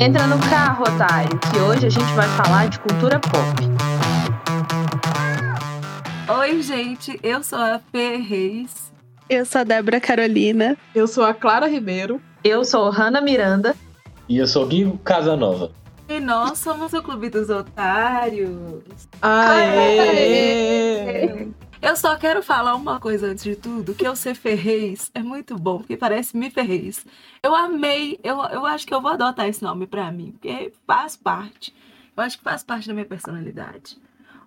Entra 0.00 0.26
no 0.26 0.38
carro, 0.48 0.82
otário, 0.84 1.38
que 1.38 1.58
hoje 1.58 1.88
a 1.88 1.90
gente 1.90 2.10
vai 2.14 2.26
falar 2.28 2.70
de 2.70 2.80
cultura 2.80 3.20
pop. 3.20 3.62
Oi, 6.40 6.62
gente, 6.62 7.20
eu 7.22 7.42
sou 7.42 7.58
a 7.58 7.78
Fê 7.92 8.16
Reis. 8.16 8.90
Eu 9.28 9.44
sou 9.44 9.60
a 9.60 9.64
Débora 9.64 10.00
Carolina. 10.00 10.74
Eu 10.94 11.06
sou 11.06 11.22
a 11.22 11.34
Clara 11.34 11.68
Ribeiro. 11.68 12.18
Eu 12.42 12.64
sou 12.64 12.88
Hanna 12.88 13.20
Miranda. 13.20 13.76
E 14.26 14.38
eu 14.38 14.46
sou 14.46 14.66
Guigo 14.66 14.96
Casanova. 15.04 15.70
E 16.08 16.18
nós 16.18 16.58
somos 16.58 16.94
o 16.94 17.02
Clube 17.02 17.28
dos 17.28 17.50
Otários. 17.50 19.06
Aê! 19.20 20.00
Aê! 20.00 21.48
Eu 21.82 21.96
só 21.96 22.14
quero 22.14 22.42
falar 22.42 22.74
uma 22.74 23.00
coisa 23.00 23.28
antes 23.28 23.42
de 23.42 23.56
tudo, 23.56 23.94
que 23.94 24.06
eu 24.06 24.14
ser 24.14 24.34
Ferreis 24.34 25.10
é 25.14 25.22
muito 25.22 25.56
bom, 25.56 25.78
porque 25.78 25.96
parece 25.96 26.36
Me 26.36 26.50
Ferreis. 26.50 27.06
Eu 27.42 27.54
amei, 27.54 28.20
eu, 28.22 28.36
eu 28.36 28.66
acho 28.66 28.86
que 28.86 28.92
eu 28.92 29.00
vou 29.00 29.10
adotar 29.10 29.48
esse 29.48 29.62
nome 29.62 29.86
pra 29.86 30.12
mim, 30.12 30.32
porque 30.32 30.74
faz 30.86 31.16
parte. 31.16 31.74
Eu 32.14 32.22
acho 32.22 32.36
que 32.36 32.44
faz 32.44 32.62
parte 32.62 32.86
da 32.86 32.92
minha 32.92 33.06
personalidade. 33.06 33.96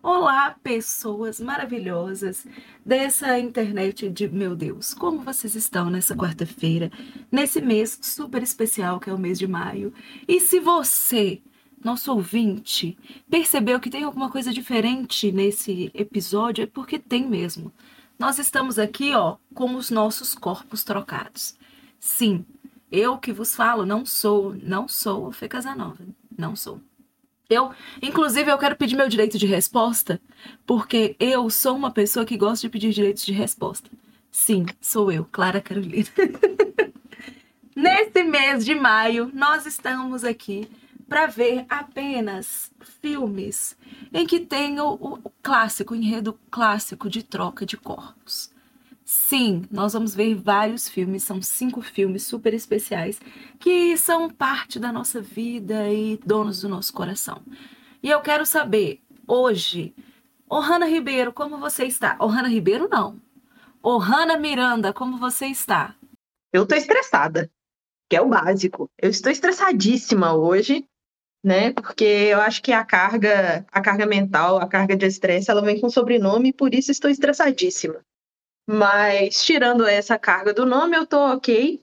Olá, 0.03 0.55
pessoas 0.61 1.39
maravilhosas 1.39 2.45
dessa 2.85 3.39
internet 3.39 4.09
de 4.09 4.27
meu 4.27 4.55
Deus. 4.55 4.93
Como 4.93 5.23
vocês 5.23 5.55
estão 5.55 5.89
nessa 5.89 6.15
quarta-feira, 6.15 6.91
nesse 7.31 7.59
mês 7.61 7.97
super 7.99 8.43
especial 8.43 8.99
que 8.99 9.09
é 9.09 9.13
o 9.13 9.17
mês 9.17 9.39
de 9.39 9.47
maio? 9.47 9.91
E 10.27 10.39
se 10.39 10.59
você 10.59 11.41
nosso 11.83 12.11
ouvinte 12.11 12.97
percebeu 13.29 13.79
que 13.79 13.89
tem 13.89 14.03
alguma 14.03 14.29
coisa 14.29 14.51
diferente 14.53 15.31
nesse 15.31 15.91
episódio, 15.93 16.63
é 16.63 16.67
porque 16.67 16.97
tem 16.97 17.27
mesmo. 17.27 17.71
Nós 18.17 18.39
estamos 18.39 18.79
aqui, 18.79 19.13
ó, 19.13 19.37
com 19.53 19.75
os 19.75 19.89
nossos 19.89 20.33
corpos 20.33 20.83
trocados. 20.83 21.55
Sim, 21.99 22.45
eu 22.91 23.17
que 23.17 23.33
vos 23.33 23.55
falo, 23.55 23.85
não 23.85 24.05
sou, 24.05 24.55
não 24.61 24.87
sou 24.87 25.31
Fê 25.31 25.47
Casanova, 25.47 26.05
não 26.37 26.55
sou. 26.55 26.79
Eu, 27.49 27.71
inclusive, 28.01 28.49
eu 28.49 28.57
quero 28.57 28.75
pedir 28.75 28.95
meu 28.95 29.09
direito 29.09 29.37
de 29.37 29.45
resposta, 29.45 30.21
porque 30.65 31.15
eu 31.19 31.49
sou 31.49 31.75
uma 31.75 31.91
pessoa 31.91 32.25
que 32.25 32.37
gosta 32.37 32.67
de 32.67 32.71
pedir 32.71 32.91
direitos 32.91 33.25
de 33.25 33.33
resposta. 33.33 33.89
Sim, 34.31 34.65
sou 34.79 35.11
eu, 35.11 35.25
Clara 35.31 35.61
Carolina. 35.61 36.07
Nesse 37.75 38.23
mês 38.23 38.63
de 38.63 38.73
maio, 38.73 39.29
nós 39.33 39.65
estamos 39.65 40.23
aqui 40.23 40.67
para 41.13 41.27
ver 41.27 41.63
apenas 41.69 42.71
filmes 42.99 43.77
em 44.11 44.25
que 44.25 44.39
tem 44.39 44.79
o, 44.79 45.19
clássico, 45.43 45.93
o 45.93 45.95
enredo 45.95 46.39
clássico 46.49 47.07
de 47.07 47.21
troca 47.21 47.67
de 47.67 47.77
corpos. 47.77 48.49
Sim, 49.05 49.61
nós 49.69 49.93
vamos 49.93 50.15
ver 50.15 50.33
vários 50.33 50.89
filmes, 50.89 51.21
são 51.21 51.39
cinco 51.39 51.83
filmes 51.83 52.23
super 52.23 52.51
especiais 52.51 53.21
que 53.59 53.95
são 53.95 54.27
parte 54.27 54.79
da 54.79 54.91
nossa 54.91 55.21
vida 55.21 55.87
e 55.87 56.17
donos 56.25 56.61
do 56.61 56.69
nosso 56.69 56.91
coração. 56.91 57.43
E 58.01 58.09
eu 58.09 58.19
quero 58.21 58.43
saber, 58.43 58.99
hoje, 59.27 59.93
Ohana 60.49 60.87
Ribeiro, 60.87 61.31
como 61.31 61.59
você 61.59 61.85
está? 61.85 62.17
Ohana 62.19 62.47
Ribeiro, 62.47 62.89
não. 62.91 63.21
Ohana 63.83 64.35
Miranda, 64.35 64.91
como 64.91 65.19
você 65.19 65.45
está? 65.45 65.93
Eu 66.51 66.65
tô 66.65 66.73
estressada, 66.73 67.51
que 68.09 68.15
é 68.15 68.21
o 68.21 68.29
básico. 68.29 68.89
Eu 68.97 69.11
estou 69.11 69.31
estressadíssima 69.31 70.33
hoje 70.33 70.87
né? 71.43 71.73
Porque 71.73 72.05
eu 72.05 72.39
acho 72.39 72.61
que 72.61 72.71
a 72.71 72.85
carga, 72.85 73.65
a 73.71 73.81
carga 73.81 74.05
mental, 74.05 74.57
a 74.57 74.67
carga 74.67 74.95
de 74.95 75.05
estresse, 75.05 75.51
ela 75.51 75.61
vem 75.61 75.81
com 75.81 75.89
sobrenome 75.89 76.49
e 76.49 76.53
por 76.53 76.73
isso 76.73 76.91
estou 76.91 77.11
estressadíssima. 77.11 77.99
Mas 78.67 79.43
tirando 79.43 79.85
essa 79.85 80.17
carga 80.17 80.53
do 80.53 80.65
nome, 80.65 80.95
eu 80.95 81.05
tô 81.05 81.17
ok, 81.17 81.81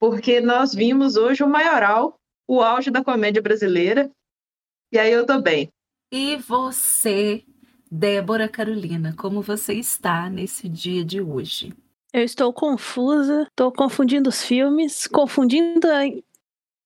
porque 0.00 0.40
nós 0.40 0.74
vimos 0.74 1.16
hoje 1.16 1.44
o 1.44 1.48
maioral, 1.48 2.14
o 2.48 2.62
auge 2.62 2.90
da 2.90 3.04
comédia 3.04 3.42
brasileira, 3.42 4.10
e 4.90 4.98
aí 4.98 5.12
eu 5.12 5.26
tô 5.26 5.40
bem. 5.40 5.68
E 6.10 6.36
você, 6.36 7.44
Débora 7.90 8.48
Carolina, 8.48 9.14
como 9.16 9.42
você 9.42 9.74
está 9.74 10.30
nesse 10.30 10.68
dia 10.68 11.04
de 11.04 11.20
hoje? 11.20 11.74
Eu 12.12 12.24
estou 12.24 12.52
confusa, 12.52 13.42
estou 13.42 13.70
confundindo 13.70 14.30
os 14.30 14.42
filmes, 14.42 15.06
confundindo 15.06 15.86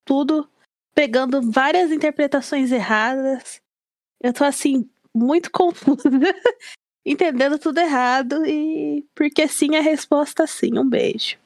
tudo, 0.05 0.47
pegando 0.95 1.43
várias 1.51 1.91
interpretações 1.91 2.71
erradas. 2.71 3.61
Eu 4.23 4.33
tô 4.33 4.45
assim, 4.45 4.89
muito 5.15 5.51
confusa, 5.51 6.03
entendendo 7.05 7.59
tudo 7.59 7.79
errado 7.79 8.47
e 8.47 9.05
porque 9.15 9.47
sim 9.49 9.77
a 9.77 9.81
resposta 9.81 10.47
sim. 10.47 10.79
Um 10.79 10.89
beijo. 10.89 11.37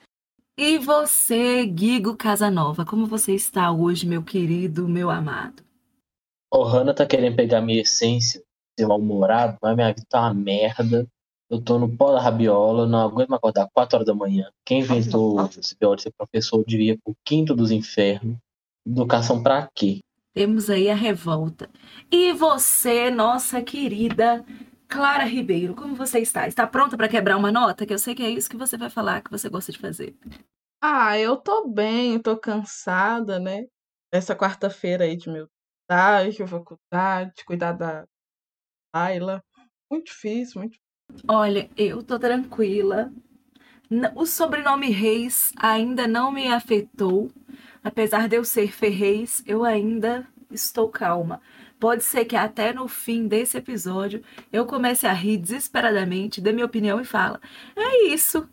E 0.57 0.77
você, 0.77 1.65
Guigo 1.67 2.17
Casanova, 2.17 2.85
como 2.85 3.07
você 3.07 3.33
está 3.33 3.71
hoje, 3.71 4.07
meu 4.07 4.23
querido, 4.25 4.89
meu 4.89 5.09
amado? 5.09 5.63
O 6.53 6.65
Hanna 6.65 6.93
tá 6.93 7.07
querendo 7.07 7.37
pegar 7.37 7.61
minha 7.61 7.81
essência, 7.81 8.43
ser 8.79 8.87
mal-humorado, 8.87 9.57
mas 9.63 9.77
minha 9.77 9.93
vida 9.93 10.07
tá 10.09 10.23
uma 10.23 10.35
merda. 10.35 11.07
Eu 11.51 11.63
tô 11.63 11.79
no 11.79 11.89
pó 11.89 12.13
da 12.13 12.21
rabiola, 12.21 12.87
não 12.87 12.99
aguento 12.99 13.29
mais 13.29 13.39
acordar 13.39 13.69
4 13.73 13.97
horas 13.97 14.07
da 14.07 14.15
manhã. 14.15 14.51
Quem 14.65 14.81
inventou 14.81 15.41
esse 15.47 15.77
pior 15.77 15.95
de 15.95 16.03
ser 16.03 16.13
professor 16.13 16.65
devia 16.67 16.99
pro 16.99 17.15
quinto 17.25 17.55
dos 17.55 17.71
infernos. 17.71 18.37
Educação 18.89 19.43
para 19.43 19.69
quê? 19.75 20.01
Temos 20.33 20.71
aí 20.71 20.89
a 20.89 20.95
revolta. 20.95 21.69
E 22.11 22.33
você, 22.33 23.11
nossa 23.11 23.61
querida 23.61 24.43
Clara 24.89 25.25
Ribeiro, 25.25 25.75
como 25.75 25.95
você 25.95 26.21
está? 26.21 26.49
Está 26.49 26.67
pronta 26.67 26.97
para 26.97 27.09
quebrar 27.09 27.37
uma 27.37 27.53
nota? 27.53 27.85
Que 27.85 27.93
eu 27.93 27.99
sei 27.99 28.15
que 28.15 28.23
é 28.23 28.31
isso 28.31 28.49
que 28.49 28.57
você 28.57 28.79
vai 28.79 28.89
falar 28.89 29.21
que 29.21 29.31
você 29.31 29.51
gosta 29.51 29.71
de 29.71 29.79
fazer. 29.79 30.17
Ah, 30.83 31.19
eu 31.19 31.37
tô 31.37 31.69
bem, 31.69 32.19
tô 32.19 32.35
cansada, 32.39 33.39
né? 33.39 33.67
Essa 34.11 34.35
quarta-feira 34.35 35.05
aí 35.05 35.17
de 35.17 35.29
meu 35.29 35.49
estágio, 35.83 36.47
faculdade, 36.47 37.45
cuidar 37.45 37.73
da 37.73 38.07
Ayla. 38.95 39.43
Muito 39.91 40.07
difícil, 40.07 40.63
muito 40.63 40.79
Olha, 41.29 41.69
eu 41.77 42.03
tô 42.03 42.19
tranquila. 42.19 43.13
O 44.15 44.25
sobrenome 44.25 44.91
Reis 44.91 45.53
ainda 45.59 46.07
não 46.07 46.31
me 46.31 46.49
afetou. 46.49 47.31
Apesar 47.83 48.29
de 48.29 48.37
eu 48.37 48.45
ser 48.45 48.73
Ferreis, 48.73 49.43
eu 49.47 49.65
ainda 49.65 50.27
estou 50.51 50.89
calma. 50.89 51.41
Pode 51.79 52.03
ser 52.05 52.25
que 52.25 52.37
até 52.37 52.73
no 52.73 52.89
fim 52.89 53.27
desse 53.29 53.57
episódio 53.57 54.23
eu 54.53 54.67
comece 54.67 55.07
a 55.07 55.13
rir 55.13 55.37
desesperadamente, 55.39 56.41
dê 56.41 56.53
minha 56.53 56.67
opinião 56.67 57.01
e 57.01 57.05
fala: 57.05 57.41
"É 57.77 58.07
isso. 58.09 58.49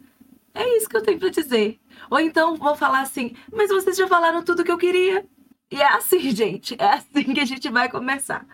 É 0.53 0.77
isso 0.77 0.89
que 0.89 0.97
eu 0.97 1.03
tenho 1.03 1.19
para 1.19 1.29
dizer". 1.29 1.79
Ou 2.09 2.19
então 2.19 2.55
vou 2.55 2.75
falar 2.75 3.01
assim: 3.01 3.35
"Mas 3.51 3.69
vocês 3.69 3.97
já 3.97 4.07
falaram 4.07 4.43
tudo 4.43 4.63
que 4.63 4.71
eu 4.71 4.77
queria". 4.77 5.25
E 5.71 5.81
é 5.81 5.87
assim, 5.93 6.19
gente, 6.31 6.75
é 6.79 6.93
assim 6.93 7.33
que 7.33 7.39
a 7.39 7.45
gente 7.45 7.69
vai 7.69 7.89
começar. 7.89 8.45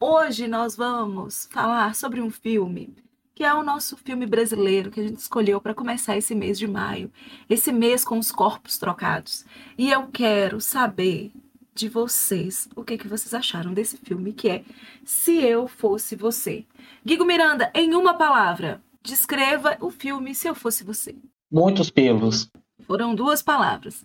Hoje 0.00 0.46
nós 0.48 0.76
vamos 0.76 1.48
falar 1.52 1.94
sobre 1.94 2.20
um 2.20 2.30
filme 2.30 2.94
que 3.34 3.42
é 3.42 3.52
o 3.52 3.64
nosso 3.64 3.96
filme 3.96 4.26
brasileiro 4.26 4.90
que 4.90 5.00
a 5.00 5.02
gente 5.02 5.18
escolheu 5.18 5.60
para 5.60 5.74
começar 5.74 6.16
esse 6.16 6.34
mês 6.34 6.58
de 6.58 6.68
maio, 6.68 7.10
esse 7.50 7.72
mês 7.72 8.04
com 8.04 8.18
os 8.18 8.30
corpos 8.30 8.78
trocados. 8.78 9.44
E 9.76 9.90
eu 9.90 10.06
quero 10.06 10.60
saber 10.60 11.32
de 11.74 11.88
vocês 11.88 12.68
o 12.76 12.84
que, 12.84 12.96
que 12.96 13.08
vocês 13.08 13.34
acharam 13.34 13.74
desse 13.74 13.96
filme, 13.96 14.32
que 14.32 14.48
é 14.48 14.64
Se 15.04 15.42
Eu 15.42 15.66
Fosse 15.66 16.14
Você. 16.14 16.64
Guigo 17.04 17.24
Miranda, 17.24 17.72
em 17.74 17.94
uma 17.94 18.14
palavra, 18.14 18.80
descreva 19.02 19.76
o 19.80 19.90
filme 19.90 20.34
Se 20.34 20.46
Eu 20.46 20.54
Fosse 20.54 20.84
Você. 20.84 21.16
Muitos 21.50 21.90
pelos. 21.90 22.48
Foram 22.86 23.14
duas 23.14 23.42
palavras. 23.42 24.04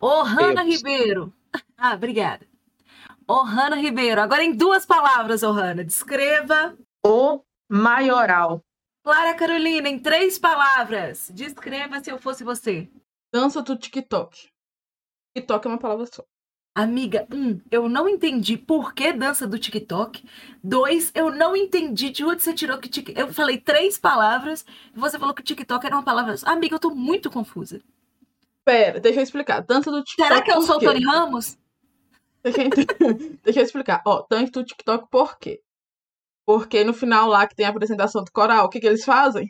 Ohana 0.00 0.62
Ribeiro. 0.62 1.32
Ah, 1.82 1.94
obrigada. 1.94 2.46
Ohana 3.26 3.74
Ribeiro. 3.74 4.20
Agora 4.20 4.44
em 4.44 4.54
duas 4.54 4.84
palavras, 4.84 5.42
Ohana. 5.42 5.82
Descreva. 5.82 6.76
O 7.04 7.40
maioral. 7.70 8.64
Clara 9.04 9.32
Carolina, 9.34 9.88
em 9.88 9.98
três 9.98 10.38
palavras, 10.38 11.30
descreva 11.32 12.02
se 12.02 12.10
eu 12.10 12.18
fosse 12.18 12.42
você. 12.42 12.90
Dança 13.32 13.62
do 13.62 13.76
TikTok. 13.76 14.48
TikTok 15.34 15.66
é 15.66 15.70
uma 15.70 15.78
palavra 15.78 16.04
só. 16.06 16.24
Amiga, 16.74 17.26
um, 17.32 17.60
eu 17.70 17.88
não 17.88 18.08
entendi 18.08 18.56
por 18.56 18.92
que 18.92 19.12
dança 19.12 19.46
do 19.46 19.58
TikTok. 19.58 20.24
Dois, 20.62 21.10
eu 21.14 21.30
não 21.30 21.56
entendi 21.56 22.10
de 22.10 22.24
onde 22.24 22.42
você 22.42 22.52
tirou 22.52 22.78
que 22.78 22.88
TikTok. 22.88 23.18
Eu 23.18 23.32
falei 23.32 23.58
três 23.58 23.96
palavras 23.96 24.64
e 24.94 24.98
você 24.98 25.18
falou 25.18 25.34
que 25.34 25.42
TikTok 25.42 25.86
era 25.86 25.94
uma 25.94 26.04
palavra 26.04 26.36
só. 26.36 26.48
Amiga, 26.48 26.74
eu 26.74 26.80
tô 26.80 26.90
muito 26.90 27.30
confusa. 27.30 27.80
Pera, 28.64 29.00
deixa 29.00 29.20
eu 29.20 29.24
explicar. 29.24 29.60
Dança 29.60 29.90
do 29.90 30.02
TikTok. 30.02 30.28
Será 30.28 30.42
que 30.42 30.50
eu 30.50 30.62
sou 30.62 30.76
o 30.76 30.80
Tony 30.80 31.04
Ramos? 31.04 31.56
Deixa 32.42 32.62
eu, 32.62 32.68
deixa 33.42 33.60
eu 33.60 33.64
explicar. 33.64 34.02
Ó, 34.06 34.26
dança 34.28 34.52
do 34.52 34.64
TikTok 34.64 35.08
por 35.10 35.38
quê? 35.38 35.62
Porque 36.58 36.82
no 36.82 36.92
final 36.92 37.28
lá 37.28 37.46
que 37.46 37.54
tem 37.54 37.64
a 37.64 37.68
apresentação 37.68 38.24
do 38.24 38.32
coral, 38.32 38.66
o 38.66 38.68
que, 38.68 38.80
que 38.80 38.86
eles 38.86 39.04
fazem? 39.04 39.48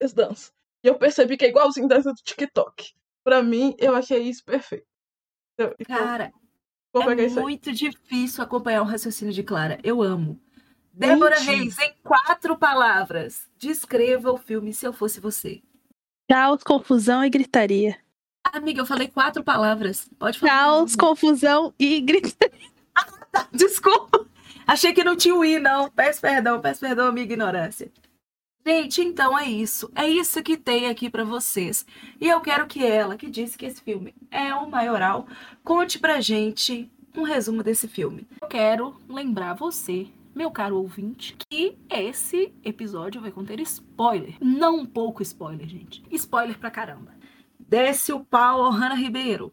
Eles 0.00 0.14
dançam. 0.14 0.52
E 0.82 0.88
eu 0.88 0.94
percebi 0.96 1.36
que 1.36 1.44
é 1.44 1.48
igualzinho 1.48 1.86
dança 1.86 2.10
do 2.10 2.22
TikTok. 2.24 2.92
Pra 3.22 3.42
mim, 3.42 3.74
eu 3.78 3.94
achei 3.94 4.22
isso 4.22 4.42
perfeito. 4.42 4.86
Então, 5.54 5.74
Cara, 5.86 6.32
é 6.94 7.28
muito 7.28 7.70
difícil 7.70 8.42
acompanhar 8.42 8.82
o 8.82 8.86
raciocínio 8.86 9.32
de 9.32 9.42
Clara. 9.42 9.78
Eu 9.84 10.02
amo. 10.02 10.40
Débora 10.92 11.38
Reis, 11.38 11.78
em 11.78 11.94
quatro 12.02 12.56
palavras, 12.56 13.48
descreva 13.58 14.32
o 14.32 14.38
filme 14.38 14.72
Se 14.72 14.86
Eu 14.86 14.92
Fosse 14.92 15.20
Você. 15.20 15.62
Caos, 16.28 16.62
confusão 16.62 17.22
e 17.24 17.30
gritaria. 17.30 17.98
Amiga, 18.44 18.80
eu 18.80 18.86
falei 18.86 19.08
quatro 19.08 19.44
palavras. 19.44 20.08
Pode 20.18 20.38
falar. 20.38 20.52
Caos, 20.52 20.96
confusão 20.96 21.74
e 21.78 22.00
grita. 22.00 22.50
Desculpa. 23.52 24.26
Achei 24.66 24.92
que 24.92 25.04
não 25.04 25.16
tinha 25.16 25.34
o 25.34 25.44
i, 25.44 25.58
não. 25.58 25.90
Peço 25.90 26.20
perdão, 26.20 26.60
peço 26.60 26.80
perdão, 26.80 27.06
amiga 27.06 27.32
ignorância. 27.32 27.90
Gente, 28.64 29.00
então 29.00 29.36
é 29.36 29.48
isso. 29.48 29.90
É 29.94 30.06
isso 30.06 30.42
que 30.42 30.56
tem 30.56 30.88
aqui 30.88 31.10
pra 31.10 31.24
vocês. 31.24 31.84
E 32.20 32.28
eu 32.28 32.40
quero 32.40 32.66
que 32.66 32.84
ela, 32.84 33.16
que 33.16 33.28
disse 33.28 33.58
que 33.58 33.66
esse 33.66 33.82
filme 33.82 34.14
é 34.30 34.54
o 34.54 34.70
maioral, 34.70 35.26
conte 35.64 35.98
pra 35.98 36.20
gente 36.20 36.90
um 37.16 37.22
resumo 37.22 37.62
desse 37.62 37.88
filme. 37.88 38.26
Eu 38.40 38.48
quero 38.48 38.96
lembrar 39.08 39.54
você, 39.54 40.06
meu 40.34 40.50
caro 40.50 40.78
ouvinte, 40.78 41.36
que 41.50 41.76
esse 41.90 42.52
episódio 42.64 43.20
vai 43.20 43.32
conter 43.32 43.58
spoiler. 43.60 44.36
Não 44.40 44.78
um 44.78 44.86
pouco 44.86 45.22
spoiler, 45.22 45.66
gente. 45.66 46.02
Spoiler 46.12 46.56
pra 46.58 46.70
caramba. 46.70 47.12
Desce 47.58 48.12
o 48.12 48.20
pau, 48.20 48.70
Hanna 48.70 48.94
Ribeiro. 48.94 49.52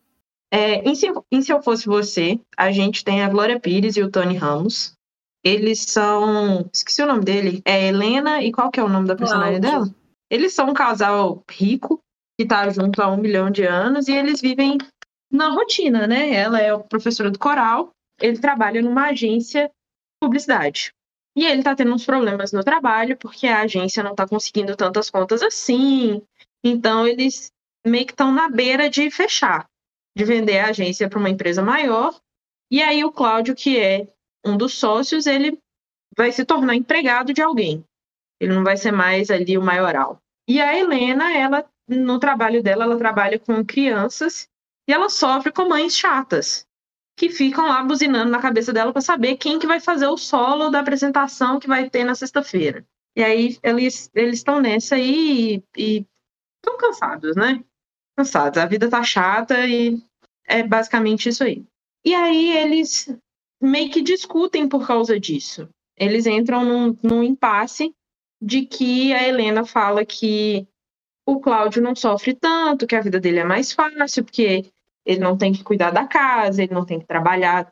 É, 0.51 0.87
em, 0.87 0.95
se, 0.95 1.11
em 1.31 1.41
Se 1.41 1.51
Eu 1.51 1.61
Fosse 1.61 1.85
Você, 1.85 2.39
a 2.57 2.71
gente 2.71 3.03
tem 3.03 3.23
a 3.23 3.29
Glória 3.29 3.59
Pires 3.59 3.97
e 3.97 4.03
o 4.03 4.09
Tony 4.09 4.35
Ramos. 4.35 4.97
Eles 5.43 5.85
são. 5.87 6.69
Esqueci 6.73 7.01
o 7.01 7.07
nome 7.07 7.23
dele. 7.23 7.61
É 7.65 7.87
Helena 7.87 8.41
e 8.41 8.51
qual 8.51 8.69
que 8.69 8.79
é 8.79 8.83
o 8.83 8.89
nome 8.89 9.07
da 9.07 9.15
personagem 9.15 9.61
Cláudio. 9.61 9.85
dela? 9.85 9.95
Eles 10.29 10.53
são 10.53 10.69
um 10.69 10.73
casal 10.73 11.43
rico 11.49 11.99
que 12.39 12.45
tá 12.45 12.69
junto 12.69 13.01
há 13.01 13.07
um 13.09 13.17
milhão 13.17 13.49
de 13.49 13.63
anos 13.63 14.07
e 14.07 14.13
eles 14.13 14.39
vivem 14.39 14.77
na 15.31 15.49
rotina, 15.49 16.07
né? 16.07 16.33
Ela 16.33 16.59
é 16.59 16.77
professora 16.77 17.29
do 17.29 17.39
coral, 17.39 17.91
ele 18.21 18.39
trabalha 18.39 18.81
numa 18.81 19.07
agência 19.07 19.67
de 19.67 19.73
publicidade. 20.21 20.91
E 21.35 21.45
ele 21.45 21.63
tá 21.63 21.75
tendo 21.75 21.93
uns 21.93 22.05
problemas 22.05 22.51
no 22.51 22.63
trabalho 22.63 23.17
porque 23.17 23.47
a 23.47 23.61
agência 23.61 24.03
não 24.03 24.15
tá 24.15 24.27
conseguindo 24.27 24.75
tantas 24.75 25.09
contas 25.09 25.41
assim. 25.41 26.21
Então 26.63 27.07
eles 27.07 27.51
meio 27.85 28.05
que 28.05 28.11
estão 28.11 28.31
na 28.31 28.49
beira 28.49 28.89
de 28.89 29.09
fechar, 29.09 29.65
de 30.17 30.23
vender 30.25 30.59
a 30.59 30.69
agência 30.69 31.09
para 31.09 31.19
uma 31.19 31.29
empresa 31.29 31.61
maior. 31.61 32.13
E 32.71 32.81
aí 32.81 33.03
o 33.03 33.11
Cláudio, 33.11 33.55
que 33.55 33.79
é 33.79 34.07
um 34.45 34.57
dos 34.57 34.73
sócios, 34.73 35.25
ele 35.25 35.59
vai 36.15 36.31
se 36.31 36.45
tornar 36.45 36.75
empregado 36.75 37.33
de 37.33 37.41
alguém. 37.41 37.83
Ele 38.39 38.53
não 38.53 38.63
vai 38.63 38.77
ser 38.77 38.91
mais 38.91 39.29
ali 39.29 39.57
o 39.57 39.61
maioral. 39.61 40.21
E 40.47 40.61
a 40.61 40.77
Helena, 40.77 41.35
ela 41.35 41.69
no 41.87 42.19
trabalho 42.19 42.61
dela, 42.61 42.83
ela 42.83 42.97
trabalha 42.97 43.39
com 43.39 43.65
crianças 43.65 44.47
e 44.87 44.93
ela 44.93 45.09
sofre 45.09 45.51
com 45.51 45.67
mães 45.67 45.97
chatas 45.97 46.67
que 47.17 47.29
ficam 47.29 47.67
lá 47.67 47.83
buzinando 47.83 48.31
na 48.31 48.41
cabeça 48.41 48.71
dela 48.71 48.93
para 48.93 49.01
saber 49.01 49.35
quem 49.35 49.59
que 49.59 49.67
vai 49.67 49.79
fazer 49.79 50.07
o 50.07 50.15
solo 50.15 50.69
da 50.69 50.79
apresentação 50.79 51.59
que 51.59 51.67
vai 51.67 51.89
ter 51.89 52.05
na 52.05 52.15
sexta-feira. 52.15 52.85
E 53.13 53.21
aí 53.21 53.59
eles 53.61 54.09
eles 54.15 54.35
estão 54.35 54.61
nessa 54.61 54.95
aí 54.95 55.61
e 55.75 56.05
estão 56.57 56.77
cansados, 56.77 57.35
né? 57.35 57.61
Cansados. 58.15 58.57
A 58.57 58.65
vida 58.65 58.89
tá 58.89 59.03
chata 59.03 59.67
e 59.67 60.01
é 60.45 60.63
basicamente 60.63 61.27
isso 61.27 61.43
aí. 61.43 61.65
E 62.05 62.15
aí 62.15 62.57
eles 62.57 63.13
meio 63.61 63.91
que 63.91 64.01
discutem 64.01 64.67
por 64.67 64.85
causa 64.85 65.19
disso. 65.19 65.69
Eles 65.97 66.25
entram 66.25 66.63
num, 66.63 66.97
num 67.03 67.23
impasse 67.23 67.93
de 68.41 68.65
que 68.65 69.13
a 69.13 69.27
Helena 69.27 69.65
fala 69.65 70.05
que 70.05 70.65
o 71.27 71.39
Cláudio 71.39 71.81
não 71.81 71.95
sofre 71.95 72.33
tanto, 72.33 72.87
que 72.87 72.95
a 72.95 73.01
vida 73.01 73.19
dele 73.19 73.39
é 73.39 73.43
mais 73.43 73.71
fácil, 73.73 74.23
porque 74.23 74.65
ele 75.05 75.19
não 75.19 75.37
tem 75.37 75.51
que 75.51 75.63
cuidar 75.63 75.91
da 75.91 76.07
casa, 76.07 76.63
ele 76.63 76.73
não 76.73 76.85
tem 76.85 76.99
que 76.99 77.05
trabalhar 77.05 77.71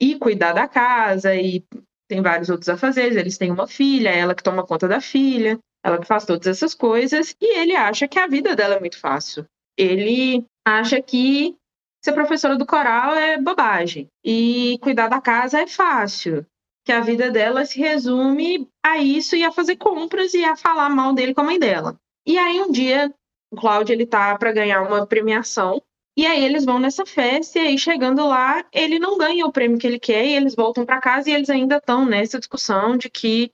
e 0.00 0.16
cuidar 0.16 0.52
da 0.52 0.66
casa, 0.66 1.34
e 1.34 1.64
tem 2.08 2.22
vários 2.22 2.48
outros 2.48 2.68
afazeres. 2.68 3.16
Eles 3.16 3.36
têm 3.38 3.50
uma 3.50 3.66
filha, 3.66 4.08
ela 4.08 4.34
que 4.34 4.42
toma 4.42 4.66
conta 4.66 4.88
da 4.88 5.00
filha, 5.00 5.58
ela 5.84 5.98
que 5.98 6.06
faz 6.06 6.24
todas 6.24 6.46
essas 6.46 6.74
coisas, 6.74 7.36
e 7.40 7.58
ele 7.58 7.76
acha 7.76 8.08
que 8.08 8.18
a 8.18 8.26
vida 8.26 8.56
dela 8.56 8.76
é 8.76 8.80
muito 8.80 8.98
fácil. 8.98 9.44
Ele 9.76 10.44
acha 10.64 11.00
que 11.00 11.56
ser 12.02 12.12
professora 12.12 12.56
do 12.56 12.66
coral 12.66 13.14
é 13.14 13.38
bobagem, 13.38 14.08
e 14.24 14.78
cuidar 14.80 15.08
da 15.08 15.20
casa 15.20 15.60
é 15.60 15.66
fácil. 15.66 16.46
Que 16.84 16.92
a 16.92 17.00
vida 17.00 17.30
dela 17.30 17.64
se 17.64 17.78
resume 17.78 18.68
a 18.82 18.98
isso 18.98 19.36
e 19.36 19.44
a 19.44 19.52
fazer 19.52 19.76
compras 19.76 20.32
e 20.32 20.44
a 20.44 20.56
falar 20.56 20.88
mal 20.88 21.12
dele 21.12 21.34
com 21.34 21.42
a 21.42 21.44
mãe 21.44 21.58
dela. 21.58 21.98
E 22.26 22.38
aí 22.38 22.60
um 22.60 22.70
dia 22.70 23.12
o 23.50 23.56
Cláudio 23.56 23.92
ele 23.92 24.06
tá 24.06 24.36
para 24.36 24.52
ganhar 24.52 24.82
uma 24.82 25.06
premiação 25.06 25.82
e 26.16 26.26
aí 26.26 26.44
eles 26.44 26.64
vão 26.64 26.78
nessa 26.78 27.06
festa 27.06 27.58
e 27.58 27.68
aí 27.68 27.78
chegando 27.78 28.26
lá 28.26 28.64
ele 28.72 28.98
não 28.98 29.16
ganha 29.16 29.46
o 29.46 29.52
prêmio 29.52 29.78
que 29.78 29.86
ele 29.86 29.98
quer 29.98 30.26
e 30.26 30.34
eles 30.34 30.54
voltam 30.54 30.84
para 30.84 31.00
casa 31.00 31.30
e 31.30 31.32
eles 31.32 31.48
ainda 31.48 31.76
estão 31.76 32.04
nessa 32.04 32.38
discussão 32.38 32.96
de 32.96 33.08
que 33.08 33.52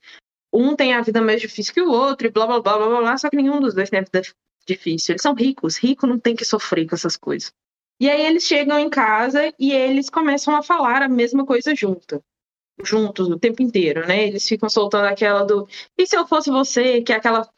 um 0.52 0.74
tem 0.76 0.94
a 0.94 1.02
vida 1.02 1.20
mais 1.20 1.40
difícil 1.40 1.74
que 1.74 1.82
o 1.82 1.90
outro 1.90 2.26
e 2.26 2.30
blá 2.30 2.46
blá 2.46 2.60
blá 2.60 2.78
blá 2.78 3.00
blá, 3.00 3.18
só 3.18 3.28
que 3.28 3.36
nenhum 3.36 3.60
dos 3.60 3.74
dois 3.74 3.90
tem 3.90 3.98
a 3.98 4.02
vida 4.02 4.22
difícil. 4.66 5.12
Eles 5.12 5.22
são 5.22 5.34
ricos, 5.34 5.76
rico 5.76 6.06
não 6.06 6.18
tem 6.18 6.34
que 6.36 6.44
sofrer 6.44 6.86
com 6.88 6.94
essas 6.94 7.16
coisas. 7.16 7.52
E 8.00 8.10
aí 8.10 8.26
eles 8.26 8.44
chegam 8.44 8.78
em 8.78 8.90
casa 8.90 9.52
e 9.58 9.72
eles 9.72 10.10
começam 10.10 10.54
a 10.56 10.62
falar 10.62 11.02
a 11.02 11.08
mesma 11.08 11.46
coisa 11.46 11.74
junto 11.74 12.22
juntos 12.82 13.28
o 13.28 13.38
tempo 13.38 13.62
inteiro, 13.62 14.06
né? 14.06 14.26
Eles 14.26 14.48
ficam 14.48 14.68
soltando 14.68 15.06
aquela 15.06 15.44
do 15.44 15.68
e 15.96 16.06
se 16.06 16.16
eu 16.16 16.26
fosse 16.26 16.50
você, 16.50 17.02
que 17.02 17.12
é 17.12 17.16
aquela 17.16 17.48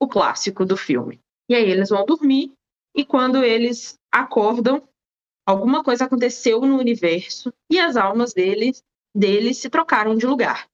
o 0.00 0.08
clássico 0.08 0.64
do 0.64 0.76
filme. 0.76 1.20
E 1.48 1.54
aí 1.54 1.70
eles 1.70 1.90
vão 1.90 2.04
dormir 2.04 2.52
e 2.94 3.04
quando 3.04 3.42
eles 3.42 3.98
acordam, 4.12 4.82
alguma 5.46 5.82
coisa 5.82 6.04
aconteceu 6.04 6.60
no 6.60 6.78
universo 6.78 7.52
e 7.70 7.78
as 7.78 7.96
almas 7.96 8.34
deles, 8.34 8.82
deles 9.14 9.58
se 9.58 9.70
trocaram 9.70 10.16
de 10.16 10.26
lugar. 10.26 10.66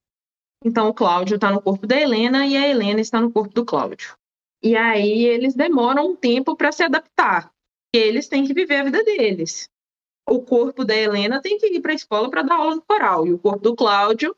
Então 0.64 0.88
o 0.88 0.94
Cláudio 0.94 1.36
está 1.36 1.50
no 1.50 1.62
corpo 1.62 1.86
da 1.86 2.00
Helena 2.00 2.46
e 2.46 2.56
a 2.56 2.66
Helena 2.66 3.00
está 3.00 3.20
no 3.20 3.30
corpo 3.30 3.54
do 3.54 3.64
Cláudio. 3.64 4.16
E 4.62 4.76
aí 4.76 5.24
eles 5.24 5.54
demoram 5.54 6.10
um 6.10 6.16
tempo 6.16 6.56
para 6.56 6.72
se 6.72 6.82
adaptar. 6.82 7.52
Porque 7.90 8.06
Eles 8.06 8.28
têm 8.28 8.46
que 8.46 8.54
viver 8.54 8.76
a 8.76 8.84
vida 8.84 9.02
deles. 9.02 9.68
O 10.28 10.42
corpo 10.42 10.84
da 10.84 10.94
Helena 10.94 11.40
tem 11.40 11.58
que 11.58 11.66
ir 11.66 11.80
para 11.80 11.92
a 11.92 11.94
escola 11.94 12.30
para 12.30 12.42
dar 12.42 12.56
aula 12.56 12.76
no 12.76 12.82
coral 12.82 13.26
e 13.26 13.32
o 13.32 13.38
corpo 13.38 13.60
do 13.60 13.74
Cláudio 13.74 14.36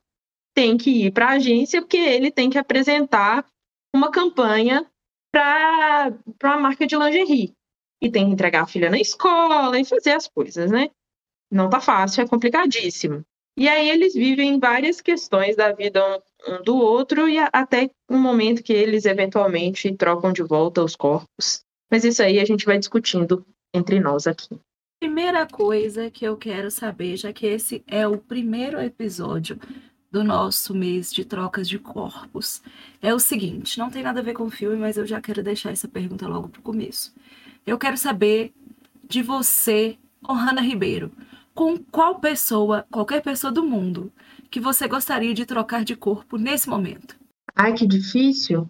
tem 0.54 0.76
que 0.76 1.06
ir 1.06 1.12
para 1.12 1.26
a 1.26 1.32
agência 1.32 1.80
porque 1.80 1.96
ele 1.96 2.30
tem 2.30 2.48
que 2.48 2.58
apresentar 2.58 3.46
uma 3.94 4.10
campanha 4.10 4.88
para 5.32 6.14
uma 6.44 6.58
marca 6.58 6.86
de 6.86 6.96
lingerie. 6.96 7.54
E 8.02 8.10
tem 8.10 8.26
que 8.26 8.32
entregar 8.32 8.62
a 8.62 8.66
filha 8.66 8.88
na 8.88 8.98
escola 8.98 9.78
e 9.78 9.84
fazer 9.84 10.12
as 10.12 10.26
coisas, 10.26 10.70
né? 10.70 10.90
Não 11.50 11.68
tá 11.68 11.80
fácil, 11.80 12.22
é 12.22 12.28
complicadíssimo. 12.28 13.24
E 13.58 13.68
aí 13.68 13.90
eles 13.90 14.14
vivem 14.14 14.58
várias 14.58 15.00
questões 15.00 15.56
da 15.56 15.72
vida 15.72 16.22
um, 16.48 16.62
do 16.62 16.76
outro 16.76 17.28
e 17.28 17.38
a, 17.38 17.50
até 17.52 17.90
um 18.08 18.18
momento 18.18 18.62
que 18.62 18.72
eles 18.72 19.04
eventualmente 19.04 19.94
trocam 19.96 20.32
de 20.32 20.42
volta 20.42 20.82
os 20.82 20.96
corpos. 20.96 21.64
Mas 21.90 22.04
isso 22.04 22.22
aí 22.22 22.38
a 22.38 22.44
gente 22.44 22.64
vai 22.64 22.78
discutindo 22.78 23.44
entre 23.74 23.98
nós 24.00 24.26
aqui. 24.26 24.58
Primeira 25.00 25.46
coisa 25.46 26.10
que 26.10 26.24
eu 26.24 26.36
quero 26.36 26.70
saber, 26.70 27.16
já 27.16 27.32
que 27.32 27.46
esse 27.46 27.82
é 27.86 28.06
o 28.06 28.18
primeiro 28.18 28.78
episódio 28.80 29.58
do 30.10 30.22
nosso 30.22 30.74
mês 30.74 31.12
de 31.12 31.24
trocas 31.24 31.68
de 31.68 31.78
corpos, 31.78 32.62
é 33.00 33.14
o 33.14 33.18
seguinte: 33.18 33.78
não 33.78 33.90
tem 33.90 34.02
nada 34.02 34.20
a 34.20 34.22
ver 34.22 34.34
com 34.34 34.44
o 34.44 34.50
filme, 34.50 34.76
mas 34.76 34.96
eu 34.96 35.06
já 35.06 35.20
quero 35.20 35.42
deixar 35.42 35.70
essa 35.70 35.88
pergunta 35.88 36.28
logo 36.28 36.48
pro 36.48 36.62
começo. 36.62 37.14
Eu 37.66 37.78
quero 37.78 37.96
saber 37.96 38.52
de 39.08 39.22
você, 39.22 39.96
Ohana 40.28 40.60
Ribeiro, 40.60 41.10
com 41.54 41.78
qual 41.78 42.20
pessoa, 42.20 42.86
qualquer 42.90 43.22
pessoa 43.22 43.52
do 43.52 43.64
mundo, 43.64 44.12
que 44.50 44.60
você 44.60 44.86
gostaria 44.86 45.32
de 45.32 45.46
trocar 45.46 45.84
de 45.84 45.96
corpo 45.96 46.36
nesse 46.36 46.68
momento? 46.68 47.16
Ai, 47.54 47.72
que 47.72 47.86
difícil. 47.86 48.68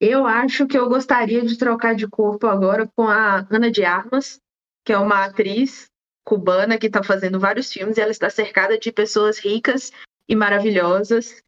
Eu 0.00 0.26
acho 0.26 0.66
que 0.66 0.76
eu 0.76 0.88
gostaria 0.88 1.42
de 1.42 1.56
trocar 1.56 1.94
de 1.94 2.06
corpo 2.06 2.46
agora 2.46 2.86
com 2.94 3.08
a 3.08 3.46
Ana 3.50 3.70
de 3.70 3.84
Armas, 3.84 4.38
que 4.84 4.92
é 4.92 4.98
uma 4.98 5.24
atriz 5.24 5.90
cubana 6.24 6.78
que 6.78 6.86
está 6.86 7.02
fazendo 7.02 7.40
vários 7.40 7.72
filmes 7.72 7.96
e 7.96 8.00
ela 8.00 8.10
está 8.10 8.28
cercada 8.28 8.78
de 8.78 8.92
pessoas 8.92 9.38
ricas 9.38 9.92
e 10.28 10.34
maravilhosas. 10.34 11.42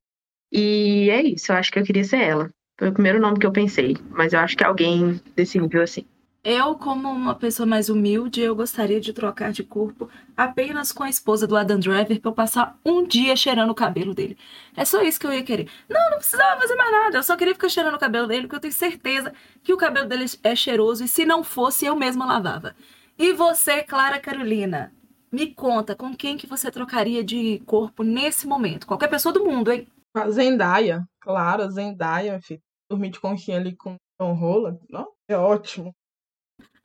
E 0.50 1.10
é 1.10 1.22
isso, 1.22 1.52
eu 1.52 1.56
acho 1.56 1.70
que 1.70 1.78
eu 1.78 1.84
queria 1.84 2.04
ser 2.04 2.22
ela. 2.22 2.50
Foi 2.78 2.88
o 2.88 2.92
primeiro 2.92 3.20
nome 3.20 3.38
que 3.38 3.46
eu 3.46 3.52
pensei, 3.52 3.96
mas 4.10 4.32
eu 4.32 4.38
acho 4.38 4.56
que 4.56 4.64
alguém 4.64 5.20
desse 5.34 5.58
assim. 5.82 6.06
Eu, 6.44 6.76
como 6.76 7.10
uma 7.10 7.34
pessoa 7.34 7.66
mais 7.66 7.88
humilde, 7.88 8.40
eu 8.40 8.54
gostaria 8.54 9.00
de 9.00 9.12
trocar 9.12 9.50
de 9.50 9.64
corpo 9.64 10.08
apenas 10.36 10.92
com 10.92 11.02
a 11.02 11.10
esposa 11.10 11.46
do 11.46 11.56
Adam 11.56 11.80
Driver 11.80 12.20
pra 12.20 12.30
eu 12.30 12.34
passar 12.34 12.78
um 12.84 13.04
dia 13.04 13.34
cheirando 13.34 13.70
o 13.70 13.74
cabelo 13.74 14.14
dele. 14.14 14.38
É 14.76 14.84
só 14.84 15.02
isso 15.02 15.18
que 15.18 15.26
eu 15.26 15.32
ia 15.32 15.42
querer. 15.42 15.68
Não, 15.88 16.10
não 16.10 16.18
precisava 16.18 16.60
fazer 16.60 16.76
mais 16.76 16.92
nada. 16.92 17.18
Eu 17.18 17.22
só 17.24 17.36
queria 17.36 17.54
ficar 17.54 17.68
cheirando 17.68 17.96
o 17.96 17.98
cabelo 17.98 18.28
dele, 18.28 18.42
porque 18.42 18.56
eu 18.56 18.60
tenho 18.60 18.72
certeza 18.72 19.32
que 19.64 19.72
o 19.72 19.76
cabelo 19.76 20.08
dele 20.08 20.26
é 20.42 20.54
cheiroso 20.54 21.04
e 21.04 21.08
se 21.08 21.24
não 21.26 21.42
fosse, 21.42 21.86
eu 21.86 21.96
mesma 21.96 22.24
lavava. 22.24 22.74
E 23.18 23.32
você, 23.32 23.82
Clara 23.82 24.20
Carolina, 24.20 24.92
me 25.30 25.52
conta 25.52 25.96
com 25.96 26.14
quem 26.14 26.36
que 26.36 26.46
você 26.46 26.70
trocaria 26.70 27.22
de 27.24 27.60
corpo 27.66 28.04
nesse 28.04 28.46
momento? 28.46 28.86
Qualquer 28.86 29.08
pessoa 29.08 29.32
do 29.32 29.44
mundo, 29.44 29.72
hein? 29.72 29.88
A 30.14 30.30
Zendaya, 30.30 31.04
claro, 31.20 31.64
a 31.64 31.68
Zendaya, 31.68 32.40
filho. 32.40 32.60
Dormir 32.88 33.10
de 33.10 33.20
conchinha 33.20 33.58
ali 33.58 33.74
com 33.76 33.96
Tom 34.16 34.32
Holland, 34.32 34.78
não? 34.88 35.08
É 35.28 35.36
ótimo. 35.36 35.94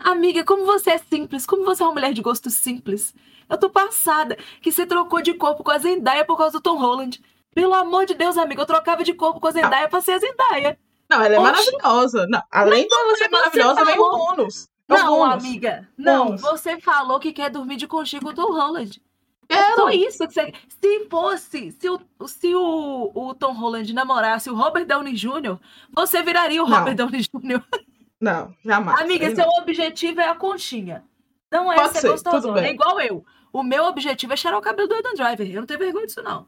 Amiga, 0.03 0.43
como 0.43 0.65
você 0.65 0.91
é 0.91 0.97
simples, 0.97 1.45
como 1.45 1.63
você 1.65 1.81
é 1.81 1.85
uma 1.85 1.93
mulher 1.93 2.13
de 2.13 2.21
gosto 2.21 2.49
simples. 2.49 3.13
Eu 3.49 3.57
tô 3.57 3.69
passada 3.69 4.37
que 4.61 4.71
você 4.71 4.85
trocou 4.85 5.21
de 5.21 5.33
corpo 5.33 5.63
com 5.63 5.71
a 5.71 5.77
Zendaya 5.77 6.25
por 6.25 6.37
causa 6.37 6.53
do 6.57 6.61
Tom 6.61 6.77
Holland. 6.77 7.21
Pelo 7.53 7.73
amor 7.73 8.05
de 8.05 8.13
Deus, 8.15 8.37
amiga, 8.37 8.61
eu 8.61 8.65
trocava 8.65 9.03
de 9.03 9.13
corpo 9.13 9.39
com 9.39 9.47
a 9.47 9.51
Zendaya 9.51 9.87
pra 9.87 10.01
ser 10.01 10.13
a 10.13 10.19
Zendaya. 10.19 10.77
Não, 11.09 11.21
ela 11.21 11.35
é 11.35 11.39
Oxe. 11.39 11.51
maravilhosa. 11.51 12.27
Não, 12.27 12.41
além 12.49 12.87
de 12.87 12.93
ela 12.93 13.15
ser 13.15 13.25
você 13.25 13.29
maravilhosa, 13.29 13.85
vem 13.85 13.93
o 13.93 13.97
falou. 13.97 14.35
bônus. 14.35 14.67
É 14.89 14.93
o 14.93 14.97
Não, 14.97 15.07
bônus. 15.17 15.33
amiga. 15.45 15.89
Não, 15.97 16.25
Bônus. 16.25 16.41
você 16.41 16.79
falou 16.81 17.19
que 17.19 17.31
quer 17.31 17.49
dormir 17.49 17.75
de 17.77 17.87
conchinha 17.87 18.21
com 18.21 18.29
o 18.29 18.33
Tom 18.33 18.51
Holland. 18.51 19.01
É 19.49 19.75
só 19.75 19.89
isso 19.89 20.25
que 20.27 20.33
você. 20.33 20.53
Se 20.81 21.05
fosse, 21.09 21.71
se 21.73 21.89
o, 21.89 21.99
se 22.27 22.55
o, 22.55 23.11
o 23.13 23.33
Tom 23.35 23.53
Holland 23.53 23.93
namorasse 23.93 24.49
o 24.49 24.55
Robert 24.55 24.85
Downey 24.85 25.13
Jr., 25.13 25.59
você 25.93 26.23
viraria 26.23 26.63
o 26.63 26.67
Não. 26.67 26.77
Robert 26.77 26.95
Downey 26.95 27.21
Jr. 27.21 27.61
Não, 28.23 28.55
jamais. 28.63 29.01
Amiga, 29.01 29.35
seu 29.35 29.45
não. 29.45 29.57
objetivo 29.57 30.21
é 30.21 30.29
a 30.29 30.35
conchinha. 30.35 31.03
Não 31.51 31.69
é 31.69 31.75
Pode 31.75 31.93
ser 31.95 31.99
ser, 31.99 32.07
gostosona. 32.07 32.65
É 32.65 32.71
igual 32.71 33.01
eu. 33.01 33.25
O 33.51 33.61
meu 33.61 33.83
objetivo 33.83 34.31
é 34.31 34.37
cheirar 34.37 34.57
o 34.57 34.63
cabelo 34.63 34.87
do 34.87 34.95
Adam 34.95 35.13
Driver. 35.13 35.45
Eu 35.45 35.59
não 35.59 35.67
tenho 35.67 35.79
vergonha 35.79 36.07
disso, 36.07 36.23
não. 36.23 36.47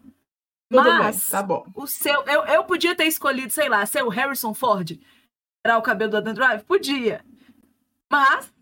Tudo 0.70 0.84
Mas 0.84 1.20
bem, 1.20 1.29
tá 1.32 1.44
bom. 1.44 1.67
o 1.75 1.86
seu. 1.86 2.24
Eu, 2.27 2.46
eu 2.46 2.63
podia 2.63 2.96
ter 2.96 3.03
escolhido, 3.08 3.51
sei 3.51 3.67
lá, 3.67 3.86
ser 3.86 4.05
o 4.05 4.10
Harrison 4.10 4.53
Ford. 4.53 4.91
Cheirar 4.91 5.77
o 5.77 5.82
cabelo 5.82 6.12
do 6.12 6.17
Adam 6.17 6.34
Driver? 6.34 6.63
Podia. 6.63 7.25
Mas 8.10 8.53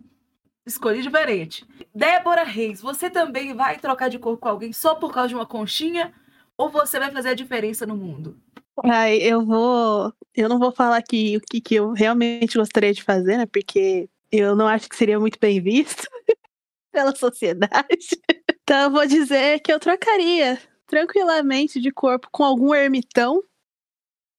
escolhi 0.66 1.04
diferente. 1.04 1.68
Débora 1.94 2.44
Reis, 2.44 2.82
você 2.82 3.12
também 3.12 3.54
vai 3.54 3.78
trocar 3.78 4.10
de 4.10 4.18
cor 4.18 4.38
com 4.40 4.50
alguém 4.50 4.74
só 4.74 4.96
por 4.96 5.14
causa 5.14 5.30
de 5.30 5.36
uma 5.36 5.46
conchinha? 5.46 6.12
Ou 6.58 6.68
você 6.68 6.98
vai 6.98 7.12
fazer 7.12 7.30
a 7.30 7.36
diferença 7.36 7.86
no 7.86 7.96
mundo? 7.96 8.42
Ai, 8.82 9.18
eu 9.18 9.46
vou. 9.46 10.14
Eu 10.36 10.50
não 10.50 10.58
vou 10.58 10.72
falar 10.72 10.98
aqui 10.98 11.38
o 11.38 11.42
que, 11.42 11.62
que 11.62 11.76
eu 11.76 11.92
realmente 11.92 12.58
gostaria 12.58 12.94
de 12.94 13.04
fazer, 13.04 13.38
né? 13.38 13.46
Porque 13.46 14.10
eu 14.32 14.56
não 14.56 14.68
acho 14.68 14.90
que 14.90 14.96
seria 14.96 15.20
muito 15.20 15.38
bem 15.40 15.62
visto 15.62 16.08
pela 16.92 17.16
sociedade. 17.16 17.68
Então 18.66 18.84
eu 18.84 18.92
vou 18.92 19.06
dizer 19.06 19.60
que 19.60 19.74
eu 19.74 19.78
trocaria 19.78 20.58
tranquilamente 20.88 21.82
de 21.82 21.92
corpo 21.92 22.30
com 22.32 22.46
algum 22.46 22.74
ermitão 22.74 23.44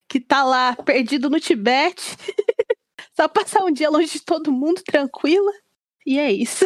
que 0.08 0.18
tá 0.18 0.42
lá 0.42 0.74
perdido 0.76 1.28
no 1.28 1.38
Tibete. 1.38 2.16
Só 3.14 3.28
passar 3.28 3.62
um 3.64 3.70
dia 3.70 3.90
longe 3.90 4.14
de 4.14 4.22
todo 4.22 4.50
mundo, 4.50 4.82
tranquila. 4.82 5.52
E 6.06 6.18
é 6.18 6.32
isso. 6.32 6.64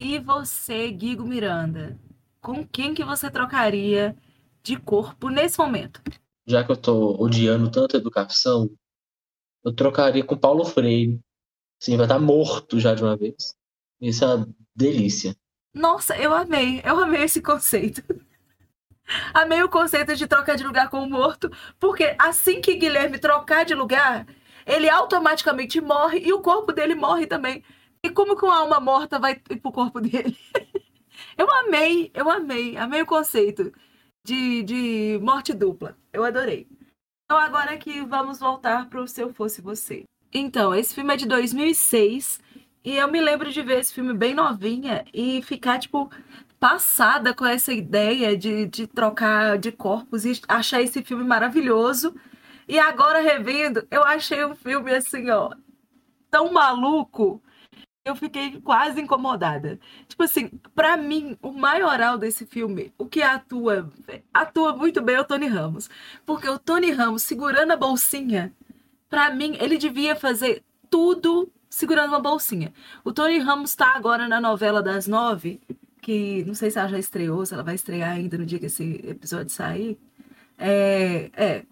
E 0.00 0.20
você, 0.20 0.88
Guigo 0.92 1.24
Miranda, 1.24 1.98
com 2.40 2.64
quem 2.64 2.94
que 2.94 3.02
você 3.02 3.28
trocaria 3.28 4.16
de 4.62 4.76
corpo 4.76 5.28
nesse 5.28 5.58
momento? 5.58 6.00
Já 6.46 6.62
que 6.62 6.72
eu 6.72 6.76
tô 6.76 7.16
odiando 7.20 7.70
tanto 7.70 7.96
a 7.96 7.98
educação, 7.98 8.70
eu 9.64 9.74
trocaria 9.74 10.24
com 10.24 10.36
Paulo 10.36 10.64
Freire. 10.64 11.20
Sim, 11.80 11.96
vai 11.96 12.06
estar 12.06 12.18
morto 12.18 12.78
já 12.78 12.94
de 12.94 13.02
uma 13.02 13.16
vez. 13.16 13.54
Isso 14.00 14.24
é 14.24 14.34
uma 14.34 14.48
delícia. 14.74 15.34
Nossa, 15.72 16.16
eu 16.16 16.32
amei, 16.34 16.80
eu 16.84 16.98
amei 16.98 17.22
esse 17.22 17.40
conceito. 17.40 18.02
Amei 19.34 19.62
o 19.62 19.68
conceito 19.68 20.16
de 20.16 20.26
trocar 20.26 20.56
de 20.56 20.64
lugar 20.64 20.88
com 20.88 21.02
o 21.02 21.10
morto, 21.10 21.50
porque 21.78 22.16
assim 22.18 22.62
que 22.62 22.74
Guilherme 22.74 23.18
trocar 23.18 23.62
de 23.62 23.74
lugar, 23.74 24.26
ele 24.66 24.88
automaticamente 24.88 25.78
morre 25.78 26.20
e 26.20 26.32
o 26.32 26.40
corpo 26.40 26.72
dele 26.72 26.94
morre 26.94 27.26
também. 27.26 27.62
E 28.02 28.08
como 28.08 28.34
que 28.34 28.46
uma 28.46 28.56
alma 28.56 28.80
morta 28.80 29.18
vai 29.18 29.32
ir 29.50 29.56
pro 29.56 29.70
corpo 29.70 30.00
dele? 30.00 30.34
Eu 31.36 31.48
amei, 31.50 32.10
eu 32.14 32.30
amei, 32.30 32.76
amei 32.76 33.02
o 33.02 33.06
conceito 33.06 33.72
de, 34.24 34.62
de 34.62 35.18
morte 35.22 35.52
dupla. 35.52 35.96
Eu 36.12 36.24
adorei. 36.24 36.66
Então 37.24 37.38
agora 37.38 37.76
que 37.76 38.02
vamos 38.02 38.40
voltar 38.40 38.88
pro 38.88 39.06
Se 39.06 39.20
Eu 39.20 39.32
Fosse 39.32 39.60
Você. 39.60 40.04
Então, 40.32 40.74
esse 40.74 40.94
filme 40.94 41.14
é 41.14 41.16
de 41.16 41.26
2006 41.26 42.40
e 42.84 42.96
eu 42.96 43.08
me 43.08 43.20
lembro 43.20 43.52
de 43.52 43.62
ver 43.62 43.78
esse 43.78 43.94
filme 43.94 44.12
bem 44.12 44.34
novinha 44.34 45.04
e 45.14 45.40
ficar, 45.42 45.78
tipo, 45.78 46.10
passada 46.58 47.32
com 47.32 47.46
essa 47.46 47.72
ideia 47.72 48.36
de, 48.36 48.66
de 48.66 48.86
trocar 48.86 49.58
de 49.58 49.70
corpos 49.70 50.24
e 50.24 50.40
achar 50.48 50.82
esse 50.82 51.02
filme 51.02 51.22
maravilhoso. 51.22 52.14
E 52.66 52.78
agora, 52.78 53.20
revendo, 53.20 53.86
eu 53.90 54.02
achei 54.02 54.44
um 54.44 54.54
filme 54.54 54.92
assim, 54.92 55.30
ó, 55.30 55.50
tão 56.30 56.52
maluco, 56.52 57.40
eu 58.04 58.14
fiquei 58.14 58.60
quase 58.60 59.00
incomodada. 59.00 59.78
Tipo 60.06 60.22
assim, 60.24 60.50
pra 60.74 60.96
mim, 60.96 61.36
o 61.40 61.52
maioral 61.52 62.18
desse 62.18 62.44
filme, 62.44 62.92
o 62.98 63.06
que 63.06 63.22
atua, 63.22 63.90
atua 64.32 64.76
muito 64.76 65.00
bem 65.00 65.16
é 65.16 65.20
o 65.20 65.24
Tony 65.24 65.46
Ramos. 65.46 65.88
Porque 66.26 66.48
o 66.48 66.58
Tony 66.58 66.90
Ramos 66.90 67.22
segurando 67.22 67.72
a 67.72 67.76
bolsinha, 67.76 68.52
pra 69.08 69.30
mim, 69.30 69.56
ele 69.58 69.78
devia 69.78 70.14
fazer 70.14 70.62
tudo 70.90 71.50
segurando 71.70 72.10
uma 72.10 72.20
bolsinha. 72.20 72.72
O 73.02 73.12
Tony 73.12 73.38
Ramos 73.38 73.74
tá 73.74 73.94
agora 73.96 74.28
na 74.28 74.40
novela 74.40 74.82
das 74.82 75.06
nove, 75.06 75.60
que 76.02 76.44
não 76.44 76.54
sei 76.54 76.70
se 76.70 76.78
ela 76.78 76.88
já 76.88 76.98
estreou, 76.98 77.46
se 77.46 77.54
ela 77.54 77.62
vai 77.62 77.74
estrear 77.74 78.10
ainda 78.12 78.36
no 78.36 78.44
dia 78.44 78.58
que 78.58 78.66
esse 78.66 79.00
episódio 79.06 79.50
sair. 79.50 79.98
É, 80.58 81.30
é. 81.34 81.64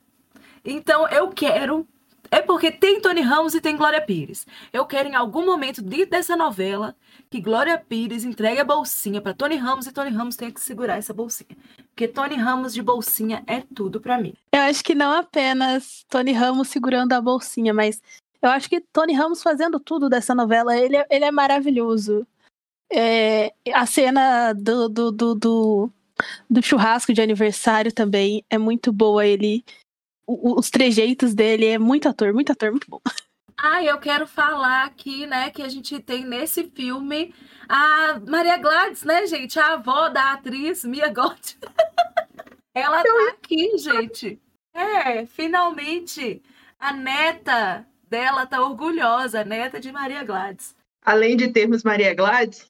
Então 0.64 1.06
eu 1.08 1.28
quero. 1.28 1.86
É 2.32 2.40
porque 2.40 2.72
tem 2.72 2.98
Tony 2.98 3.20
Ramos 3.20 3.54
e 3.54 3.60
tem 3.60 3.76
Glória 3.76 4.00
Pires. 4.00 4.46
Eu 4.72 4.86
quero 4.86 5.06
em 5.06 5.14
algum 5.14 5.44
momento 5.44 5.82
dentro 5.82 6.08
dessa 6.08 6.34
novela 6.34 6.96
que 7.28 7.38
Glória 7.42 7.76
Pires 7.76 8.24
entregue 8.24 8.58
a 8.58 8.64
bolsinha 8.64 9.20
para 9.20 9.34
Tony 9.34 9.56
Ramos 9.56 9.86
e 9.86 9.92
Tony 9.92 10.08
Ramos 10.08 10.34
tenha 10.34 10.50
que 10.50 10.58
segurar 10.58 10.96
essa 10.96 11.12
bolsinha. 11.12 11.54
Porque 11.90 12.08
Tony 12.08 12.36
Ramos 12.36 12.72
de 12.72 12.80
bolsinha 12.80 13.44
é 13.46 13.60
tudo 13.74 14.00
para 14.00 14.16
mim. 14.16 14.32
Eu 14.50 14.62
acho 14.62 14.82
que 14.82 14.94
não 14.94 15.12
apenas 15.12 16.06
Tony 16.08 16.32
Ramos 16.32 16.68
segurando 16.68 17.12
a 17.12 17.20
bolsinha, 17.20 17.74
mas 17.74 18.00
eu 18.40 18.48
acho 18.48 18.66
que 18.66 18.80
Tony 18.80 19.12
Ramos 19.12 19.42
fazendo 19.42 19.78
tudo 19.78 20.08
dessa 20.08 20.34
novela, 20.34 20.74
ele 20.74 20.96
é, 20.96 21.06
ele 21.10 21.26
é 21.26 21.30
maravilhoso. 21.30 22.26
É, 22.90 23.52
a 23.74 23.84
cena 23.84 24.54
do, 24.54 24.88
do, 24.88 25.12
do, 25.12 25.34
do, 25.34 25.90
do 26.48 26.62
churrasco 26.62 27.12
de 27.12 27.20
aniversário 27.20 27.92
também 27.92 28.42
é 28.48 28.56
muito 28.56 28.90
boa. 28.90 29.26
Ele, 29.26 29.62
o- 30.34 30.58
os 30.58 30.70
trejeitos 30.70 31.34
dele 31.34 31.66
é 31.66 31.78
muito 31.78 32.08
ator, 32.08 32.32
muito 32.32 32.52
ator, 32.52 32.70
muito 32.70 32.88
bom. 32.88 33.00
Ah, 33.56 33.82
eu 33.84 33.98
quero 33.98 34.26
falar 34.26 34.84
aqui, 34.86 35.26
né, 35.26 35.50
que 35.50 35.62
a 35.62 35.68
gente 35.68 36.00
tem 36.00 36.24
nesse 36.24 36.64
filme 36.64 37.32
a 37.68 38.18
Maria 38.26 38.56
Gladys, 38.58 39.04
né, 39.04 39.26
gente? 39.26 39.58
A 39.58 39.74
avó 39.74 40.08
da 40.08 40.32
atriz 40.32 40.84
Mia 40.84 41.08
Goth. 41.08 41.56
Ela 42.74 43.02
tá 43.02 43.28
aqui, 43.32 43.76
gente. 43.78 44.40
É, 44.74 45.26
finalmente 45.26 46.42
a 46.80 46.92
neta 46.92 47.86
dela 48.08 48.46
tá 48.46 48.60
orgulhosa, 48.62 49.40
a 49.42 49.44
neta 49.44 49.78
de 49.78 49.92
Maria 49.92 50.24
Gladys. 50.24 50.74
além 51.04 51.36
de 51.36 51.48
termos 51.52 51.82
Maria 51.84 52.14
Gladys, 52.14 52.66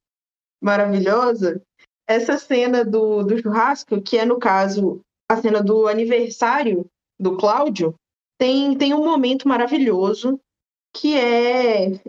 maravilhosa, 0.63 1.63
essa 2.07 2.37
cena 2.39 2.85
do, 2.85 3.23
do 3.23 3.41
churrasco, 3.41 4.01
que 4.03 4.19
é, 4.19 4.25
no 4.25 4.39
caso, 4.39 5.01
a 5.31 5.37
cena 5.37 5.63
do 5.63 5.87
aniversário 5.89 6.87
do 7.23 7.37
Cláudio, 7.37 7.95
tem, 8.37 8.77
tem 8.77 8.93
um 8.93 9.05
momento 9.05 9.47
maravilhoso, 9.47 10.41
que 10.93 11.17
é 11.17 12.01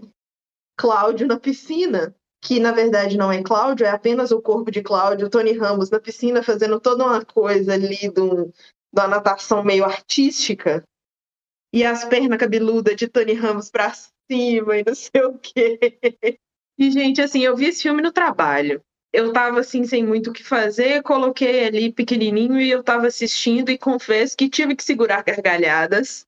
Cláudio 0.75 1.27
na 1.27 1.39
piscina, 1.39 2.15
que 2.43 2.59
na 2.59 2.71
verdade 2.71 3.15
não 3.15 3.31
é 3.31 3.41
Cláudio, 3.43 3.85
é 3.85 3.89
apenas 3.89 4.31
o 4.31 4.41
corpo 4.41 4.71
de 4.71 4.81
Cláudio, 4.81 5.29
Tony 5.29 5.53
Ramos 5.53 5.89
na 5.89 5.99
piscina, 5.99 6.41
fazendo 6.41 6.79
toda 6.79 7.05
uma 7.05 7.23
coisa 7.23 7.73
ali 7.73 8.09
de 8.09 8.19
uma 8.19 9.07
natação 9.07 9.63
meio 9.63 9.85
artística, 9.85 10.83
e 11.71 11.83
as 11.83 12.03
pernas 12.05 12.39
cabeludas 12.39 12.95
de 12.95 13.07
Tony 13.07 13.33
Ramos 13.33 13.69
pra 13.69 13.93
cima 13.93 14.77
e 14.77 14.83
não 14.85 14.95
sei 14.95 15.23
o 15.23 15.37
quê. 15.37 15.99
E, 16.77 16.91
gente, 16.91 17.21
assim, 17.21 17.41
eu 17.41 17.55
vi 17.55 17.65
esse 17.65 17.83
filme 17.83 18.01
no 18.01 18.11
trabalho. 18.11 18.83
Eu 19.13 19.31
tava, 19.31 19.59
assim, 19.59 19.85
sem 19.85 20.03
muito 20.05 20.31
o 20.31 20.33
que 20.33 20.43
fazer, 20.43 21.03
coloquei 21.03 21.67
ali 21.67 21.93
pequenininho 21.93 22.59
e 22.59 22.69
eu 22.71 22.83
tava 22.83 23.07
assistindo 23.07 23.69
e 23.69 23.77
confesso 23.77 24.35
que 24.35 24.49
tive 24.49 24.75
que 24.75 24.83
segurar 24.83 25.23
gargalhadas, 25.23 26.25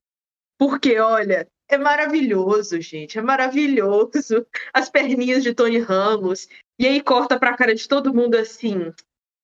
porque, 0.58 1.00
olha, 1.00 1.48
é 1.68 1.77
maravilhoso, 1.80 2.80
gente, 2.80 3.18
é 3.18 3.22
maravilhoso. 3.22 4.46
As 4.72 4.88
perninhas 4.88 5.44
de 5.44 5.54
Tony 5.54 5.80
Ramos, 5.80 6.48
e 6.80 6.86
aí 6.86 7.01
corta 7.01 7.39
pra 7.39 7.58
cara 7.58 7.74
de 7.74 7.88
todo 7.88 8.13
mundo 8.13 8.36
assim, 8.36 8.94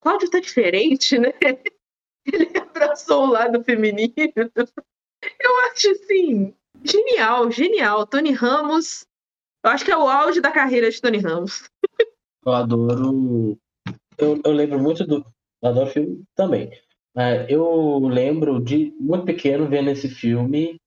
Cláudio 0.00 0.30
tá 0.30 0.38
diferente, 0.38 1.18
né? 1.18 1.32
Ele 2.24 2.56
abraçou 2.56 3.24
o 3.24 3.30
lado 3.30 3.64
feminino. 3.64 4.14
Eu 5.40 5.58
acho, 5.66 5.90
assim, 5.90 6.54
genial, 6.84 7.50
genial. 7.50 8.06
Tony 8.06 8.30
Ramos 8.30 9.04
eu 9.64 9.70
acho 9.70 9.84
que 9.84 9.92
é 9.92 9.96
o 9.96 10.08
auge 10.08 10.40
da 10.40 10.50
carreira 10.50 10.90
de 10.90 11.00
Tony 11.00 11.18
Ramos. 11.18 11.70
Eu 12.44 12.52
adoro. 12.52 13.58
Eu, 14.18 14.40
eu 14.44 14.52
lembro 14.52 14.78
muito 14.78 15.06
do. 15.06 15.24
Eu 15.62 15.68
adoro 15.68 15.90
filme 15.90 16.24
também. 16.34 16.70
Mas 17.14 17.48
eu 17.50 17.98
lembro 17.98 18.60
de 18.60 18.94
muito 18.98 19.26
pequeno 19.26 19.68
vendo 19.68 19.90
esse 19.90 20.08
filme 20.08 20.80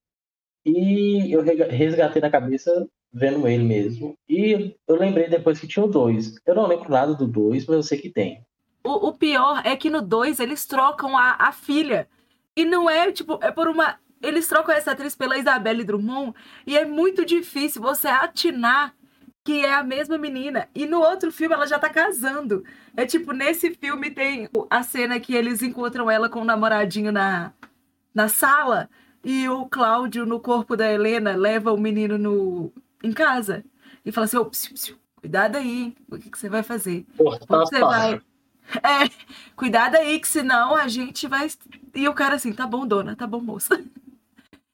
e 0.66 1.32
eu 1.32 1.42
resgatei 1.42 2.22
na 2.22 2.32
cabeça 2.32 2.88
vendo 3.14 3.48
ele 3.48 3.64
mesmo. 3.64 4.18
E 4.28 4.76
eu 4.88 4.96
lembrei 4.96 5.30
depois 5.30 5.60
que 5.60 5.68
tinha 5.68 5.86
o 5.86 5.90
dois. 5.90 6.36
Eu 6.46 6.56
não 6.56 6.68
lembro 6.68 6.90
nada 6.90 7.14
do 7.14 7.28
dois, 7.28 7.66
mas 7.66 7.76
eu 7.76 7.84
sei 7.84 8.00
que 8.00 8.10
tem. 8.10 8.44
O, 8.84 9.08
o 9.08 9.14
pior 9.14 9.62
é 9.66 9.76
que 9.76 9.90
no 9.90 10.02
2 10.02 10.40
eles 10.40 10.66
trocam 10.68 11.18
a, 11.18 11.36
a 11.40 11.52
filha. 11.52 12.08
E 12.56 12.64
não 12.64 12.88
é, 12.88 13.12
tipo, 13.12 13.40
é 13.42 13.52
por 13.52 13.68
uma. 13.68 13.98
Eles 14.22 14.48
trocam 14.48 14.74
essa 14.74 14.92
atriz 14.92 15.16
pela 15.16 15.38
Isabelle 15.38 15.84
Drummond. 15.84 16.34
E 16.68 16.78
é 16.78 16.86
muito 16.86 17.26
difícil 17.26 17.82
você 17.82 18.08
atinar 18.08 18.96
que 19.46 19.64
é 19.64 19.76
a 19.76 19.84
mesma 19.84 20.18
menina. 20.18 20.68
E 20.74 20.88
no 20.88 21.00
outro 21.00 21.32
filme 21.32 21.54
ela 21.54 21.68
já 21.68 21.78
tá 21.78 21.88
casando. 21.88 22.66
É 22.98 23.06
tipo, 23.06 23.32
nesse 23.32 23.76
filme 23.76 24.10
tem 24.10 24.50
a 24.72 24.82
cena 24.82 25.20
que 25.20 25.36
eles 25.36 25.62
encontram 25.62 26.10
ela 26.10 26.28
com 26.28 26.42
o 26.42 26.44
namoradinho 26.44 27.12
na, 27.12 27.54
na 28.12 28.28
sala. 28.28 28.90
E 29.24 29.48
o 29.48 29.68
Cláudio, 29.68 30.26
no 30.26 30.40
corpo 30.40 30.76
da 30.76 30.92
Helena, 30.92 31.36
leva 31.36 31.72
o 31.72 31.78
menino 31.78 32.18
no, 32.18 32.74
em 33.04 33.14
casa. 33.14 33.64
e 34.04 34.12
fala 34.12 34.26
assim: 34.26 34.38
ô, 34.38 34.46
psiu, 34.46 34.74
psiu, 34.74 34.98
cuidado 35.16 35.58
aí, 35.58 35.96
o 36.10 36.18
que, 36.18 36.32
que 36.32 36.40
você 36.40 36.50
vai 36.50 36.64
fazer? 36.64 37.06
Cortar 37.16 37.60
Você 37.60 37.80
vai. 37.80 38.22
É, 38.78 39.08
cuidado 39.56 39.96
aí, 39.96 40.20
que 40.20 40.28
senão 40.28 40.76
a 40.76 40.88
gente 40.88 41.28
vai. 41.28 41.48
E 41.94 42.10
o 42.10 42.16
cara 42.16 42.34
assim, 42.36 42.52
tá 42.52 42.66
bom, 42.66 42.86
dona, 42.88 43.16
tá 43.16 43.28
bom, 43.28 43.40
moça. 43.40 43.80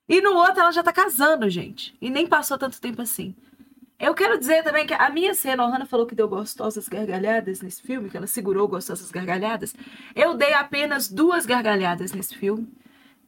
E 0.08 0.20
no 0.20 0.34
outro 0.34 0.60
ela 0.60 0.72
já 0.72 0.82
tá 0.82 0.92
casando, 0.92 1.48
gente. 1.48 1.96
E 1.98 2.10
nem 2.10 2.26
passou 2.26 2.58
tanto 2.58 2.78
tempo 2.78 3.00
assim. 3.00 3.34
Eu 4.02 4.14
quero 4.14 4.36
dizer 4.36 4.64
também 4.64 4.84
que 4.84 4.92
a 4.92 5.08
minha 5.10 5.32
cena, 5.32 5.62
a 5.62 5.66
Hannah 5.68 5.86
falou 5.86 6.04
que 6.04 6.14
deu 6.16 6.28
gostosas 6.28 6.88
gargalhadas 6.88 7.62
nesse 7.62 7.80
filme, 7.80 8.10
que 8.10 8.16
ela 8.16 8.26
segurou 8.26 8.66
gostosas 8.66 9.12
gargalhadas. 9.12 9.76
Eu 10.12 10.34
dei 10.34 10.52
apenas 10.54 11.08
duas 11.08 11.46
gargalhadas 11.46 12.10
nesse 12.10 12.36
filme. 12.36 12.66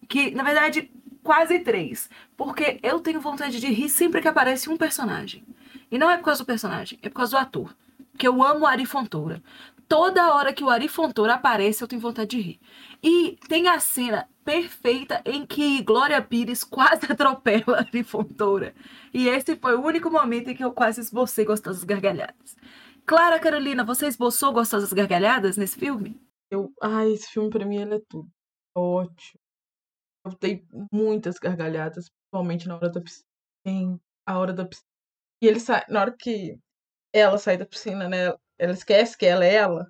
Que, 0.09 0.33
na 0.33 0.43
verdade, 0.43 0.91
quase 1.23 1.61
três. 1.61 2.11
Porque 2.37 2.81
eu 2.83 2.99
tenho 2.99 3.21
vontade 3.21 3.61
de 3.61 3.69
rir 3.69 3.89
sempre 3.89 4.21
que 4.21 4.27
aparece 4.27 4.69
um 4.69 4.77
personagem. 4.77 5.45
E 5.93 5.97
não 5.97 6.11
é 6.11 6.17
por 6.17 6.25
causa 6.25 6.43
do 6.43 6.47
personagem, 6.47 6.99
é 7.03 7.09
por 7.09 7.19
causa 7.19 7.31
do 7.31 7.39
ator. 7.39 7.77
Porque 8.11 8.27
eu 8.27 8.43
amo 8.43 8.65
o 8.65 8.67
Ari 8.67 8.85
Fontoura. 8.85 9.41
Toda 9.89 10.35
hora 10.35 10.53
que 10.53 10.65
o 10.65 10.71
Ari 10.71 10.89
Fontoura 10.89 11.35
aparece, 11.35 11.85
eu 11.85 11.87
tenho 11.87 12.03
vontade 12.03 12.31
de 12.31 12.41
rir. 12.41 12.61
E 13.01 13.39
tem 13.49 13.69
a 13.69 13.79
cena 13.79 14.27
perfeita 14.45 15.23
em 15.25 15.47
que 15.47 15.83
Glória 15.83 16.21
Pires 16.23 16.63
quase 16.63 17.07
atropela 17.11 17.79
Ari 17.79 18.05
Fontoura. 18.05 18.75
E 19.13 19.29
esse 19.29 19.57
foi 19.57 19.75
o 19.75 19.83
único 19.83 20.11
momento 20.11 20.51
em 20.51 20.55
que 20.55 20.65
eu 20.65 20.73
quase 20.73 21.01
esbocei 21.01 21.45
gostosas 21.45 21.85
gargalhadas. 21.85 22.57
Clara 23.07 23.41
Carolina, 23.41 23.85
você 23.85 24.07
esboçou 24.07 24.53
gostosas 24.53 24.93
gargalhadas 24.93 25.57
nesse 25.57 25.79
filme? 25.79 26.21
Eu, 26.51 26.73
ai, 26.81 27.13
esse 27.13 27.29
filme 27.31 27.51
pra 27.51 27.67
mim 27.67 27.77
ele 27.77 27.97
é 27.97 28.01
tudo. 28.09 28.31
Ótimo. 28.77 29.41
Eu 30.25 30.33
dei 30.41 30.67
muitas 30.93 31.39
gargalhadas, 31.39 32.09
principalmente 32.09 32.67
na 32.67 32.77
hora 32.77 32.89
da 32.91 33.01
piscina. 33.01 34.01
A 34.27 34.39
hora 34.39 34.53
da 34.53 34.65
piscina. 34.65 34.89
E 35.43 35.47
ele 35.47 35.61
sai, 35.61 35.85
na 35.89 36.01
hora 36.01 36.17
que 36.19 36.59
ela 37.13 37.39
sai 37.39 37.59
da 37.59 37.67
piscina, 37.67 38.09
né? 38.09 38.35
Ela 38.59 38.73
esquece 38.73 39.17
que 39.17 39.27
ela 39.27 39.45
é 39.45 39.55
ela. 39.55 39.87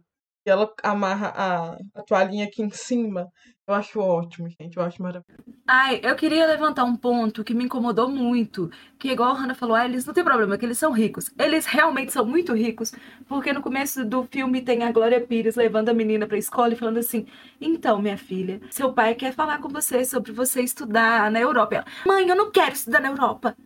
E 0.47 0.51
ela 0.51 0.73
amarra 0.83 1.29
a, 1.29 1.79
a 1.95 2.03
toalhinha 2.03 2.47
aqui 2.47 2.63
em 2.63 2.71
cima. 2.71 3.31
Eu 3.67 3.75
acho 3.75 3.99
ótimo, 3.99 4.49
gente. 4.49 4.77
Eu 4.77 4.83
acho 4.83 5.03
maravilhoso. 5.03 5.43
Ai, 5.67 5.99
eu 6.03 6.15
queria 6.15 6.47
levantar 6.47 6.85
um 6.85 6.95
ponto 6.95 7.43
que 7.43 7.55
me 7.55 7.65
incomodou 7.65 8.11
muito. 8.11 8.71
Que 8.99 9.11
igual 9.11 9.31
a 9.31 9.35
Hannah 9.35 9.55
falou, 9.55 9.75
ah, 9.75 9.87
eles 9.87 10.05
não 10.05 10.13
tem 10.13 10.23
problema, 10.23 10.59
que 10.59 10.67
eles 10.67 10.77
são 10.77 10.93
ricos. 10.93 11.31
Eles 11.39 11.65
realmente 11.65 12.13
são 12.13 12.27
muito 12.27 12.53
ricos, 12.53 12.93
porque 13.27 13.55
no 13.55 13.63
começo 13.63 14.05
do 14.05 14.25
filme 14.25 14.61
tem 14.61 14.83
a 14.83 14.93
Glória 14.93 15.19
Pires 15.19 15.57
levando 15.57 15.89
a 15.89 15.95
menina 15.95 16.27
pra 16.27 16.37
escola 16.37 16.75
e 16.75 16.77
falando 16.77 16.99
assim: 16.99 17.27
Então, 17.59 18.03
minha 18.03 18.19
filha, 18.19 18.61
seu 18.71 18.93
pai 18.93 19.15
quer 19.15 19.33
falar 19.33 19.59
com 19.59 19.69
você 19.71 20.05
sobre 20.05 20.31
você 20.33 20.61
estudar 20.61 21.31
na 21.31 21.41
Europa. 21.41 21.77
Ela, 21.77 21.87
Mãe, 22.07 22.29
eu 22.29 22.37
não 22.37 22.51
quero 22.51 22.75
estudar 22.75 23.01
na 23.01 23.09
Europa. 23.09 23.57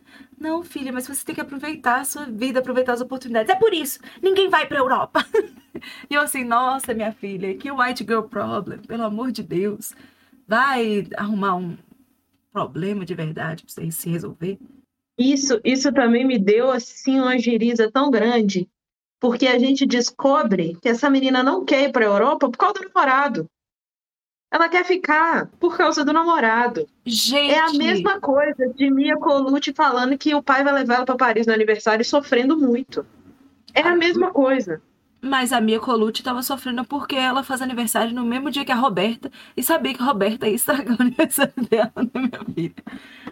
Não, 0.40 0.62
filha, 0.62 0.92
mas 0.92 1.06
você 1.06 1.24
tem 1.24 1.34
que 1.34 1.40
aproveitar 1.40 2.00
a 2.00 2.04
sua 2.04 2.24
vida, 2.26 2.60
aproveitar 2.60 2.92
as 2.92 3.00
oportunidades. 3.00 3.50
É 3.50 3.56
por 3.56 3.74
isso, 3.74 3.98
ninguém 4.22 4.48
vai 4.48 4.66
pra 4.66 4.78
Europa. 4.78 5.24
e 6.08 6.14
eu 6.14 6.20
assim, 6.20 6.44
nossa, 6.44 6.94
minha 6.94 7.12
filha, 7.12 7.56
que 7.56 7.70
white 7.70 8.04
girl 8.04 8.22
problem, 8.22 8.78
pelo 8.78 9.02
amor 9.02 9.32
de 9.32 9.42
Deus. 9.42 9.92
Vai 10.46 11.06
arrumar 11.16 11.56
um 11.56 11.76
problema 12.52 13.04
de 13.04 13.14
verdade 13.14 13.64
pra 13.64 13.72
você 13.72 13.90
se 13.90 14.08
resolver. 14.08 14.58
Isso, 15.18 15.60
isso 15.64 15.92
também 15.92 16.24
me 16.24 16.38
deu 16.38 16.70
assim 16.70 17.18
uma 17.18 17.38
giriza 17.38 17.90
tão 17.90 18.10
grande, 18.10 18.68
porque 19.20 19.46
a 19.48 19.58
gente 19.58 19.84
descobre 19.84 20.76
que 20.80 20.88
essa 20.88 21.10
menina 21.10 21.42
não 21.42 21.64
quer 21.64 21.88
ir 21.88 21.92
para 21.92 22.04
a 22.04 22.08
Europa 22.08 22.48
por 22.48 22.56
causa 22.56 22.74
do 22.74 22.88
namorado. 22.88 23.50
Ela 24.50 24.68
quer 24.68 24.84
ficar 24.84 25.46
por 25.60 25.76
causa 25.76 26.04
do 26.04 26.12
namorado. 26.12 26.86
Gente, 27.04 27.52
É 27.52 27.60
a 27.60 27.72
mesma 27.72 28.18
coisa 28.20 28.72
de 28.74 28.90
Mia 28.90 29.16
Colucci 29.16 29.72
falando 29.74 30.16
que 30.16 30.34
o 30.34 30.42
pai 30.42 30.64
vai 30.64 30.72
levar 30.72 30.94
ela 30.96 31.04
para 31.04 31.16
Paris 31.16 31.46
no 31.46 31.52
aniversário 31.52 32.00
e 32.02 32.04
sofrendo 32.04 32.56
muito. 32.56 33.04
É 33.74 33.82
a 33.82 33.94
mesma 33.94 34.30
coisa. 34.30 34.80
Mas 35.20 35.52
a 35.52 35.60
Mia 35.60 35.80
Colucci 35.80 36.22
tava 36.22 36.42
sofrendo 36.42 36.84
porque 36.84 37.16
ela 37.16 37.42
faz 37.42 37.60
aniversário 37.60 38.14
no 38.14 38.24
mesmo 38.24 38.50
dia 38.50 38.64
que 38.64 38.72
a 38.72 38.76
Roberta 38.76 39.30
e 39.56 39.62
sabia 39.62 39.92
que 39.92 40.02
a 40.02 40.06
Roberta 40.06 40.48
ia 40.48 40.54
estragar 40.54 40.96
o 40.96 41.02
aniversário 41.02 41.52
dela 41.68 41.92
na 41.96 42.20
minha 42.20 42.40
vida. 42.48 42.82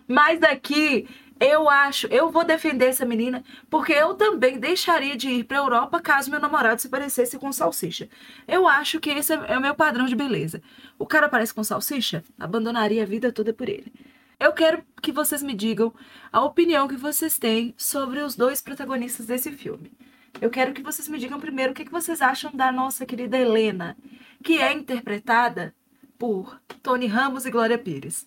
Mas 0.09 0.43
aqui, 0.43 1.09
eu 1.39 1.69
acho, 1.69 2.07
eu 2.07 2.31
vou 2.31 2.45
defender 2.45 2.87
essa 2.87 3.05
menina 3.05 3.45
porque 3.69 3.93
eu 3.93 4.15
também 4.15 4.59
deixaria 4.59 5.17
de 5.17 5.29
ir 5.29 5.45
pra 5.45 5.59
Europa 5.59 6.01
caso 6.01 6.31
meu 6.31 6.41
namorado 6.41 6.81
se 6.81 6.89
parecesse 6.89 7.39
com 7.39 7.53
salsicha. 7.53 8.09
Eu 8.49 8.67
acho 8.67 8.99
que 9.01 9.11
esse 9.11 9.33
é 9.33 9.59
o 9.59 9.61
meu 9.61 9.75
padrão 9.75 10.07
de 10.07 10.17
beleza. 10.17 10.63
O 10.99 11.07
cara 11.07 11.29
parece 11.29 11.53
com 11.53 11.63
salsicha, 11.63 12.25
abandonaria 12.39 13.03
a 13.03 13.07
vida 13.07 13.31
toda 13.31 13.53
por 13.53 13.69
ele. 13.69 13.93
Eu 14.41 14.53
quero 14.53 14.83
que 15.03 15.13
vocês 15.13 15.43
me 15.43 15.55
digam 15.55 15.93
a 16.33 16.43
opinião 16.43 16.89
que 16.89 16.97
vocês 16.97 17.39
têm 17.39 17.75
sobre 17.77 18.21
os 18.21 18.35
dois 18.35 18.63
protagonistas 18.63 19.27
desse 19.27 19.53
filme. 19.53 19.93
Eu 20.41 20.51
quero 20.51 20.75
que 20.75 20.83
vocês 20.83 21.09
me 21.09 21.19
digam 21.19 21.41
primeiro 21.41 21.73
o 21.73 21.75
que 21.75 21.85
que 21.85 21.93
vocês 21.93 22.21
acham 22.21 22.51
da 22.53 22.71
nossa 22.71 23.07
querida 23.07 23.39
Helena, 23.39 23.97
que 24.45 24.61
é 24.61 24.73
interpretada 24.73 25.75
por 26.19 26.61
Tony 26.83 27.07
Ramos 27.07 27.47
e 27.47 27.51
Glória 27.51 27.79
Pires. 27.79 28.27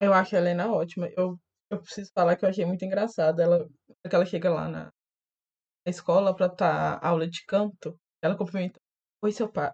Eu 0.00 0.12
acho 0.12 0.36
a 0.36 0.38
Helena 0.38 0.68
ótima. 0.68 1.08
Eu, 1.16 1.38
eu 1.70 1.80
preciso 1.80 2.10
falar 2.14 2.36
que 2.36 2.44
eu 2.44 2.48
achei 2.48 2.64
muito 2.64 2.84
engraçado. 2.84 3.40
Ela, 3.40 3.68
que 4.08 4.14
ela 4.14 4.24
chega 4.26 4.50
lá 4.50 4.68
na, 4.68 4.92
escola 5.86 6.34
pra 6.34 6.48
tá 6.48 6.98
aula 7.02 7.28
de 7.28 7.44
canto, 7.46 7.98
ela 8.22 8.36
cumprimenta. 8.36 8.80
Oi, 9.22 9.32
seu 9.32 9.48
pai. 9.48 9.72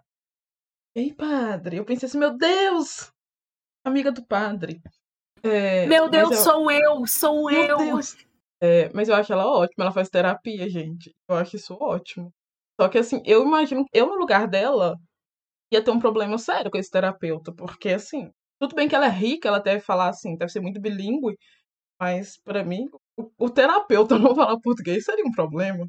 Ei, 0.95 1.13
padre. 1.13 1.77
Eu 1.77 1.85
pensei 1.85 2.07
assim, 2.07 2.17
meu 2.17 2.35
Deus! 2.37 3.11
Amiga 3.83 4.11
do 4.11 4.25
padre. 4.25 4.81
É, 5.43 5.85
Meu 5.85 6.09
Deus, 6.09 6.31
eu- 6.31 6.37
sou 6.37 6.71
eu, 6.71 7.05
sou 7.05 7.45
Meu 7.45 7.63
eu. 7.63 7.77
Deus. 7.77 8.15
É, 8.61 8.89
mas 8.93 9.09
eu 9.09 9.15
acho 9.15 9.31
ela 9.31 9.45
ótima, 9.45 9.83
ela 9.83 9.91
faz 9.91 10.09
terapia, 10.09 10.67
gente. 10.69 11.13
Eu 11.29 11.35
acho 11.35 11.55
isso 11.57 11.75
ótimo. 11.79 12.33
Só 12.79 12.89
que 12.89 12.97
assim, 12.97 13.21
eu 13.25 13.43
imagino, 13.43 13.85
eu 13.93 14.07
no 14.07 14.15
lugar 14.15 14.47
dela 14.47 14.97
ia 15.71 15.83
ter 15.83 15.91
um 15.91 15.99
problema 15.99 16.37
sério 16.37 16.71
com 16.71 16.77
esse 16.77 16.89
terapeuta, 16.89 17.53
porque 17.53 17.89
assim, 17.89 18.31
tudo 18.59 18.75
bem 18.75 18.87
que 18.87 18.95
ela 18.95 19.07
é 19.07 19.09
rica, 19.09 19.47
ela 19.47 19.59
deve 19.59 19.81
falar 19.81 20.09
assim, 20.09 20.37
deve 20.37 20.51
ser 20.51 20.61
muito 20.61 20.79
bilíngue, 20.81 21.37
mas 21.99 22.37
pra 22.43 22.63
mim, 22.63 22.89
o, 23.17 23.31
o 23.37 23.49
terapeuta 23.49 24.17
não 24.19 24.35
falar 24.35 24.59
português 24.59 25.05
seria 25.05 25.25
um 25.25 25.31
problema. 25.31 25.87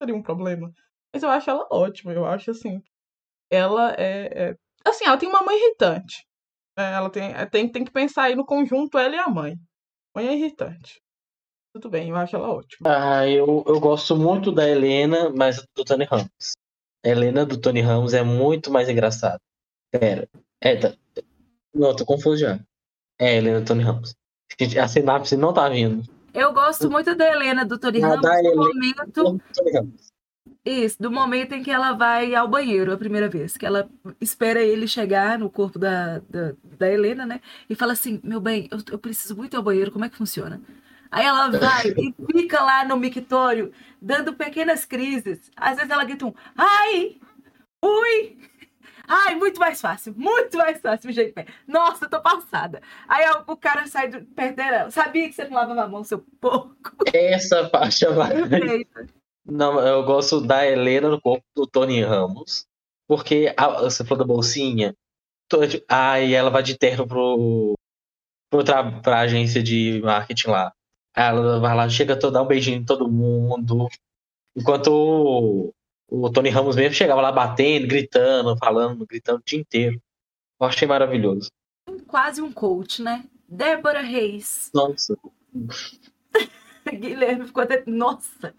Seria 0.00 0.14
um 0.16 0.22
problema. 0.22 0.72
Mas 1.12 1.22
eu 1.22 1.30
acho 1.30 1.50
ela 1.50 1.66
ótima, 1.70 2.12
eu 2.12 2.26
acho 2.26 2.50
assim, 2.52 2.82
ela 3.50 3.94
é, 3.98 4.50
é- 4.50 4.56
assim, 4.86 5.06
ela 5.06 5.18
tem 5.18 5.28
uma 5.28 5.42
mãe 5.42 5.56
irritante. 5.58 6.26
É, 6.78 6.92
ela 6.94 7.10
tem, 7.10 7.32
é, 7.34 7.46
tem, 7.46 7.70
tem 7.70 7.84
que 7.84 7.90
pensar 7.92 8.24
aí 8.24 8.36
no 8.36 8.46
conjunto 8.46 8.98
ela 8.98 9.14
e 9.16 9.18
a 9.18 9.28
mãe. 9.28 9.56
Mãe 10.14 10.28
é 10.28 10.34
irritante. 10.34 11.00
Tudo 11.74 11.90
bem, 11.90 12.10
eu 12.10 12.16
acho 12.16 12.36
ela 12.36 12.50
ótima. 12.50 12.88
Ah, 12.90 13.28
eu, 13.28 13.64
eu 13.66 13.80
gosto 13.80 14.16
muito 14.16 14.50
da 14.52 14.68
Helena, 14.68 15.30
mas 15.30 15.62
do 15.76 15.84
Tony 15.84 16.04
Ramos. 16.04 16.54
A 17.04 17.08
Helena 17.08 17.46
do 17.46 17.60
Tony 17.60 17.80
Ramos 17.80 18.14
é 18.14 18.22
muito 18.22 18.70
mais 18.70 18.88
engraçada. 18.88 19.40
Pera. 19.92 20.28
É, 20.60 20.76
tá. 20.76 20.94
Não, 21.74 21.94
tô 21.96 22.06
confuso 22.06 22.38
já. 22.38 22.60
É 23.20 23.36
Helena 23.36 23.60
do 23.60 23.66
Tony 23.66 23.82
Ramos. 23.84 24.14
A 24.80 24.88
sinapse 24.88 25.36
não 25.36 25.52
tá 25.52 25.68
vindo. 25.68 26.02
Eu 26.32 26.52
gosto 26.52 26.90
muito 26.90 27.14
da 27.14 27.26
Helena 27.30 27.64
do 27.64 27.78
Tony 27.78 28.02
Ah, 28.02 28.08
Ramos 28.08 28.22
da 28.22 28.38
Helena. 28.38 28.56
momento, 28.56 29.40
isso, 30.64 31.00
do 31.00 31.10
momento 31.10 31.52
em 31.52 31.62
que 31.62 31.70
ela 31.70 31.92
vai 31.92 32.34
ao 32.34 32.48
banheiro 32.48 32.92
a 32.92 32.96
primeira 32.96 33.28
vez, 33.28 33.56
que 33.56 33.64
ela 33.64 33.88
espera 34.20 34.60
ele 34.60 34.88
chegar 34.88 35.38
no 35.38 35.48
corpo 35.48 35.78
da, 35.78 36.18
da, 36.28 36.52
da 36.78 36.92
Helena, 36.92 37.24
né? 37.24 37.40
E 37.70 37.74
fala 37.74 37.92
assim: 37.92 38.20
Meu 38.22 38.40
bem, 38.40 38.68
eu, 38.70 38.78
eu 38.90 38.98
preciso 38.98 39.36
muito 39.36 39.54
ir 39.54 39.56
ao 39.56 39.62
banheiro, 39.62 39.92
como 39.92 40.04
é 40.04 40.08
que 40.08 40.16
funciona? 40.16 40.60
Aí 41.10 41.24
ela 41.24 41.48
vai 41.50 41.86
e 41.96 42.14
fica 42.32 42.60
lá 42.62 42.84
no 42.84 42.96
mictório, 42.96 43.72
dando 44.02 44.34
pequenas 44.34 44.84
crises. 44.84 45.50
Às 45.56 45.76
vezes 45.76 45.90
ela 45.90 46.04
grita 46.04 46.26
um 46.26 46.34
ai, 46.56 47.16
ui, 47.82 48.36
ai, 49.08 49.34
muito 49.34 49.58
mais 49.60 49.80
fácil, 49.80 50.14
muito 50.16 50.56
mais 50.58 50.80
fácil, 50.80 51.12
gente. 51.12 51.34
Nossa, 51.66 52.04
eu 52.06 52.10
tô 52.10 52.20
passada. 52.20 52.80
Aí 53.08 53.24
o 53.30 53.52
o 53.52 53.56
cara 53.56 53.86
sai 53.86 54.08
do, 54.08 54.22
perto 54.26 54.56
dela, 54.56 54.90
sabia 54.90 55.28
que 55.28 55.34
você 55.34 55.44
não 55.44 55.54
lavava 55.56 55.82
a 55.82 55.88
mão, 55.88 56.02
seu 56.04 56.18
porco. 56.40 56.76
Essa 57.14 57.68
parte 57.68 58.04
é 58.04 58.10
mais. 58.10 58.48
Perfeito. 58.48 59.06
Não, 59.44 59.78
eu 59.80 60.02
gosto 60.04 60.40
da 60.40 60.66
Helena 60.66 61.08
no 61.08 61.20
corpo 61.20 61.44
do 61.54 61.66
Tony 61.66 62.02
Ramos. 62.02 62.66
Porque 63.08 63.54
a- 63.56 63.82
você 63.82 64.04
falou 64.04 64.24
da 64.26 64.34
bolsinha. 64.34 64.92
to- 65.48 65.58
Aí 65.88 66.34
ela 66.34 66.50
vai 66.50 66.62
de 66.64 66.76
terno 66.76 67.06
pro, 67.06 67.74
pro 68.50 68.64
tra, 68.64 69.00
pra 69.00 69.20
agência 69.20 69.62
de 69.62 70.00
marketing 70.02 70.48
lá. 70.48 70.72
Aí 71.14 71.28
ela 71.28 71.60
vai 71.60 71.76
lá, 71.76 71.88
chega 71.88 72.18
toda, 72.18 72.32
dá 72.34 72.42
um 72.42 72.46
beijinho 72.48 72.78
em 72.78 72.84
todo 72.84 73.08
mundo. 73.08 73.86
Enquanto 74.56 75.72
o, 76.08 76.30
Tony 76.30 76.48
Ramos 76.50 76.76
mesmo 76.76 76.94
chegava 76.94 77.20
lá 77.20 77.32
batendo, 77.32 77.86
gritando, 77.86 78.56
falando, 78.56 79.06
gritando 79.06 79.38
o 79.40 79.44
dia 79.44 79.58
inteiro. 79.58 80.00
Eu 80.60 80.66
achei 80.66 80.86
maravilhoso. 80.86 81.50
Quase 82.06 82.40
um 82.40 82.52
coach, 82.52 83.02
né? 83.02 83.24
Débora 83.48 84.00
Reis. 84.00 84.70
Nossa. 84.74 85.16
Guilherme 86.92 87.46
ficou 87.46 87.62
até. 87.62 87.82
Nossa! 87.86 88.54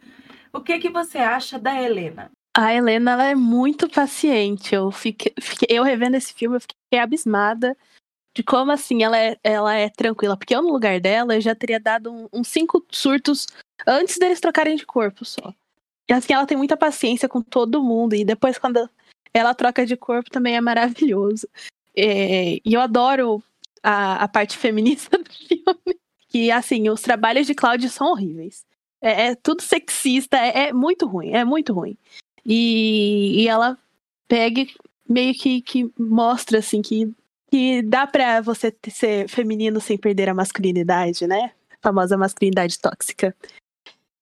O 0.52 0.62
que, 0.62 0.80
que 0.80 0.90
você 0.90 1.18
acha 1.18 1.58
da 1.60 1.82
Helena? 1.82 2.32
A 2.56 2.74
Helena 2.74 3.12
ela 3.12 3.26
é 3.26 3.36
muito 3.36 3.90
paciente. 3.90 4.74
Eu 4.74 4.92
fiquei, 4.92 5.34
fiquei- 5.40 5.68
eu 5.78 5.84
revendo 5.84 6.18
esse 6.18 6.34
filme, 6.34 6.58
eu 6.58 6.62
fiquei 6.62 7.00
abismada 7.00 7.78
de 8.36 8.44
como 8.44 8.72
assim 8.72 9.04
ela 9.04 9.18
é, 9.18 9.38
ela 9.44 9.74
é 9.76 9.90
tranquila. 9.90 10.36
Porque 10.38 10.56
eu, 10.56 10.62
no 10.62 10.72
lugar 10.72 11.00
dela, 11.00 11.36
eu 11.36 11.42
já 11.42 11.54
teria 11.56 11.80
dado 11.80 12.12
um- 12.12 12.28
uns 12.34 12.48
cinco 12.48 12.86
surtos 12.92 13.48
antes 13.86 14.18
deles 14.18 14.42
trocarem 14.42 14.76
de 14.76 14.86
corpo 14.86 15.24
só. 15.24 15.54
Assim, 16.12 16.34
ela 16.34 16.46
tem 16.46 16.58
muita 16.58 16.78
paciência 16.78 17.28
com 17.28 17.42
todo 17.42 17.84
mundo. 17.84 18.16
E 18.16 18.24
depois, 18.24 18.58
quando 18.58 18.90
ela 19.34 19.54
troca 19.54 19.86
de 19.86 19.96
corpo, 19.98 20.30
também 20.30 20.56
é 20.56 20.62
maravilhoso. 20.62 21.48
É, 21.96 22.60
e 22.64 22.74
eu 22.74 22.82
adoro 22.82 23.44
a, 23.84 24.24
a 24.24 24.28
parte 24.28 24.58
feminista 24.58 25.18
do 25.18 25.32
filme. 25.32 26.00
Que, 26.30 26.52
assim, 26.52 26.90
os 26.90 27.02
trabalhos 27.02 27.48
de 27.48 27.56
Cláudio 27.56 27.90
são 27.90 28.12
horríveis. 28.12 28.66
É, 29.02 29.28
é 29.28 29.36
tudo 29.36 29.62
sexista, 29.62 30.38
é, 30.38 30.68
é 30.68 30.74
muito 30.74 31.06
ruim, 31.06 31.32
é 31.32 31.44
muito 31.44 31.74
ruim. 31.74 31.98
E, 32.46 33.44
e 33.44 33.48
ela 33.48 33.78
pega 34.28 34.66
meio 35.08 35.34
que, 35.34 35.62
que 35.62 35.92
mostra, 35.98 36.60
assim, 36.60 36.82
que, 36.82 37.14
que 37.50 37.82
dá 37.82 38.08
pra 38.08 38.42
você 38.42 38.76
ser 38.90 39.30
feminino 39.30 39.80
sem 39.80 39.98
perder 39.98 40.30
a 40.30 40.34
masculinidade, 40.34 41.28
né? 41.28 41.52
A 41.72 41.78
famosa 41.82 42.18
masculinidade 42.18 42.80
tóxica. 42.80 43.36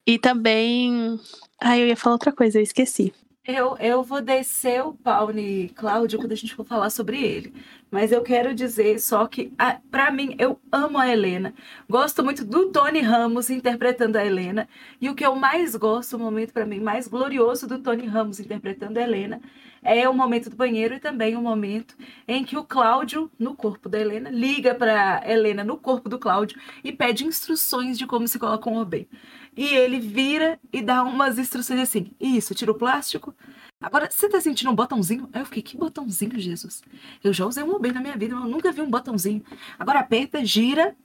E 0.06 0.18
também. 0.20 1.20
Ai, 1.62 1.82
eu 1.82 1.88
ia 1.88 1.96
falar 1.98 2.16
outra 2.16 2.32
coisa, 2.32 2.60
eu 2.60 2.64
esqueci. 2.64 3.14
Eu, 3.48 3.78
eu 3.78 4.02
vou 4.02 4.22
descer 4.24 4.84
o 4.84 4.94
pau 4.94 5.32
em 5.32 5.68
Cláudio 5.70 6.18
quando 6.18 6.32
a 6.32 6.36
gente 6.36 6.56
for 6.56 6.66
falar 6.66 6.90
sobre 6.90 7.22
ele. 7.24 7.54
Mas 7.92 8.12
eu 8.12 8.24
quero 8.24 8.56
dizer 8.56 9.00
só 9.00 9.28
que, 9.28 9.54
a- 9.58 9.80
pra 9.92 10.10
mim, 10.12 10.36
eu 10.40 10.60
amo 10.72 10.98
a 10.98 11.08
Helena. 11.08 11.54
Gosto 11.88 12.24
muito 12.24 12.44
do 12.44 12.72
Tony 12.72 13.02
Ramos 13.02 13.52
interpretando 13.52 14.16
a 14.16 14.26
Helena. 14.26 14.68
E 15.00 15.10
o 15.10 15.16
que 15.16 15.24
eu 15.24 15.36
mais 15.36 15.76
gosto, 15.76 16.16
o 16.18 16.20
momento 16.20 16.54
pra 16.54 16.66
mim 16.66 16.80
mais 16.80 17.08
glorioso 17.08 17.68
do 17.68 17.78
Tony 17.80 18.08
Ramos 18.08 18.40
interpretando 18.40 18.98
a 18.98 19.02
Helena, 19.04 19.40
é 19.86 20.10
o 20.10 20.14
momento 20.14 20.50
do 20.50 20.56
banheiro 20.56 20.96
e 20.96 21.00
também 21.00 21.36
o 21.36 21.42
momento 21.42 21.96
em 22.28 22.44
que 22.44 22.58
o 22.58 22.64
Cláudio, 22.64 23.32
no 23.38 23.56
corpo 23.56 23.88
da 23.88 24.00
Helena, 24.00 24.32
liga 24.32 24.74
pra 24.74 25.22
Helena 25.26 25.64
no 25.64 25.78
corpo 25.78 26.10
do 26.10 26.18
Cláudio 26.18 26.60
e 26.84 26.92
pede 26.92 27.24
instruções 27.24 27.98
de 27.98 28.08
como 28.08 28.28
se 28.28 28.40
coloca 28.40 28.68
um 28.68 28.78
OB. 28.78 29.08
E 29.56 29.66
ele 29.68 30.00
vira 30.00 30.60
e 30.74 30.82
dá 30.82 31.04
umas 31.04 31.38
instruções 31.38 31.80
assim: 31.80 32.12
Isso, 32.20 32.56
tira 32.56 32.72
o 32.72 32.76
plástico. 32.76 33.34
Agora, 33.80 34.10
você 34.10 34.28
tá 34.28 34.42
sentindo 34.42 34.72
um 34.72 34.76
botãozinho? 34.76 35.30
Aí 35.32 35.42
eu 35.42 35.46
fiquei: 35.46 35.62
Que 35.62 35.78
botãozinho, 35.78 36.38
Jesus? 36.40 36.82
Eu 37.24 37.32
já 37.32 37.46
usei 37.46 37.64
um 37.64 37.76
OB 37.76 37.92
na 37.92 38.02
minha 38.02 38.18
vida, 38.18 38.36
mas 38.36 38.44
eu 38.44 38.50
nunca 38.50 38.72
vi 38.72 38.82
um 38.82 38.90
botãozinho. 38.90 39.44
Agora 39.78 40.00
aperta, 40.00 40.44
gira. 40.44 40.96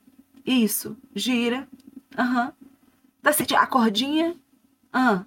Isso, 0.45 0.97
gira. 1.15 1.67
Aham. 2.17 2.51
Tá 3.21 3.31
sentindo 3.31 3.59
a 3.59 3.67
cordinha? 3.67 4.35
Ah. 4.91 5.23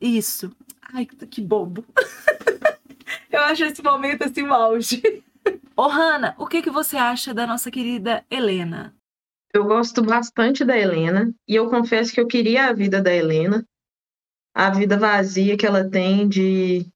Isso. 0.00 0.52
Ai, 0.92 1.06
que 1.06 1.40
bobo. 1.40 1.84
eu 3.30 3.40
acho 3.42 3.64
esse 3.64 3.82
momento 3.82 4.24
assim 4.24 4.42
o 4.42 4.52
auge. 4.52 5.22
Ô, 5.76 5.88
Hanna, 5.88 6.34
o 6.38 6.46
que, 6.46 6.62
que 6.62 6.70
você 6.70 6.96
acha 6.96 7.32
da 7.32 7.46
nossa 7.46 7.70
querida 7.70 8.24
Helena? 8.30 8.94
Eu 9.52 9.64
gosto 9.64 10.02
bastante 10.02 10.64
da 10.64 10.76
Helena 10.76 11.32
e 11.48 11.56
eu 11.56 11.68
confesso 11.68 12.12
que 12.12 12.20
eu 12.20 12.26
queria 12.26 12.66
a 12.66 12.72
vida 12.72 13.00
da 13.00 13.12
Helena, 13.12 13.64
a 14.54 14.70
vida 14.70 14.96
vazia 14.96 15.56
que 15.56 15.66
ela 15.66 15.88
tem 15.88 16.28
de 16.28 16.86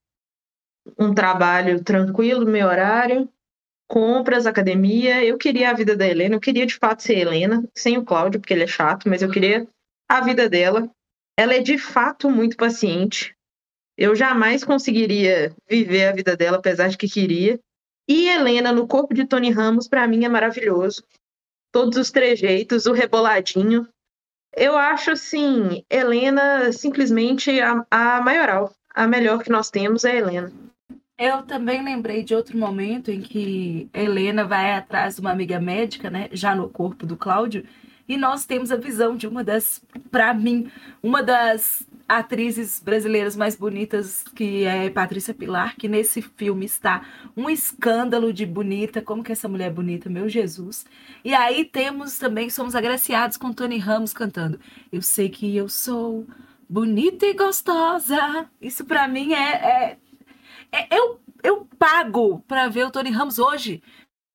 um 0.99 1.15
trabalho 1.15 1.83
tranquilo, 1.83 2.47
meu 2.47 2.69
horário, 2.69 3.29
compras, 3.89 4.47
academia. 4.47 5.25
Eu 5.25 5.39
queria 5.39 5.71
a 5.71 5.75
vida 5.75 5.97
da 5.97 6.07
Helena, 6.07 6.35
eu 6.35 6.41
queria 6.41 6.67
de 6.67 6.77
fato 6.77 7.03
ser 7.03 7.19
Helena, 7.19 7.67
sem 7.75 7.99
o 7.99 8.05
Cláudio, 8.05 8.41
porque 8.41 8.53
ele 8.53 8.65
é 8.65 8.69
chato, 8.69 9.09
mas 9.09 9.23
eu 9.23 9.31
queria 9.31 9.67
a 10.09 10.21
vida 10.21 10.49
dela. 10.49 10.89
Ela 11.39 11.55
é 11.55 11.61
de 11.61 11.79
fato 11.79 12.31
muito 12.31 12.57
paciente. 12.57 13.35
Eu 13.97 14.15
jamais 14.15 14.65
conseguiria 14.65 15.55
viver 15.69 16.09
a 16.09 16.13
vida 16.13 16.37
dela, 16.37 16.59
apesar 16.59 16.89
de 16.89 16.99
que 16.99 17.09
queria. 17.09 17.59
E 18.09 18.29
Helena, 18.29 18.73
no 18.73 18.87
corpo 18.87 19.15
de 19.15 19.25
Tony 19.25 19.51
Ramos, 19.51 19.89
para 19.89 20.07
mim 20.07 20.25
é 20.25 20.29
maravilhoso 20.29 21.03
todos 21.75 21.99
os 21.99 22.13
trejeitos, 22.13 22.87
o 22.87 22.93
reboladinho. 22.93 23.89
Eu 24.57 24.79
acho, 24.79 25.11
assim, 25.11 25.85
Helena 25.91 26.71
simplesmente 26.73 27.61
a, 27.61 27.85
a 27.91 28.21
maioral. 28.21 28.73
A 28.95 29.09
melhor 29.09 29.43
que 29.43 29.51
nós 29.51 29.71
temos 29.71 30.05
é 30.05 30.19
Helena. 30.19 30.53
Eu 31.19 31.43
também 31.43 31.83
lembrei 31.83 32.23
de 32.23 32.33
outro 32.33 32.57
momento 32.57 33.11
em 33.11 33.21
que 33.21 33.89
Helena 33.93 34.45
vai 34.45 34.75
atrás 34.75 35.17
de 35.17 35.21
uma 35.21 35.33
amiga 35.33 35.59
médica, 35.59 36.09
né? 36.09 36.29
Já 36.31 36.55
no 36.55 36.69
corpo 36.69 37.05
do 37.05 37.17
Cláudio. 37.17 37.67
E 38.09 38.17
nós 38.17 38.47
temos 38.47 38.71
a 38.71 38.77
visão 38.77 39.17
de 39.17 39.27
uma 39.27 39.43
das, 39.43 39.83
para 40.13 40.33
mim, 40.33 40.71
uma 41.03 41.25
das 41.25 41.85
atrizes 42.09 42.81
brasileiras 42.81 43.35
mais 43.37 43.57
bonitas, 43.57 44.23
que 44.35 44.64
é 44.64 44.90
Patrícia 44.90 45.33
Pilar, 45.35 45.75
que 45.77 45.88
nesse 45.88 46.21
filme 46.23 46.67
está 46.67 47.07
um 47.37 47.49
escândalo 47.49 48.33
de 48.33 48.45
bonita. 48.47 49.01
Como 49.03 49.23
que 49.25 49.33
essa 49.33 49.49
mulher 49.49 49.67
é 49.69 49.71
bonita, 49.71 50.11
meu 50.11 50.29
Jesus. 50.29 50.85
E 51.25 51.35
aí 51.35 51.64
temos 51.64 52.19
também, 52.19 52.51
somos 52.51 52.75
agraciados 52.75 53.37
com 53.37 53.53
Tony 53.53 53.79
Ramos 53.79 54.12
cantando. 54.12 54.61
Eu 54.93 55.01
sei 55.03 55.29
que 55.29 55.57
eu 55.57 55.69
sou 55.69 56.27
bonita 56.69 57.27
e 57.27 57.35
gostosa. 57.35 58.49
Isso 58.61 58.85
para 58.85 59.09
mim 59.09 59.33
é, 59.33 59.53
é, 59.53 59.99
é- 60.73 60.88
eu, 60.99 61.21
eu 61.43 61.67
pago 61.79 62.40
para 62.47 62.69
ver 62.69 62.87
o 62.87 62.90
Tony 62.90 63.11
Ramos 63.11 63.38
hoje 63.38 63.83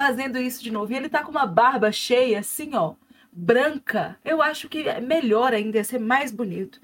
fazendo 0.02 0.38
isso 0.40 0.64
de 0.64 0.72
novo. 0.72 0.92
E 0.92 0.96
ele 0.96 1.10
tá 1.10 1.24
com 1.24 1.32
uma 1.32 1.46
barba 1.46 1.92
cheia, 1.92 2.40
assim, 2.40 2.76
ó, 2.76 2.94
branca. 3.32 4.18
Eu 4.24 4.42
acho 4.42 4.70
que 4.70 4.88
é 4.88 5.02
melhor 5.02 5.54
ainda, 5.54 5.78
ia 5.78 5.84
ser 5.84 6.00
mais 6.00 6.32
bonito. 6.32 6.80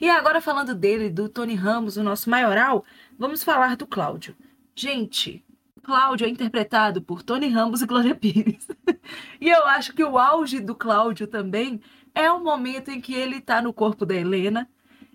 E 0.00 0.08
agora 0.08 0.40
falando 0.40 0.74
dele, 0.74 1.10
do 1.10 1.28
Tony 1.28 1.54
Ramos, 1.54 1.96
o 1.96 2.04
nosso 2.04 2.30
maioral, 2.30 2.84
vamos 3.18 3.42
falar 3.42 3.76
do 3.76 3.86
Cláudio. 3.86 4.36
Gente, 4.74 5.44
Cláudio 5.82 6.26
é 6.26 6.30
interpretado 6.30 7.02
por 7.02 7.22
Tony 7.22 7.48
Ramos 7.48 7.82
e 7.82 7.86
Glória 7.86 8.14
Pires. 8.14 8.68
e 9.40 9.48
eu 9.48 9.66
acho 9.66 9.92
que 9.92 10.04
o 10.04 10.16
auge 10.16 10.60
do 10.60 10.74
Cláudio 10.74 11.26
também 11.26 11.80
é 12.14 12.30
o 12.30 12.38
momento 12.38 12.90
em 12.90 13.00
que 13.00 13.12
ele 13.12 13.40
tá 13.40 13.60
no 13.60 13.72
corpo 13.72 14.06
da 14.06 14.14
Helena 14.14 14.68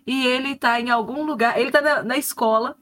e 0.06 0.26
ele 0.26 0.54
tá 0.54 0.78
em 0.78 0.90
algum 0.90 1.24
lugar, 1.24 1.58
ele 1.58 1.70
tá 1.70 1.80
na, 1.80 2.02
na 2.02 2.18
escola, 2.18 2.76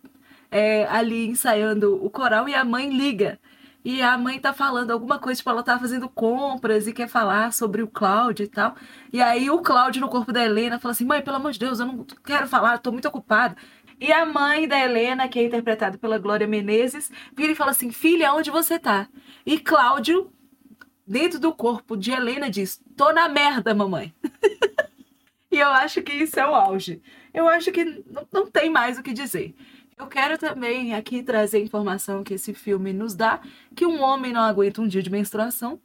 é, 0.50 0.86
ali 0.86 1.28
ensaiando 1.28 2.04
o 2.04 2.10
coral 2.10 2.48
e 2.48 2.54
a 2.54 2.64
mãe 2.64 2.90
liga. 2.90 3.38
E 3.85 4.01
a 4.01 4.16
mãe 4.16 4.38
tá 4.38 4.53
falando 4.53 4.92
alguma 4.92 5.18
coisa, 5.18 5.38
tipo, 5.38 5.51
ela 5.51 5.62
tá 5.62 5.79
fazendo 5.79 6.09
compras 6.09 6.87
e 6.87 6.92
quer 6.92 7.09
falar 7.09 7.53
sobre 7.53 7.83
o 7.83 7.88
Cláudio 7.88 8.45
e 8.45 8.49
tal. 8.49 8.77
E 9.12 9.21
aí 9.21 9.51
o 9.51 9.61
Cláudio 9.61 10.01
no 10.01 10.09
corpo 10.09 10.33
da 10.33 10.45
Helena 10.45 10.79
fala 10.79 10.92
assim: 10.92 11.05
mãe, 11.05 11.21
pelo 11.21 11.37
amor 11.37 11.53
de 11.53 11.59
Deus, 11.59 11.81
eu 11.81 11.87
não 11.87 12.05
quero 12.25 12.47
falar, 12.47 12.79
tô 12.79 12.92
muito 12.92 13.09
ocupado. 13.09 13.57
E 14.01 14.12
a 14.12 14.25
mãe 14.25 14.66
da 14.68 14.79
Helena, 14.79 15.29
que 15.29 15.38
é 15.38 15.45
interpretada 15.45 15.99
pela 15.99 16.18
Glória 16.18 16.47
Menezes, 16.47 17.11
vira 17.37 17.53
e 17.53 17.57
fala 17.57 17.73
assim: 17.73 17.90
filha, 17.90 18.33
onde 18.33 18.51
você 18.51 18.79
tá? 18.79 19.09
E 19.45 19.59
Cláudio, 19.59 20.33
dentro 21.07 21.40
do 21.40 21.53
corpo 21.53 21.97
de 21.97 22.12
Helena, 22.12 22.49
diz: 22.51 22.81
tô 22.97 23.12
na 23.12 23.29
merda, 23.29 23.75
mamãe. 23.75 24.14
E 25.53 25.59
eu 25.59 25.68
acho 25.68 26.01
que 26.01 26.14
isso 26.14 26.40
é 26.40 26.49
o 26.49 26.55
auge. 26.55 27.03
Eu 27.35 27.47
acho 27.47 27.71
que 27.71 28.03
não 28.33 28.51
tem 28.51 28.71
mais 28.71 28.99
o 28.99 29.03
que 29.03 29.12
dizer. 29.12 29.55
Eu 29.98 30.07
quero 30.07 30.38
também 30.38 30.94
aqui 30.94 31.22
trazer 31.22 31.59
a 31.59 31.61
informação 31.61 32.24
que 32.24 32.35
esse 32.35 32.55
filme 32.55 32.92
nos 32.92 33.14
dá, 33.14 33.40
que 33.74 33.87
um 33.87 34.02
homem 34.02 34.33
não 34.33 34.42
aguenta 34.42 34.81
um 34.81 34.88
dia 34.88 35.02
de 35.02 35.11
menstruação. 35.11 35.81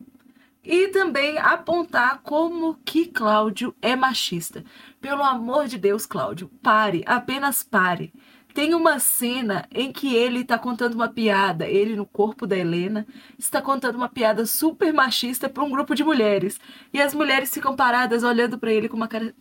E 0.63 0.89
também 0.89 1.37
apontar 1.37 2.19
como 2.21 2.77
que 2.83 3.05
Cláudio 3.05 3.73
é 3.81 3.95
machista. 3.95 4.65
Pelo 4.99 5.23
amor 5.23 5.67
de 5.67 5.77
Deus, 5.77 6.05
Cláudio, 6.05 6.49
pare, 6.61 7.03
apenas 7.05 7.63
pare. 7.63 8.11
Tem 8.53 8.73
uma 8.73 8.97
cena 8.97 9.67
em 9.71 9.91
que 9.91 10.15
ele 10.15 10.39
está 10.39 10.57
contando 10.57 10.95
uma 10.95 11.07
piada, 11.07 11.67
ele 11.67 11.95
no 11.95 12.07
corpo 12.07 12.47
da 12.47 12.57
Helena, 12.57 13.05
está 13.37 13.61
contando 13.61 13.95
uma 13.95 14.09
piada 14.09 14.47
super 14.47 14.91
machista 14.91 15.47
para 15.47 15.63
um 15.63 15.69
grupo 15.69 15.93
de 15.93 16.03
mulheres. 16.03 16.59
E 16.91 16.99
as 16.99 17.13
mulheres 17.13 17.53
ficam 17.53 17.75
paradas 17.75 18.23
olhando 18.23 18.57
para 18.57 18.73
ele 18.73 18.89
com 18.89 18.97
uma 18.97 19.07
cara 19.07 19.33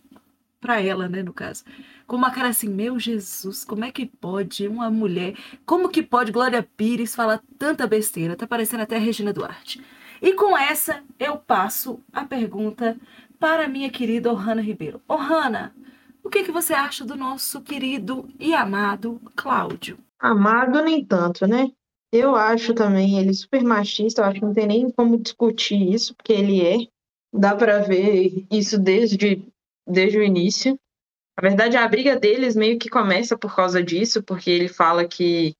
para 0.67 0.81
ela, 0.81 1.07
né, 1.07 1.23
no 1.23 1.31
caso. 1.31 1.63
Com 2.05 2.17
uma 2.17 2.29
cara 2.29 2.49
assim, 2.49 2.67
meu 2.67 2.99
Jesus, 2.99 3.63
como 3.63 3.85
é 3.85 3.91
que 3.91 4.05
pode 4.05 4.67
uma 4.67 4.89
mulher, 4.89 5.33
como 5.65 5.87
que 5.87 6.03
pode 6.03 6.29
Glória 6.29 6.61
Pires 6.61 7.15
falar 7.15 7.41
tanta 7.57 7.87
besteira? 7.87 8.35
Tá 8.35 8.45
parecendo 8.45 8.83
até 8.83 8.97
Regina 8.97 9.31
Duarte. 9.31 9.81
E 10.21 10.33
com 10.33 10.57
essa, 10.57 11.01
eu 11.17 11.37
passo 11.37 12.01
a 12.11 12.25
pergunta 12.25 12.97
para 13.39 13.69
minha 13.69 13.89
querida 13.89 14.29
Ohana 14.29 14.61
Ribeiro. 14.61 15.01
Ohana, 15.07 15.73
o 16.21 16.29
que, 16.29 16.43
que 16.43 16.51
você 16.51 16.73
acha 16.73 17.05
do 17.05 17.15
nosso 17.15 17.61
querido 17.61 18.27
e 18.37 18.53
amado 18.53 19.21
Cláudio? 19.37 19.97
Amado 20.19 20.81
nem 20.81 21.05
tanto, 21.05 21.47
né? 21.47 21.71
Eu 22.11 22.35
acho 22.35 22.73
também 22.73 23.19
ele 23.19 23.33
super 23.33 23.63
machista, 23.63 24.21
eu 24.21 24.25
acho 24.25 24.39
que 24.41 24.45
não 24.45 24.53
tem 24.53 24.67
nem 24.67 24.91
como 24.91 25.17
discutir 25.17 25.93
isso, 25.93 26.13
porque 26.13 26.33
ele 26.33 26.61
é. 26.61 26.75
Dá 27.33 27.55
pra 27.55 27.79
ver 27.79 28.45
isso 28.51 28.77
desde, 28.77 29.41
desde 29.87 30.17
o 30.17 30.23
início. 30.23 30.77
Na 31.39 31.47
verdade, 31.47 31.77
a 31.77 31.87
briga 31.87 32.19
deles 32.19 32.55
meio 32.55 32.79
que 32.79 32.89
começa 32.89 33.37
por 33.37 33.55
causa 33.55 33.81
disso, 33.83 34.23
porque 34.23 34.49
ele 34.49 34.67
fala 34.67 35.07
que, 35.07 35.55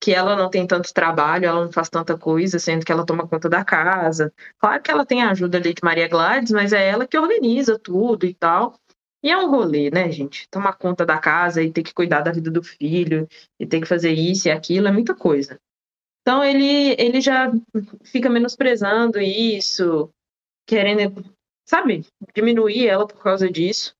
que 0.00 0.14
ela 0.14 0.36
não 0.36 0.48
tem 0.48 0.66
tanto 0.66 0.94
trabalho, 0.94 1.46
ela 1.46 1.64
não 1.64 1.72
faz 1.72 1.88
tanta 1.88 2.16
coisa, 2.16 2.58
sendo 2.58 2.84
que 2.84 2.92
ela 2.92 3.04
toma 3.04 3.26
conta 3.26 3.48
da 3.48 3.64
casa. 3.64 4.32
Claro 4.58 4.82
que 4.82 4.90
ela 4.90 5.04
tem 5.04 5.22
a 5.22 5.30
ajuda 5.30 5.58
ali 5.58 5.74
de 5.74 5.82
Maria 5.82 6.08
Gladys, 6.08 6.52
mas 6.52 6.72
é 6.72 6.88
ela 6.88 7.06
que 7.06 7.18
organiza 7.18 7.78
tudo 7.78 8.24
e 8.24 8.34
tal. 8.34 8.78
E 9.22 9.30
é 9.30 9.36
um 9.36 9.50
rolê, 9.50 9.90
né, 9.90 10.10
gente? 10.12 10.48
Tomar 10.48 10.74
conta 10.74 11.04
da 11.04 11.18
casa 11.18 11.60
e 11.62 11.72
ter 11.72 11.82
que 11.82 11.92
cuidar 11.92 12.20
da 12.20 12.30
vida 12.30 12.50
do 12.50 12.62
filho, 12.62 13.26
e 13.58 13.66
ter 13.66 13.80
que 13.80 13.86
fazer 13.86 14.12
isso 14.12 14.46
e 14.46 14.50
aquilo, 14.52 14.86
é 14.86 14.92
muita 14.92 15.14
coisa. 15.14 15.58
Então 16.22 16.44
ele, 16.44 16.94
ele 16.98 17.20
já 17.20 17.50
fica 18.04 18.28
menosprezando 18.28 19.18
isso, 19.18 20.10
querendo, 20.66 21.24
sabe, 21.68 22.06
diminuir 22.34 22.88
ela 22.88 23.06
por 23.06 23.22
causa 23.22 23.50
disso. 23.50 23.94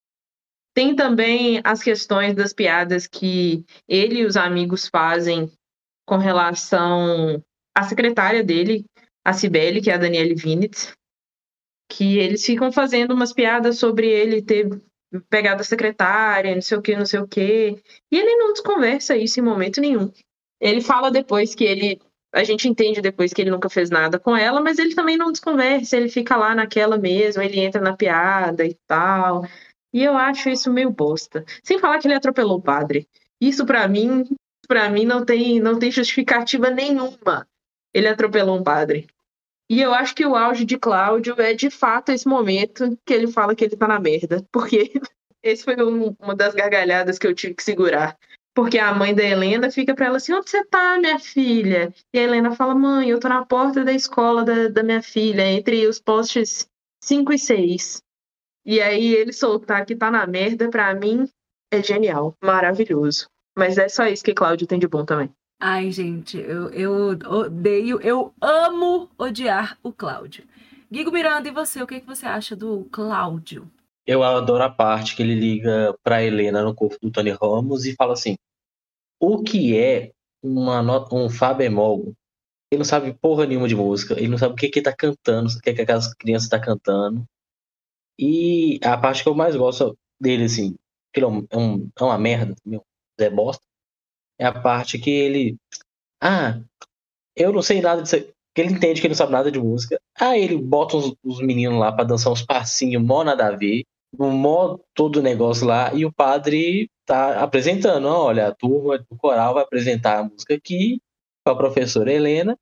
Tem 0.74 0.96
também 0.96 1.61
as 1.62 1.83
questões 1.83 2.35
das 2.35 2.52
piadas 2.52 3.07
que 3.07 3.64
ele 3.87 4.20
e 4.20 4.24
os 4.24 4.37
amigos 4.37 4.88
fazem 4.88 5.52
com 6.07 6.16
relação 6.16 7.42
à 7.76 7.83
secretária 7.83 8.42
dele, 8.42 8.87
a 9.24 9.35
Cibele, 9.35 9.83
que 9.83 9.90
é 9.90 9.94
a 9.94 9.98
Daniele 9.98 10.35
Vinitz, 10.35 10.94
que 11.90 12.18
eles 12.18 12.44
ficam 12.44 12.72
fazendo 12.72 13.12
umas 13.12 13.33
piadas 13.33 13.78
sobre 13.78 14.09
ele 14.09 14.40
ter 14.40 14.68
pegado 15.28 15.61
a 15.61 15.64
secretária, 15.64 16.54
não 16.54 16.62
sei 16.62 16.78
o 16.78 16.83
que, 16.83 16.96
não 16.96 17.04
sei 17.04 17.20
o 17.20 17.28
que. 17.28 17.83
E 18.11 18.16
ele 18.16 18.37
não 18.37 18.52
desconversa 18.52 19.16
isso 19.16 19.40
em 19.40 19.42
momento 19.42 19.81
nenhum. 19.81 20.11
Ele 20.61 20.81
fala 20.81 21.11
depois 21.11 21.54
que 21.54 21.64
ele 21.64 22.00
a 22.32 22.44
gente 22.44 22.68
entende 22.68 23.00
depois 23.00 23.32
que 23.32 23.40
ele 23.40 23.50
nunca 23.50 23.68
fez 23.68 23.90
nada 23.90 24.18
com 24.18 24.36
ela, 24.36 24.60
mas 24.60 24.78
ele 24.78 24.94
também 24.94 25.16
não 25.16 25.32
desconversa, 25.32 25.96
ele 25.96 26.08
fica 26.08 26.36
lá 26.36 26.54
naquela 26.54 26.98
mesmo, 26.98 27.42
ele 27.42 27.60
entra 27.60 27.80
na 27.80 27.96
piada 27.96 28.64
e 28.64 28.74
tal. 28.86 29.44
E 29.92 30.02
eu 30.04 30.16
acho 30.16 30.50
isso 30.50 30.72
meio 30.72 30.90
bosta. 30.90 31.44
Sem 31.62 31.78
falar 31.78 31.98
que 31.98 32.06
ele 32.06 32.14
atropelou 32.14 32.58
o 32.58 32.62
padre. 32.62 33.08
Isso 33.40 33.64
para 33.64 33.88
mim, 33.88 34.24
para 34.66 34.90
mim 34.90 35.04
não 35.04 35.24
tem 35.24 35.60
não 35.60 35.78
tem 35.78 35.90
justificativa 35.90 36.70
nenhuma. 36.70 37.48
Ele 37.94 38.08
atropelou 38.08 38.58
um 38.58 38.62
padre. 38.62 39.08
E 39.70 39.80
eu 39.80 39.92
acho 39.92 40.14
que 40.14 40.24
o 40.24 40.34
auge 40.34 40.64
de 40.64 40.78
Cláudio 40.78 41.40
é 41.40 41.52
de 41.52 41.70
fato 41.70 42.10
esse 42.10 42.26
momento 42.26 42.98
que 43.04 43.12
ele 43.12 43.26
fala 43.26 43.54
que 43.54 43.64
ele 43.64 43.76
tá 43.76 43.86
na 43.86 44.00
merda, 44.00 44.44
porque 44.50 44.92
esse 45.42 45.64
foi 45.64 45.76
um, 45.82 46.14
uma 46.18 46.34
das 46.34 46.54
gargalhadas 46.54 47.18
que 47.18 47.26
eu 47.26 47.34
tive 47.34 47.54
que 47.54 47.62
segurar. 47.62 48.18
Porque 48.54 48.78
a 48.78 48.94
mãe 48.94 49.14
da 49.14 49.22
Helena 49.22 49.70
fica 49.70 49.94
para 49.94 50.06
ela 50.06 50.16
assim: 50.16 50.32
onde 50.32 50.50
você 50.50 50.64
tá, 50.64 50.98
minha 50.98 51.18
filha? 51.18 51.92
E 52.12 52.18
a 52.18 52.22
Helena 52.22 52.54
fala: 52.54 52.74
mãe, 52.74 53.08
eu 53.08 53.20
tô 53.20 53.28
na 53.28 53.44
porta 53.44 53.84
da 53.84 53.92
escola 53.92 54.44
da, 54.44 54.68
da 54.68 54.82
minha 54.82 55.02
filha, 55.02 55.46
entre 55.46 55.87
os 55.87 56.00
postes 56.00 56.68
5 57.02 57.32
e 57.32 57.38
6. 57.38 58.02
E 58.66 58.80
aí 58.80 59.14
ele 59.14 59.32
soltar 59.32 59.87
que 59.87 59.96
tá 59.96 60.11
na 60.11 60.26
merda, 60.26 60.68
pra 60.68 60.94
mim, 60.94 61.28
é 61.72 61.82
genial, 61.82 62.37
maravilhoso. 62.42 63.28
Mas 63.56 63.78
é 63.78 63.88
só 63.88 64.06
isso 64.06 64.24
que 64.24 64.34
Cláudio 64.34 64.66
tem 64.66 64.78
de 64.78 64.87
bom 64.87 65.04
também. 65.04 65.32
Ai, 65.61 65.90
gente, 65.90 66.38
eu, 66.38 66.70
eu 66.70 67.18
odeio, 67.26 68.00
eu 68.00 68.32
amo 68.40 69.11
odiar 69.18 69.76
o 69.82 69.92
Cláudio. 69.92 70.44
Guigo 70.90 71.11
Miranda, 71.11 71.48
e 71.48 71.52
você? 71.52 71.82
O 71.82 71.87
que, 71.87 72.00
que 72.00 72.06
você 72.06 72.26
acha 72.26 72.54
do 72.54 72.87
Cláudio? 72.92 73.68
Eu 74.08 74.22
adoro 74.22 74.64
a 74.64 74.70
parte 74.70 75.14
que 75.14 75.22
ele 75.22 75.34
liga 75.34 75.94
pra 76.02 76.24
Helena 76.24 76.62
no 76.62 76.74
corpo 76.74 76.96
do 77.02 77.10
Tony 77.10 77.28
Ramos 77.30 77.84
e 77.84 77.94
fala 77.94 78.14
assim: 78.14 78.38
o 79.20 79.42
que 79.42 79.78
é 79.78 80.12
uma 80.42 80.80
um 81.12 81.28
Fá 81.28 81.52
bemol? 81.52 82.14
Ele 82.72 82.78
não 82.78 82.86
sabe 82.86 83.12
porra 83.12 83.44
nenhuma 83.44 83.68
de 83.68 83.76
música, 83.76 84.14
ele 84.14 84.28
não 84.28 84.38
sabe 84.38 84.54
o 84.54 84.56
que 84.56 84.70
que 84.70 84.80
tá 84.80 84.94
cantando, 84.96 85.50
o 85.50 85.60
que 85.60 85.74
que 85.74 85.82
aquelas 85.82 86.14
crianças 86.14 86.48
tá 86.48 86.58
cantando. 86.58 87.22
E 88.18 88.80
a 88.82 88.96
parte 88.96 89.22
que 89.22 89.28
eu 89.28 89.34
mais 89.34 89.54
gosto 89.54 89.94
dele, 90.18 90.44
assim, 90.44 90.74
que 91.12 91.20
ele 91.20 91.26
é, 91.26 91.46
é, 91.50 91.58
um, 91.58 91.90
é 91.94 92.02
uma 92.02 92.18
merda, 92.18 92.54
meu, 92.64 92.82
Zé 93.20 93.28
Bosta, 93.28 93.62
é 94.38 94.46
a 94.46 94.58
parte 94.58 94.98
que 94.98 95.10
ele. 95.10 95.58
Ah, 96.18 96.62
eu 97.36 97.52
não 97.52 97.60
sei 97.60 97.82
nada 97.82 98.02
disso. 98.02 98.16
Que 98.54 98.62
ele 98.62 98.72
entende 98.72 99.02
que 99.02 99.06
ele 99.06 99.12
não 99.12 99.18
sabe 99.18 99.32
nada 99.32 99.52
de 99.52 99.58
música. 99.60 100.00
Aí 100.18 100.42
ele 100.42 100.56
bota 100.56 100.96
os, 100.96 101.14
os 101.22 101.40
meninos 101.40 101.78
lá 101.78 101.92
pra 101.92 102.04
dançar 102.04 102.32
uns 102.32 102.42
passinhos 102.42 103.02
mó 103.02 103.22
nada 103.22 103.48
a 103.48 103.56
ver. 103.56 103.84
No 104.16 104.30
mó 104.30 104.78
todo 104.94 105.16
o 105.18 105.22
negócio 105.22 105.66
lá. 105.66 105.92
E 105.94 106.04
o 106.04 106.12
padre 106.12 106.90
tá 107.04 107.42
apresentando, 107.42 108.06
olha, 108.06 108.48
a 108.48 108.54
turma 108.54 108.98
do 108.98 109.16
coral 109.16 109.54
vai 109.54 109.62
apresentar 109.62 110.18
a 110.18 110.24
música 110.24 110.54
aqui 110.54 111.00
com 111.44 111.52
a 111.52 111.56
professora 111.56 112.12
Helena. 112.12 112.56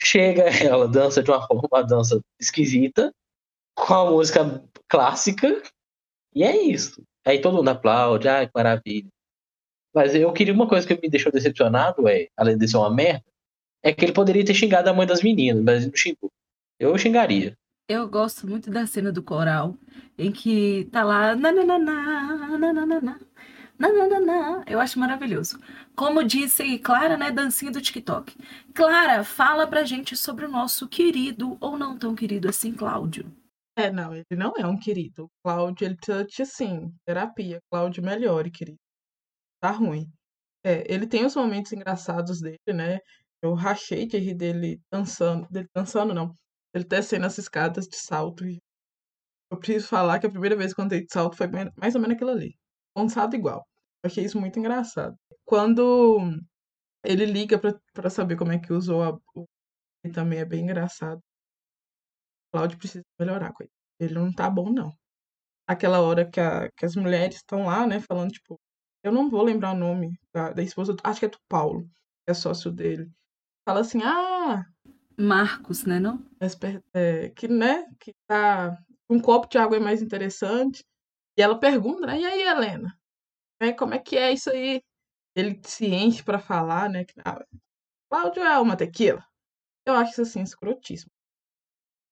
Chega, 0.00 0.44
ela 0.64 0.88
dança 0.88 1.22
de 1.22 1.30
uma 1.30 1.46
forma, 1.46 1.68
uma 1.70 1.82
dança 1.82 2.20
esquisita, 2.40 3.12
com 3.74 3.94
a 3.94 4.10
música 4.10 4.64
clássica, 4.88 5.62
e 6.34 6.42
é 6.42 6.56
isso. 6.56 7.02
Aí 7.24 7.40
todo 7.40 7.56
mundo 7.56 7.68
aplaude, 7.68 8.28
ai, 8.28 8.46
que 8.46 8.52
maravilha. 8.54 9.08
Mas 9.94 10.14
eu 10.14 10.32
queria 10.32 10.54
uma 10.54 10.68
coisa 10.68 10.86
que 10.86 10.94
me 11.00 11.08
deixou 11.08 11.32
decepcionado, 11.32 12.08
é, 12.08 12.28
além 12.36 12.56
de 12.56 12.68
ser 12.68 12.76
uma 12.76 12.94
merda, 12.94 13.24
é 13.82 13.92
que 13.92 14.04
ele 14.04 14.12
poderia 14.12 14.44
ter 14.44 14.54
xingado 14.54 14.88
a 14.88 14.92
mãe 14.92 15.06
das 15.06 15.22
meninas, 15.22 15.62
mas 15.62 15.86
não 15.86 15.94
xingou. 15.94 16.30
Eu 16.78 16.96
xingaria. 16.96 17.56
Eu 17.88 18.06
gosto 18.06 18.46
muito 18.46 18.70
da 18.70 18.86
cena 18.86 19.10
do 19.10 19.22
coral, 19.22 19.74
em 20.18 20.30
que 20.30 20.84
tá 20.92 21.02
lá. 21.02 21.34
Nanananá, 21.34 22.46
nanananá, 22.58 23.18
Nananana. 23.78 24.64
Eu 24.66 24.80
acho 24.80 24.98
maravilhoso. 24.98 25.58
Como 25.96 26.24
disse 26.24 26.78
Clara, 26.80 27.16
né? 27.16 27.30
Dancinha 27.30 27.70
do 27.70 27.80
TikTok. 27.80 28.36
Clara, 28.74 29.24
fala 29.24 29.66
pra 29.66 29.84
gente 29.84 30.16
sobre 30.16 30.44
o 30.44 30.50
nosso 30.50 30.88
querido 30.88 31.56
ou 31.60 31.78
não 31.78 31.96
tão 31.98 32.14
querido 32.14 32.48
assim, 32.48 32.72
Cláudio. 32.74 33.32
É, 33.76 33.90
não, 33.90 34.12
ele 34.14 34.24
não 34.32 34.52
é 34.58 34.66
um 34.66 34.78
querido. 34.78 35.30
Cláudio, 35.42 35.86
ele 35.86 35.96
precisa 35.96 36.24
de, 36.24 36.44
sim, 36.46 36.92
terapia. 37.06 37.60
Cláudio, 37.70 38.02
melhore, 38.02 38.50
querido. 38.50 38.78
Tá 39.60 39.70
ruim. 39.70 40.10
É, 40.64 40.84
ele 40.92 41.06
tem 41.06 41.24
os 41.24 41.36
momentos 41.36 41.72
engraçados 41.72 42.40
dele, 42.40 42.58
né? 42.68 42.98
Eu 43.42 43.54
rachei 43.54 44.06
de 44.06 44.18
rir 44.18 44.34
dele 44.34 44.80
dançando. 44.92 45.48
Dele 45.50 45.68
dançando, 45.74 46.12
não. 46.14 46.36
Ele 46.74 46.84
descendo 46.84 47.26
as 47.26 47.38
escadas 47.38 47.86
de 47.86 47.96
salto. 47.96 48.44
Eu 49.50 49.58
preciso 49.58 49.88
falar 49.88 50.18
que 50.18 50.26
a 50.26 50.30
primeira 50.30 50.56
vez 50.56 50.74
que 50.74 50.80
eu 50.80 50.84
andei 50.84 51.04
de 51.04 51.12
salto 51.12 51.36
foi 51.36 51.46
mais 51.76 51.94
ou 51.94 52.00
menos 52.00 52.16
aquilo 52.16 52.30
ali 52.30 52.56
um 53.02 53.08
salto 53.08 53.36
igual. 53.36 53.66
Eu 54.02 54.08
achei 54.08 54.24
isso 54.24 54.40
muito 54.40 54.58
engraçado. 54.58 55.16
Quando 55.44 56.18
ele 57.04 57.26
liga 57.26 57.60
para 57.92 58.10
saber 58.10 58.36
como 58.36 58.52
é 58.52 58.58
que 58.58 58.72
usou 58.72 59.02
a, 59.02 59.10
o 59.34 59.46
ele 60.04 60.14
também 60.14 60.38
é 60.38 60.44
bem 60.44 60.62
engraçado. 60.62 61.18
O 61.18 62.52
Cláudio 62.52 62.78
precisa 62.78 63.04
melhorar 63.18 63.52
com 63.52 63.62
ele. 63.64 63.72
Ele 64.00 64.14
não 64.14 64.32
tá 64.32 64.48
bom, 64.48 64.70
não. 64.70 64.92
Aquela 65.66 66.00
hora 66.00 66.28
que, 66.28 66.40
a, 66.40 66.70
que 66.72 66.86
as 66.86 66.96
mulheres 66.96 67.36
estão 67.36 67.66
lá, 67.66 67.86
né, 67.86 68.00
falando, 68.00 68.30
tipo, 68.30 68.58
eu 69.02 69.12
não 69.12 69.28
vou 69.28 69.42
lembrar 69.42 69.72
o 69.72 69.78
nome 69.78 70.18
da, 70.32 70.52
da 70.52 70.62
esposa, 70.62 70.96
acho 71.04 71.20
que 71.20 71.26
é 71.26 71.28
do 71.28 71.38
Paulo, 71.48 71.82
que 72.24 72.30
é 72.30 72.34
sócio 72.34 72.70
dele. 72.70 73.10
Fala 73.66 73.80
assim, 73.80 74.00
ah. 74.02 74.64
Marcos, 75.18 75.84
né, 75.84 75.98
não? 75.98 76.24
É, 76.94 77.30
que, 77.30 77.48
né, 77.48 77.84
que 77.98 78.14
tá. 78.26 78.78
Um 79.10 79.20
copo 79.20 79.48
de 79.48 79.58
água 79.58 79.76
é 79.76 79.80
mais 79.80 80.02
interessante. 80.02 80.84
E 81.36 81.42
ela 81.42 81.58
pergunta, 81.58 82.06
né? 82.06 82.20
E 82.20 82.24
aí, 82.26 82.42
Helena? 82.42 82.96
É, 83.60 83.72
como 83.72 83.94
é 83.94 83.98
que 83.98 84.16
é 84.16 84.32
isso 84.32 84.50
aí? 84.50 84.82
Ele 85.36 85.60
se 85.64 85.86
enche 85.86 86.22
pra 86.22 86.38
falar, 86.38 86.90
né? 86.90 87.04
Que, 87.04 87.14
ah, 87.24 87.44
Cláudio 88.10 88.42
é 88.42 88.58
uma 88.60 88.76
tequila. 88.76 89.24
Eu 89.86 89.94
acho 89.94 90.12
isso 90.12 90.22
assim, 90.22 90.42
escrotíssimo. 90.42 91.12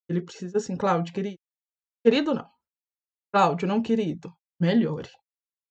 Ele 0.09 0.21
precisa 0.21 0.57
assim, 0.57 0.75
Cláudio, 0.77 1.13
querido. 1.13 1.39
Querido 2.03 2.33
não. 2.33 2.49
Cláudio, 3.33 3.67
não 3.67 3.81
querido. 3.81 4.33
Melhore. 4.59 5.09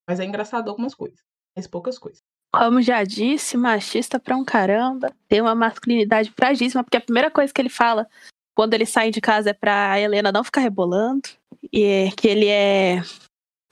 Mas 0.08 0.20
é 0.20 0.24
engraçado 0.24 0.70
algumas 0.70 0.94
coisas. 0.94 1.20
Mas 1.56 1.66
poucas 1.66 1.98
coisas. 1.98 2.22
Como 2.56 2.80
já 2.80 3.04
disse, 3.04 3.56
machista 3.56 4.18
pra 4.18 4.36
um 4.36 4.44
caramba. 4.44 5.14
Tem 5.28 5.42
uma 5.42 5.54
masculinidade 5.54 6.30
fragíssima, 6.30 6.82
porque 6.82 6.96
a 6.96 7.00
primeira 7.02 7.30
coisa 7.30 7.52
que 7.52 7.60
ele 7.60 7.68
fala 7.68 8.08
quando 8.54 8.72
ele 8.72 8.86
sai 8.86 9.10
de 9.10 9.20
casa 9.20 9.50
é 9.50 9.52
pra 9.52 10.00
Helena 10.00 10.32
não 10.32 10.42
ficar 10.42 10.62
rebolando. 10.62 11.28
E 11.70 11.82
é 11.84 12.10
que 12.10 12.26
ele 12.26 12.48
é 12.48 13.02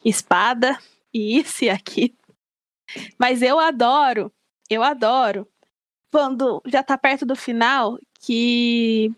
espada 0.05 0.79
e 1.13 1.39
isso 1.39 1.65
e 1.65 1.71
aquilo. 1.71 2.15
Mas 3.19 3.41
eu 3.41 3.59
adoro, 3.59 4.31
eu 4.69 4.83
adoro 4.83 5.49
quando 6.13 6.63
já 6.67 6.83
tá 6.83 6.99
perto 6.99 7.25
do 7.25 7.35
final 7.35 7.99
que 8.21 9.11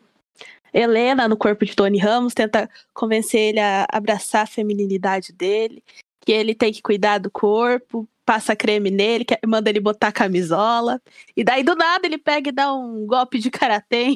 Helena, 0.73 1.27
no 1.27 1.37
corpo 1.37 1.65
de 1.65 1.75
Tony 1.75 1.99
Ramos, 1.99 2.35
tenta 2.35 2.71
convencer 2.95 3.41
ele 3.41 3.61
a 3.61 3.87
abraçar 3.91 4.43
a 4.43 4.47
feminilidade 4.47 5.33
dele, 5.33 5.83
que 6.21 6.31
ele 6.31 6.55
tem 6.55 6.73
que 6.73 6.83
cuidar 6.83 7.19
do 7.19 7.31
corpo, 7.31 8.09
passa 8.27 8.57
creme 8.57 8.91
nele, 8.91 9.25
manda 9.47 9.71
ele 9.71 9.79
botar 9.79 10.11
camisola. 10.11 11.01
E 11.37 11.45
daí 11.45 11.62
do 11.62 11.77
nada 11.77 12.07
ele 12.07 12.19
pega 12.19 12.49
e 12.49 12.53
dá 12.53 12.75
um 12.75 13.07
golpe 13.07 13.39
de 13.39 13.51
karatê 13.51 14.15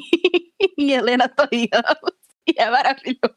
em 0.77 0.91
Helena 0.91 1.31
Ramos. 1.37 2.13
E 2.47 2.59
é 2.59 2.69
maravilhoso. 2.69 3.35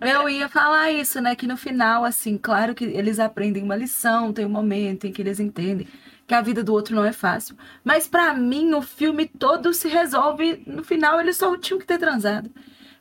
Eu 0.00 0.28
ia 0.28 0.48
falar 0.48 0.90
isso, 0.90 1.20
né? 1.20 1.34
Que 1.34 1.46
no 1.46 1.56
final, 1.56 2.04
assim, 2.04 2.36
claro 2.36 2.74
que 2.74 2.84
eles 2.84 3.18
aprendem 3.18 3.62
uma 3.62 3.76
lição, 3.76 4.32
tem 4.32 4.44
um 4.44 4.50
momento 4.50 5.06
em 5.06 5.12
que 5.12 5.22
eles 5.22 5.40
entendem 5.40 5.86
que 6.26 6.34
a 6.34 6.40
vida 6.40 6.62
do 6.62 6.72
outro 6.72 6.94
não 6.94 7.04
é 7.04 7.12
fácil. 7.12 7.56
Mas 7.82 8.08
para 8.08 8.34
mim, 8.34 8.72
o 8.74 8.82
filme 8.82 9.26
todo 9.26 9.72
se 9.74 9.88
resolve. 9.88 10.62
No 10.66 10.82
final, 10.82 11.20
eles 11.20 11.36
só 11.36 11.56
tinham 11.56 11.78
que 11.78 11.86
ter 11.86 11.98
transado. 11.98 12.50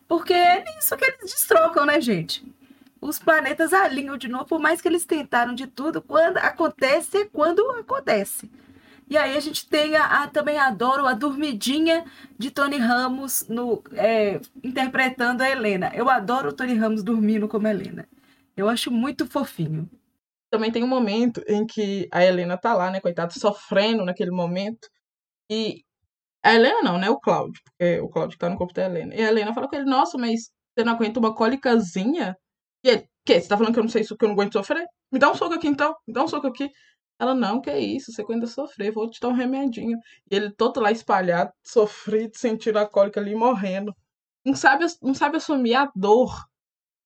Porque 0.07 0.33
é 0.33 0.63
isso 0.79 0.95
que 0.97 1.05
eles 1.05 1.31
destrocam, 1.31 1.85
né, 1.85 1.99
gente? 2.01 2.43
Os 3.03 3.19
planetas 3.19 3.73
alinham 3.73 4.17
de 4.17 4.29
novo, 4.29 4.45
por 4.45 4.59
mais 4.59 4.81
que 4.81 4.87
eles 4.87 5.05
tentaram 5.05 5.53
de 5.53 5.67
tudo, 5.67 6.01
quando 6.01 6.37
acontece 6.37 7.17
é 7.17 7.25
quando 7.25 7.59
acontece. 7.71 8.49
E 9.09 9.17
aí 9.17 9.35
a 9.35 9.39
gente 9.41 9.67
tem 9.67 9.97
a, 9.97 10.23
a, 10.23 10.27
também 10.29 10.57
adoro 10.57 11.05
a 11.05 11.13
dormidinha 11.13 12.05
de 12.39 12.49
Tony 12.49 12.77
Ramos 12.77 13.45
no, 13.49 13.83
é, 13.91 14.39
interpretando 14.63 15.41
a 15.41 15.49
Helena. 15.49 15.91
Eu 15.93 16.09
adoro 16.09 16.49
o 16.49 16.53
Tony 16.53 16.75
Ramos 16.75 17.03
dormindo 17.03 17.45
como 17.49 17.67
Helena. 17.67 18.07
Eu 18.55 18.69
acho 18.69 18.89
muito 18.89 19.27
fofinho. 19.27 19.89
também 20.49 20.71
tem 20.71 20.83
um 20.83 20.87
momento 20.87 21.43
em 21.47 21.65
que 21.65 22.07
a 22.11 22.23
Helena 22.23 22.57
tá 22.57 22.73
lá, 22.73 22.89
né, 22.89 23.01
coitada, 23.01 23.33
sofrendo 23.33 24.05
naquele 24.05 24.31
momento. 24.31 24.87
E 25.49 25.83
a 26.43 26.53
Helena 26.55 26.81
não, 26.81 26.97
né? 26.97 27.09
O 27.09 27.19
Cláudio, 27.19 27.61
porque 27.65 27.99
o 28.01 28.09
Cláudio 28.09 28.37
tá 28.37 28.49
no 28.49 28.57
corpo 28.57 28.73
da 28.73 28.85
Helena. 28.85 29.13
E 29.15 29.21
a 29.21 29.27
Helena 29.27 29.53
fala 29.53 29.67
com 29.67 29.75
ele, 29.75 29.85
nossa, 29.85 30.17
mas 30.17 30.51
você 30.75 30.85
não 30.85 30.93
aguenta 30.93 31.19
uma 31.19 31.35
cólicazinha? 31.35 32.37
E 32.83 32.89
ele, 32.89 33.09
que? 33.25 33.39
Você 33.39 33.47
tá 33.47 33.57
falando 33.57 33.73
que 33.73 33.79
eu 33.79 33.83
não 33.83 33.89
sei 33.89 34.01
isso, 34.01 34.17
que 34.17 34.25
eu 34.25 34.29
não 34.29 34.35
aguento 34.35 34.53
sofrer? 34.53 34.85
Me 35.11 35.19
dá 35.19 35.31
um 35.31 35.35
soco 35.35 35.53
aqui 35.53 35.67
então, 35.67 35.95
me 36.07 36.13
dá 36.13 36.23
um 36.23 36.27
soco 36.27 36.47
aqui. 36.47 36.69
Ela, 37.19 37.33
não, 37.33 37.61
que 37.61 37.69
é 37.69 37.79
isso, 37.79 38.11
você 38.11 38.21
aguenta 38.21 38.47
sofrer, 38.47 38.91
vou 38.91 39.09
te 39.09 39.19
dar 39.19 39.29
um 39.29 39.33
remedinho. 39.33 39.97
E 40.29 40.35
ele 40.35 40.51
todo 40.51 40.79
lá 40.81 40.91
espalhado, 40.91 41.51
sofrido, 41.63 42.35
sentindo 42.35 42.79
a 42.79 42.87
cólica 42.87 43.19
ali, 43.19 43.35
morrendo. 43.35 43.95
Não 44.45 44.55
sabe, 44.55 44.85
não 45.01 45.13
sabe 45.13 45.37
assumir 45.37 45.75
a 45.75 45.91
dor. 45.95 46.35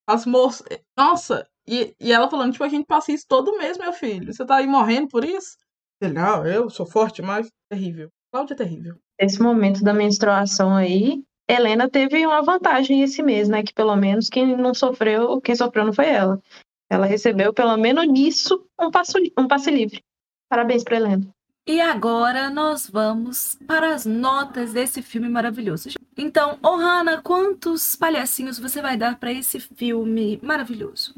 As 0.07 0.25
moças. 0.25 0.65
Nossa, 0.97 1.47
e, 1.67 1.93
e 1.99 2.11
ela 2.13 2.29
falando, 2.29 2.53
tipo, 2.53 2.63
a 2.63 2.69
gente 2.69 2.85
passa 2.85 3.11
isso 3.11 3.25
todo 3.27 3.57
mês, 3.57 3.77
meu 3.77 3.91
filho. 3.91 4.33
Você 4.33 4.45
tá 4.45 4.55
aí 4.55 4.67
morrendo 4.67 5.09
por 5.09 5.25
isso? 5.25 5.57
Ele, 6.01 6.13
não, 6.13 6.45
eu 6.47 6.69
sou 6.69 6.85
forte, 6.85 7.21
mas 7.21 7.51
terrível. 7.69 8.09
Cláudia 8.31 8.53
é 8.53 8.57
terrível. 8.57 8.95
Esse 9.19 9.41
momento 9.41 9.83
da 9.83 9.93
menstruação 9.93 10.75
aí, 10.75 11.23
Helena 11.49 11.89
teve 11.89 12.25
uma 12.25 12.41
vantagem 12.41 13.01
esse 13.01 13.23
mês, 13.23 13.47
né? 13.47 13.63
Que 13.63 13.73
pelo 13.73 13.95
menos 13.95 14.29
quem 14.29 14.57
não 14.57 14.73
sofreu, 14.73 15.39
quem 15.39 15.55
sofreu 15.55 15.85
não 15.85 15.93
foi 15.93 16.07
ela. 16.07 16.41
Ela 16.89 17.05
recebeu, 17.05 17.53
pelo 17.53 17.75
menos 17.77 18.07
nisso, 18.07 18.65
um, 18.79 18.91
passo, 18.91 19.17
um 19.37 19.47
passe 19.47 19.71
livre. 19.71 20.01
Parabéns 20.49 20.83
pra 20.83 20.97
Helena. 20.97 21.27
E 21.65 21.81
agora 21.81 22.49
nós 22.49 22.89
vamos 22.89 23.57
para 23.67 23.93
as 23.93 24.05
notas 24.05 24.71
desse 24.71 25.01
filme 25.01 25.27
maravilhoso. 25.27 25.89
Então, 26.17 26.57
Ohana, 26.63 27.21
quantos 27.21 27.93
palhacinhos 27.93 28.57
você 28.57 28.81
vai 28.81 28.95
dar 28.95 29.19
para 29.19 29.33
esse 29.33 29.59
filme 29.59 30.39
maravilhoso? 30.41 31.13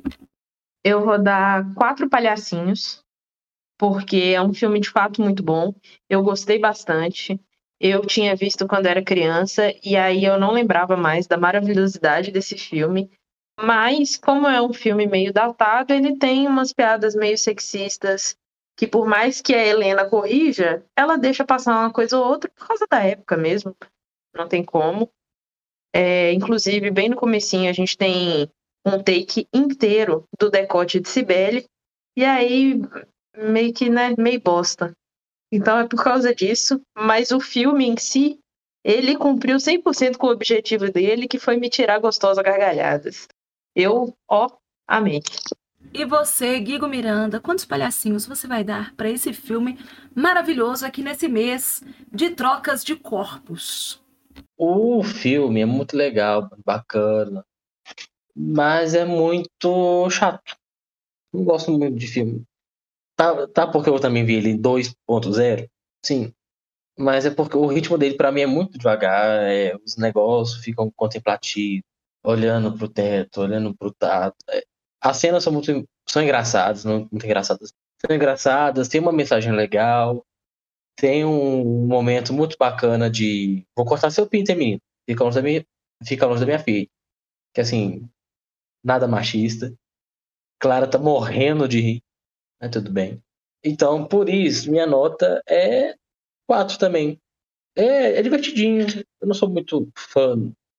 Eu 0.83 1.05
vou 1.05 1.21
dar 1.21 1.71
quatro 1.75 2.09
palhacinhos, 2.09 3.03
porque 3.77 4.33
é 4.35 4.41
um 4.41 4.51
filme 4.51 4.79
de 4.79 4.89
fato 4.89 5.21
muito 5.21 5.43
bom. 5.43 5.71
Eu 6.09 6.23
gostei 6.23 6.57
bastante. 6.57 7.39
Eu 7.79 8.01
tinha 8.01 8.35
visto 8.35 8.67
quando 8.67 8.87
era 8.87 9.03
criança 9.03 9.73
e 9.83 9.95
aí 9.95 10.25
eu 10.25 10.39
não 10.39 10.51
lembrava 10.51 10.97
mais 10.97 11.27
da 11.27 11.37
maravilhosidade 11.37 12.31
desse 12.31 12.57
filme. 12.57 13.09
Mas, 13.61 14.17
como 14.17 14.47
é 14.47 14.61
um 14.61 14.73
filme 14.73 15.05
meio 15.05 15.33
datado, 15.33 15.93
ele 15.93 16.17
tem 16.17 16.47
umas 16.47 16.71
piadas 16.71 17.13
meio 17.13 17.37
sexistas 17.37 18.37
que, 18.77 18.87
por 18.87 19.05
mais 19.05 19.41
que 19.41 19.53
a 19.53 19.65
Helena 19.65 20.09
corrija, 20.09 20.85
ela 20.95 21.17
deixa 21.17 21.43
passar 21.43 21.77
uma 21.77 21.91
coisa 21.91 22.17
ou 22.17 22.25
outra 22.25 22.49
por 22.49 22.65
causa 22.67 22.87
da 22.89 23.03
época 23.03 23.35
mesmo. 23.35 23.75
Não 24.33 24.47
tem 24.47 24.63
como. 24.63 25.09
É, 25.93 26.31
inclusive, 26.31 26.89
bem 26.89 27.09
no 27.09 27.17
comecinho, 27.17 27.69
a 27.69 27.73
gente 27.73 27.97
tem 27.97 28.49
um 28.85 29.03
take 29.03 29.47
inteiro 29.53 30.23
do 30.39 30.49
decote 30.49 30.99
de 31.01 31.09
Cibele. 31.09 31.65
E 32.15 32.23
aí, 32.23 32.81
meio 33.35 33.73
que, 33.73 33.89
né, 33.89 34.15
meio 34.17 34.39
bosta. 34.39 34.93
Então 35.51 35.79
é 35.79 35.87
por 35.87 36.03
causa 36.03 36.33
disso. 36.33 36.81
Mas 36.97 37.31
o 37.31 37.39
filme 37.39 37.87
em 37.87 37.97
si, 37.97 38.39
ele 38.83 39.15
cumpriu 39.15 39.57
100% 39.57 40.17
com 40.17 40.27
o 40.27 40.31
objetivo 40.31 40.91
dele, 40.91 41.27
que 41.27 41.39
foi 41.39 41.57
me 41.57 41.69
tirar 41.69 41.99
gostosa 41.99 42.41
gargalhadas. 42.43 43.27
Eu, 43.75 44.15
ó, 44.27 44.49
amei. 44.87 45.21
E 45.93 46.05
você, 46.05 46.59
Guigo 46.59 46.87
Miranda, 46.87 47.39
quantos 47.39 47.65
palhacinhos 47.65 48.25
você 48.25 48.47
vai 48.47 48.63
dar 48.63 48.93
para 48.95 49.09
esse 49.09 49.33
filme 49.33 49.79
maravilhoso 50.13 50.85
aqui 50.85 51.01
nesse 51.01 51.27
mês 51.27 51.81
de 52.11 52.29
trocas 52.31 52.83
de 52.83 52.95
corpos? 52.95 54.01
O 54.55 55.03
filme 55.03 55.61
é 55.61 55.65
muito 55.65 55.95
legal, 55.95 56.49
bacana, 56.63 57.43
mas 58.35 58.93
é 58.93 59.03
muito 59.03 60.09
chato. 60.09 60.55
Não 61.33 61.43
gosto 61.43 61.71
muito 61.71 61.97
de 61.97 62.07
filme. 62.07 62.43
Tá, 63.19 63.47
tá 63.49 63.67
porque 63.67 63.89
eu 63.89 63.99
também 63.99 64.23
vi 64.23 64.35
ele 64.35 64.51
em 64.51 64.57
2.0, 64.61 65.67
sim. 66.05 66.33
Mas 66.97 67.25
é 67.25 67.31
porque 67.31 67.57
o 67.57 67.67
ritmo 67.67 67.97
dele 67.97 68.15
para 68.15 68.31
mim 68.31 68.41
é 68.41 68.47
muito 68.47 68.77
devagar, 68.77 69.43
é, 69.43 69.75
os 69.85 69.97
negócios 69.97 70.63
ficam 70.63 70.89
contemplativos, 70.95 71.83
olhando 72.23 72.77
pro 72.77 72.87
teto, 72.87 73.41
olhando 73.41 73.75
pro 73.75 73.91
tato. 73.93 74.37
É, 74.49 74.63
as 75.01 75.17
cenas 75.17 75.43
são 75.43 75.51
muito 75.53 75.85
são 76.07 76.23
engraçadas, 76.23 76.85
não 76.85 77.09
muito 77.11 77.25
engraçadas. 77.25 77.73
São 78.01 78.15
engraçadas, 78.15 78.87
tem 78.87 79.01
uma 79.01 79.11
mensagem 79.11 79.51
legal, 79.53 80.25
tem 80.97 81.25
um 81.25 81.87
momento 81.87 82.33
muito 82.33 82.57
bacana 82.59 83.09
de 83.09 83.65
vou 83.75 83.85
cortar 83.85 84.11
seu 84.11 84.27
pinto, 84.27 84.51
hein, 84.51 84.57
menino. 84.57 84.81
Fica 85.09 85.23
longe 85.25 85.35
da 85.35 85.43
minha, 85.43 85.65
fica 86.05 86.25
longe 86.25 86.41
da 86.41 86.45
minha 86.45 86.59
filha. 86.59 86.87
Que 87.53 87.61
assim, 87.61 88.09
nada 88.83 89.07
machista. 89.07 89.73
Clara 90.59 90.87
tá 90.89 90.97
morrendo 90.99 91.67
de 91.67 91.81
rir. 91.81 92.03
Mas 92.61 92.71
tudo 92.71 92.91
bem. 92.91 93.21
Então, 93.63 94.05
por 94.05 94.29
isso, 94.29 94.71
minha 94.71 94.87
nota 94.87 95.41
é 95.47 95.95
4 96.47 96.77
também. 96.77 97.19
É, 97.75 98.19
é 98.19 98.21
divertidinho. 98.21 98.85
Eu 99.21 99.27
não 99.27 99.33
sou 99.33 99.49
muito 99.49 99.89
fã. 99.95 100.35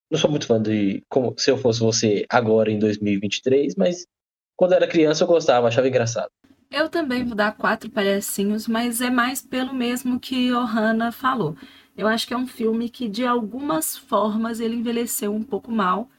Não 0.09 0.19
sou 0.19 0.29
muito 0.29 0.45
fã 0.45 0.61
de 0.61 1.03
como 1.09 1.33
se 1.37 1.49
eu 1.49 1.57
fosse 1.57 1.79
você 1.79 2.25
agora 2.29 2.69
em 2.69 2.77
2023, 2.77 3.75
mas 3.75 4.05
quando 4.57 4.73
era 4.73 4.87
criança 4.87 5.23
eu 5.23 5.27
gostava, 5.27 5.67
achava 5.67 5.87
engraçado. 5.87 6.29
Eu 6.69 6.89
também 6.89 7.25
vou 7.25 7.35
dar 7.35 7.55
quatro 7.55 7.89
palhacinhos, 7.89 8.67
mas 8.67 9.01
é 9.01 9.09
mais 9.09 9.41
pelo 9.41 9.73
mesmo 9.73 10.19
que 10.19 10.51
Ohana 10.53 11.11
falou. 11.11 11.55
Eu 11.97 12.07
acho 12.07 12.27
que 12.27 12.33
é 12.33 12.37
um 12.37 12.47
filme 12.47 12.89
que, 12.89 13.09
de 13.09 13.25
algumas 13.25 13.97
formas, 13.97 14.59
ele 14.59 14.75
envelheceu 14.75 15.33
um 15.33 15.43
pouco 15.43 15.71
mal. 15.71 16.09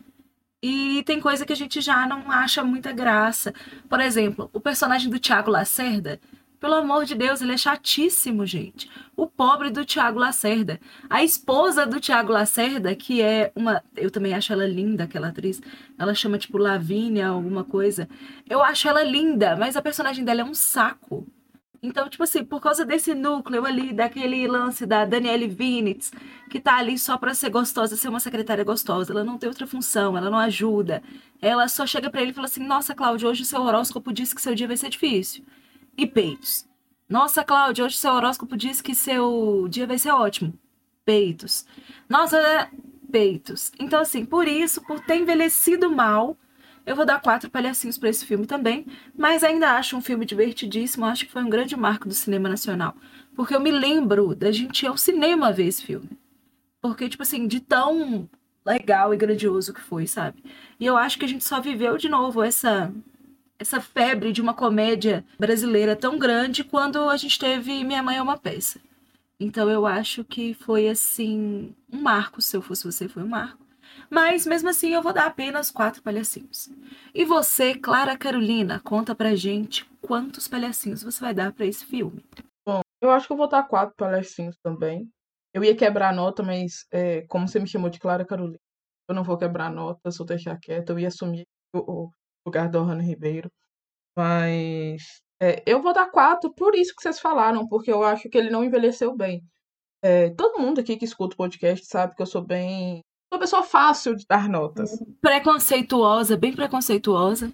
E 0.62 1.02
tem 1.04 1.20
coisa 1.20 1.44
que 1.44 1.52
a 1.52 1.56
gente 1.56 1.80
já 1.80 2.06
não 2.06 2.30
acha 2.30 2.62
muita 2.62 2.92
graça. 2.92 3.52
Por 3.88 4.00
exemplo, 4.00 4.48
o 4.52 4.60
personagem 4.60 5.10
do 5.10 5.18
Tiago 5.18 5.50
Lacerda, 5.50 6.20
pelo 6.62 6.74
amor 6.74 7.04
de 7.04 7.16
Deus, 7.16 7.42
ele 7.42 7.54
é 7.54 7.56
chatíssimo, 7.56 8.46
gente. 8.46 8.88
O 9.16 9.26
pobre 9.26 9.68
do 9.68 9.84
Tiago 9.84 10.20
Lacerda. 10.20 10.78
A 11.10 11.24
esposa 11.24 11.84
do 11.84 11.98
Tiago 11.98 12.32
Lacerda, 12.32 12.94
que 12.94 13.20
é 13.20 13.50
uma. 13.56 13.82
Eu 13.96 14.12
também 14.12 14.32
acho 14.32 14.52
ela 14.52 14.64
linda, 14.64 15.02
aquela 15.02 15.26
atriz. 15.26 15.60
Ela 15.98 16.14
chama, 16.14 16.38
tipo, 16.38 16.56
Lavínia, 16.58 17.26
alguma 17.26 17.64
coisa. 17.64 18.08
Eu 18.48 18.62
acho 18.62 18.88
ela 18.88 19.02
linda, 19.02 19.56
mas 19.56 19.76
a 19.76 19.82
personagem 19.82 20.24
dela 20.24 20.42
é 20.42 20.44
um 20.44 20.54
saco. 20.54 21.26
Então, 21.82 22.08
tipo 22.08 22.22
assim, 22.22 22.44
por 22.44 22.60
causa 22.60 22.84
desse 22.84 23.12
núcleo 23.12 23.66
ali, 23.66 23.92
daquele 23.92 24.46
lance 24.46 24.86
da 24.86 25.04
Danielle 25.04 25.48
Vinitz, 25.48 26.12
que 26.48 26.60
tá 26.60 26.76
ali 26.76 26.96
só 26.96 27.18
pra 27.18 27.34
ser 27.34 27.50
gostosa, 27.50 27.96
ser 27.96 28.08
uma 28.08 28.20
secretária 28.20 28.62
gostosa, 28.62 29.12
ela 29.12 29.24
não 29.24 29.36
tem 29.36 29.48
outra 29.48 29.66
função, 29.66 30.16
ela 30.16 30.30
não 30.30 30.38
ajuda. 30.38 31.02
Ela 31.40 31.66
só 31.66 31.84
chega 31.84 32.08
para 32.08 32.22
ele 32.22 32.30
e 32.30 32.34
fala 32.34 32.46
assim: 32.46 32.64
Nossa, 32.64 32.94
Cláudia, 32.94 33.28
hoje 33.28 33.42
o 33.42 33.44
seu 33.44 33.60
horóscopo 33.60 34.12
disse 34.12 34.32
que 34.32 34.40
seu 34.40 34.54
dia 34.54 34.68
vai 34.68 34.76
ser 34.76 34.90
difícil. 34.90 35.44
E 35.98 36.06
peitos. 36.06 36.68
Nossa, 37.08 37.42
Cláudia, 37.42 37.84
hoje 37.84 37.96
seu 37.96 38.12
horóscopo 38.12 38.56
disse 38.56 38.82
que 38.82 38.94
seu 38.94 39.66
dia 39.68 39.86
vai 39.86 39.98
ser 39.98 40.12
ótimo. 40.12 40.56
Peitos. 41.04 41.66
Nossa, 42.08 42.70
peitos. 43.10 43.72
Então, 43.78 44.00
assim, 44.00 44.24
por 44.24 44.46
isso, 44.46 44.80
por 44.82 45.00
ter 45.00 45.16
envelhecido 45.16 45.90
mal, 45.90 46.36
eu 46.84 46.96
vou 46.96 47.06
dar 47.06 47.20
quatro 47.20 47.50
palhacinhos 47.50 47.96
para 47.96 48.08
esse 48.08 48.26
filme 48.26 48.46
também, 48.46 48.86
mas 49.16 49.44
ainda 49.44 49.72
acho 49.72 49.96
um 49.96 50.00
filme 50.00 50.24
divertidíssimo, 50.24 51.06
acho 51.06 51.26
que 51.26 51.32
foi 51.32 51.42
um 51.42 51.50
grande 51.50 51.76
marco 51.76 52.08
do 52.08 52.14
cinema 52.14 52.48
nacional. 52.48 52.96
Porque 53.34 53.54
eu 53.54 53.60
me 53.60 53.70
lembro 53.70 54.34
da 54.34 54.50
gente 54.50 54.82
ir 54.84 54.88
ao 54.88 54.96
cinema 54.96 55.52
ver 55.52 55.66
esse 55.66 55.82
filme. 55.82 56.10
Porque, 56.80 57.08
tipo 57.08 57.22
assim, 57.22 57.46
de 57.46 57.60
tão 57.60 58.28
legal 58.64 59.14
e 59.14 59.16
grandioso 59.16 59.72
que 59.72 59.80
foi, 59.80 60.06
sabe? 60.06 60.42
E 60.78 60.86
eu 60.86 60.96
acho 60.96 61.18
que 61.18 61.24
a 61.24 61.28
gente 61.28 61.44
só 61.44 61.60
viveu 61.60 61.96
de 61.96 62.08
novo 62.08 62.42
essa 62.42 62.92
essa 63.58 63.80
febre 63.80 64.32
de 64.32 64.42
uma 64.42 64.54
comédia 64.54 65.24
brasileira 65.38 65.94
tão 65.94 66.18
grande 66.18 66.64
quando 66.64 67.08
a 67.08 67.16
gente 67.16 67.38
teve 67.38 67.84
Minha 67.84 68.02
Mãe 68.02 68.16
é 68.16 68.22
uma 68.22 68.36
Peça. 68.36 68.80
Então 69.38 69.70
eu 69.70 69.86
acho 69.86 70.24
que 70.24 70.52
foi 70.54 70.88
assim 70.88 71.72
um 71.90 72.00
marco, 72.02 72.42
se 72.42 72.56
eu 72.56 72.62
fosse 72.62 72.84
você, 72.84 73.08
foi 73.08 73.22
um 73.22 73.28
marco. 73.28 73.61
Mas 74.10 74.46
mesmo 74.46 74.68
assim 74.68 74.94
eu 74.94 75.02
vou 75.02 75.12
dar 75.12 75.26
apenas 75.26 75.70
quatro 75.70 76.02
palhacinhos. 76.02 76.68
E 77.14 77.24
você, 77.24 77.74
Clara 77.74 78.16
Carolina, 78.16 78.80
conta 78.80 79.14
pra 79.14 79.34
gente 79.34 79.88
quantos 80.00 80.48
palhacinhos 80.48 81.02
você 81.02 81.20
vai 81.20 81.32
dar 81.32 81.52
para 81.52 81.66
esse 81.66 81.84
filme. 81.84 82.24
Bom, 82.66 82.80
eu 83.00 83.10
acho 83.10 83.26
que 83.26 83.32
eu 83.32 83.36
vou 83.36 83.48
dar 83.48 83.62
quatro 83.64 83.94
palhacinhos 83.96 84.56
também. 84.62 85.08
Eu 85.54 85.62
ia 85.64 85.76
quebrar 85.76 86.10
a 86.10 86.14
nota, 86.14 86.42
mas 86.42 86.86
é, 86.90 87.22
como 87.26 87.46
você 87.46 87.58
me 87.58 87.68
chamou 87.68 87.90
de 87.90 87.98
Clara 87.98 88.24
Carolina, 88.24 88.58
eu 89.08 89.14
não 89.14 89.24
vou 89.24 89.36
quebrar 89.36 89.66
a 89.66 89.70
nota, 89.70 90.10
só 90.10 90.24
deixar 90.24 90.58
quieto. 90.58 90.90
Eu 90.90 90.98
ia 90.98 91.08
assumir 91.08 91.46
o, 91.74 92.04
o 92.04 92.10
lugar 92.46 92.68
do 92.68 92.82
Rano 92.82 93.02
Ribeiro. 93.02 93.50
Mas 94.16 95.20
é, 95.40 95.62
eu 95.66 95.82
vou 95.82 95.92
dar 95.92 96.10
quatro 96.10 96.52
por 96.54 96.74
isso 96.74 96.94
que 96.94 97.02
vocês 97.02 97.18
falaram, 97.18 97.66
porque 97.66 97.90
eu 97.90 98.02
acho 98.02 98.28
que 98.28 98.38
ele 98.38 98.50
não 98.50 98.64
envelheceu 98.64 99.14
bem. 99.16 99.42
É, 100.02 100.30
todo 100.30 100.60
mundo 100.60 100.80
aqui 100.80 100.96
que 100.96 101.04
escuta 101.04 101.34
o 101.34 101.36
podcast 101.36 101.86
sabe 101.86 102.14
que 102.14 102.22
eu 102.22 102.26
sou 102.26 102.42
bem 102.44 103.02
uma 103.32 103.40
pessoa 103.40 103.62
fácil 103.62 104.14
de 104.14 104.26
dar 104.26 104.48
notas. 104.48 105.02
Preconceituosa, 105.20 106.36
bem 106.36 106.54
preconceituosa. 106.54 107.52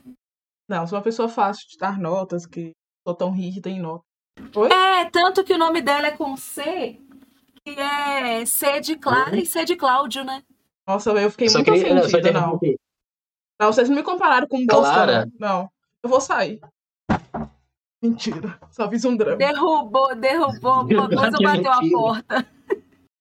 Não, 0.68 0.86
sou 0.86 0.98
uma 0.98 1.04
pessoa 1.04 1.28
fácil 1.28 1.68
de 1.68 1.78
dar 1.78 1.98
notas, 1.98 2.44
que 2.46 2.72
sou 3.06 3.14
tão 3.14 3.30
rígida 3.30 3.70
em 3.70 3.80
notas. 3.80 4.04
Oi? 4.54 4.70
É, 4.70 5.04
tanto 5.10 5.44
que 5.44 5.52
o 5.52 5.58
nome 5.58 5.80
dela 5.80 6.08
é 6.08 6.10
com 6.10 6.36
C, 6.36 7.00
que 7.64 7.70
é 7.78 8.44
C 8.44 8.80
de 8.80 8.96
Clara 8.96 9.32
Oi? 9.32 9.42
e 9.42 9.46
C 9.46 9.64
de 9.64 9.76
Cláudio, 9.76 10.24
né? 10.24 10.42
Nossa, 10.86 11.10
eu 11.10 11.30
fiquei 11.30 11.48
muito 11.48 11.64
queria, 11.64 11.98
ofendida, 11.98 12.32
não. 12.32 12.40
Não. 12.40 12.60
não. 13.60 13.72
vocês 13.72 13.88
não 13.88 13.96
me 13.96 14.02
compararam 14.02 14.48
com 14.48 14.64
Bolsonaro. 14.66 14.94
Clara? 14.94 15.30
Não, 15.38 15.70
eu 16.02 16.10
vou 16.10 16.20
sair. 16.20 16.60
Mentira. 18.02 18.58
Só 18.70 18.88
fiz 18.88 19.04
um 19.04 19.16
drama. 19.16 19.36
Derrubou, 19.36 20.14
derrubou 20.14 20.70
alguma 20.70 21.08
coisa, 21.08 21.36
bateu 21.42 21.72
a 21.72 21.80
porta. 21.90 22.46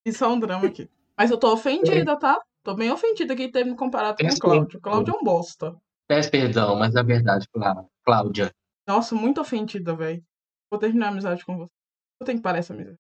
Fiz 0.06 0.18
só 0.18 0.32
um 0.32 0.40
drama 0.40 0.68
aqui. 0.68 0.90
Mas 1.18 1.32
eu 1.32 1.38
tô 1.38 1.52
ofendida, 1.52 2.18
tá? 2.18 2.40
Tô 2.68 2.76
bem 2.76 2.92
ofendida 2.92 3.34
que 3.34 3.50
ter 3.50 3.64
me 3.64 3.78
comparado 3.78 4.18
com 4.18 4.24
o 4.24 4.28
Peço 4.28 4.42
Cláudio. 4.42 4.82
Cláudio 4.82 5.14
é 5.16 5.18
um 5.18 5.24
bosta. 5.24 5.74
Peço 6.06 6.30
perdão, 6.30 6.76
mas 6.76 6.96
é 6.96 7.02
verdade, 7.02 7.48
Clá- 7.48 7.86
Cláudia. 8.04 8.52
Nossa, 8.86 9.16
muito 9.16 9.40
ofendida, 9.40 9.96
velho. 9.96 10.22
Vou 10.70 10.78
terminar 10.78 11.06
a 11.06 11.10
amizade 11.12 11.46
com 11.46 11.56
você. 11.60 11.72
Eu 12.20 12.26
tenho 12.26 12.40
que 12.40 12.44
parar 12.44 12.58
essa 12.58 12.74
amizade. 12.74 12.98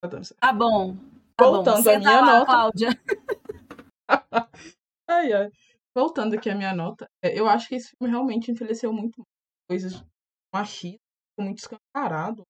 Tá. 0.00 0.08
Tá 0.40 0.52
bom. 0.54 0.96
Tá 1.36 1.44
Voltando 1.44 1.74
bom. 1.74 1.80
à 1.80 1.82
Senta 1.82 1.98
minha 1.98 2.20
lá, 2.22 2.26
nota. 2.38 2.46
Cláudia. 2.46 2.88
Ai, 5.06 5.32
ai. 5.34 5.50
Voltando 5.94 6.34
aqui 6.34 6.48
à 6.48 6.54
minha 6.54 6.74
nota, 6.74 7.06
é, 7.22 7.38
eu 7.38 7.46
acho 7.46 7.68
que 7.68 7.74
esse 7.74 7.90
filme 7.90 8.10
realmente 8.10 8.50
envelheceu 8.50 8.90
muito 8.90 9.22
coisas 9.68 10.02
machistas, 10.52 10.98
ficou 11.30 11.44
muito 11.44 11.58
escancarado. 11.58 12.42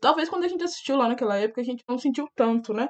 Talvez 0.00 0.28
quando 0.28 0.42
a 0.42 0.48
gente 0.48 0.64
assistiu 0.64 0.96
lá 0.96 1.06
naquela 1.06 1.36
época 1.36 1.60
a 1.60 1.64
gente 1.64 1.84
não 1.88 1.98
sentiu 1.98 2.28
tanto, 2.34 2.74
né? 2.74 2.88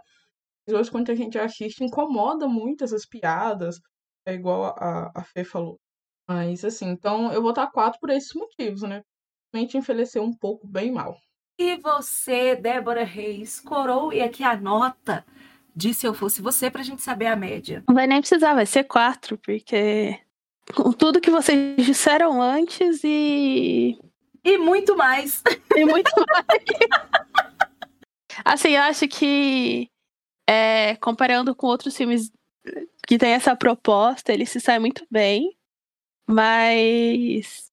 Hoje 0.69 0.91
quando 0.91 1.11
a 1.11 1.15
gente 1.15 1.39
assiste 1.39 1.85
incomoda 1.85 2.49
muito 2.49 2.85
essas 2.85 3.07
piadas, 3.07 3.81
é 4.27 4.35
igual 4.35 4.75
a, 4.79 5.11
a 5.15 5.23
Fê 5.25 5.45
falou. 5.45 5.79
Mas 6.29 6.65
assim, 6.65 6.89
então 6.89 7.31
eu 7.33 7.43
vou 7.43 7.53
dar 7.53 7.71
quatro 7.71 8.01
por 8.01 8.11
esses 8.11 8.33
motivos, 8.35 8.83
né? 8.83 9.03
Realmente 9.53 9.77
envelheceu 9.77 10.23
um 10.23 10.33
pouco 10.33 10.67
bem 10.67 10.91
mal. 10.91 11.17
E 11.59 11.77
você, 11.77 12.57
Débora 12.57 13.05
Reis, 13.05 13.61
coroe 13.61 14.21
aqui 14.23 14.43
a 14.43 14.57
nota 14.57 15.25
de 15.77 15.93
se 15.93 16.07
eu 16.07 16.15
fosse 16.15 16.41
você 16.41 16.71
pra 16.71 16.83
gente 16.83 17.03
saber 17.03 17.27
a 17.27 17.37
média. 17.37 17.85
Não 17.87 17.95
vai 17.95 18.07
nem 18.07 18.21
precisar, 18.21 18.55
vai 18.55 18.67
ser 18.67 18.85
quatro, 18.85 19.37
porque 19.39 20.19
com 20.75 20.93
tudo 20.93 21.21
que 21.21 21.31
vocês 21.31 21.77
disseram 21.85 22.41
antes 22.41 23.03
e, 23.05 23.99
E 24.43 24.57
muito 24.59 24.97
mais. 24.97 25.43
e 25.77 25.85
muito 25.85 26.11
mais. 26.17 26.65
assim, 28.45 28.71
eu 28.71 28.83
acho 28.83 29.07
que 29.07 29.89
é, 30.49 30.97
comparando 30.97 31.55
com 31.55 31.67
outros 31.67 31.97
filmes 31.97 32.31
que 33.07 33.19
tem 33.19 33.33
essa 33.33 33.55
proposta, 33.55 34.33
ele 34.33 34.47
se 34.47 34.61
sai 34.61 34.79
muito 34.79 35.07
bem, 35.11 35.57
mas 36.27 37.71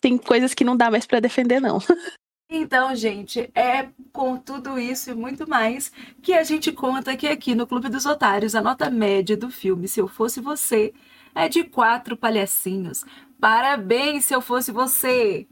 tem 0.00 0.16
coisas 0.16 0.54
que 0.54 0.64
não 0.64 0.76
dá 0.76 0.90
mais 0.90 1.06
pra 1.06 1.20
defender, 1.20 1.60
não. 1.60 1.78
Então, 2.50 2.96
gente, 2.96 3.50
é 3.54 3.90
com 4.10 4.38
tudo 4.38 4.78
isso 4.78 5.10
e 5.10 5.14
muito 5.14 5.46
mais 5.46 5.92
que 6.22 6.32
a 6.32 6.42
gente 6.42 6.72
conta 6.72 7.14
que 7.14 7.28
aqui 7.28 7.54
no 7.54 7.66
Clube 7.66 7.90
dos 7.90 8.06
Otários 8.06 8.54
a 8.54 8.62
nota 8.62 8.88
média 8.90 9.36
do 9.36 9.50
filme 9.50 9.86
Se 9.86 10.00
Eu 10.00 10.08
Fosse 10.08 10.40
Você 10.40 10.94
é 11.34 11.46
de 11.46 11.62
quatro 11.62 12.16
palhacinhos. 12.16 13.04
Parabéns, 13.38 14.24
se 14.24 14.34
eu 14.34 14.40
fosse 14.40 14.72
você! 14.72 15.46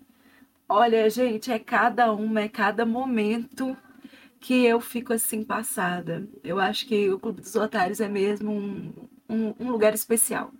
Olha, 0.68 1.08
gente, 1.10 1.52
é 1.52 1.58
cada 1.58 2.12
uma, 2.12 2.40
é 2.40 2.48
cada 2.48 2.86
momento 2.86 3.76
que 4.40 4.64
eu 4.64 4.80
fico 4.80 5.12
assim 5.12 5.42
passada. 5.42 6.28
Eu 6.42 6.58
acho 6.58 6.86
que 6.86 7.10
o 7.10 7.18
Clube 7.18 7.40
dos 7.40 7.54
Otários 7.56 8.00
é 8.00 8.08
mesmo 8.08 8.52
um, 8.52 8.92
um, 9.28 9.54
um 9.58 9.70
lugar 9.70 9.94
especial. 9.94 10.52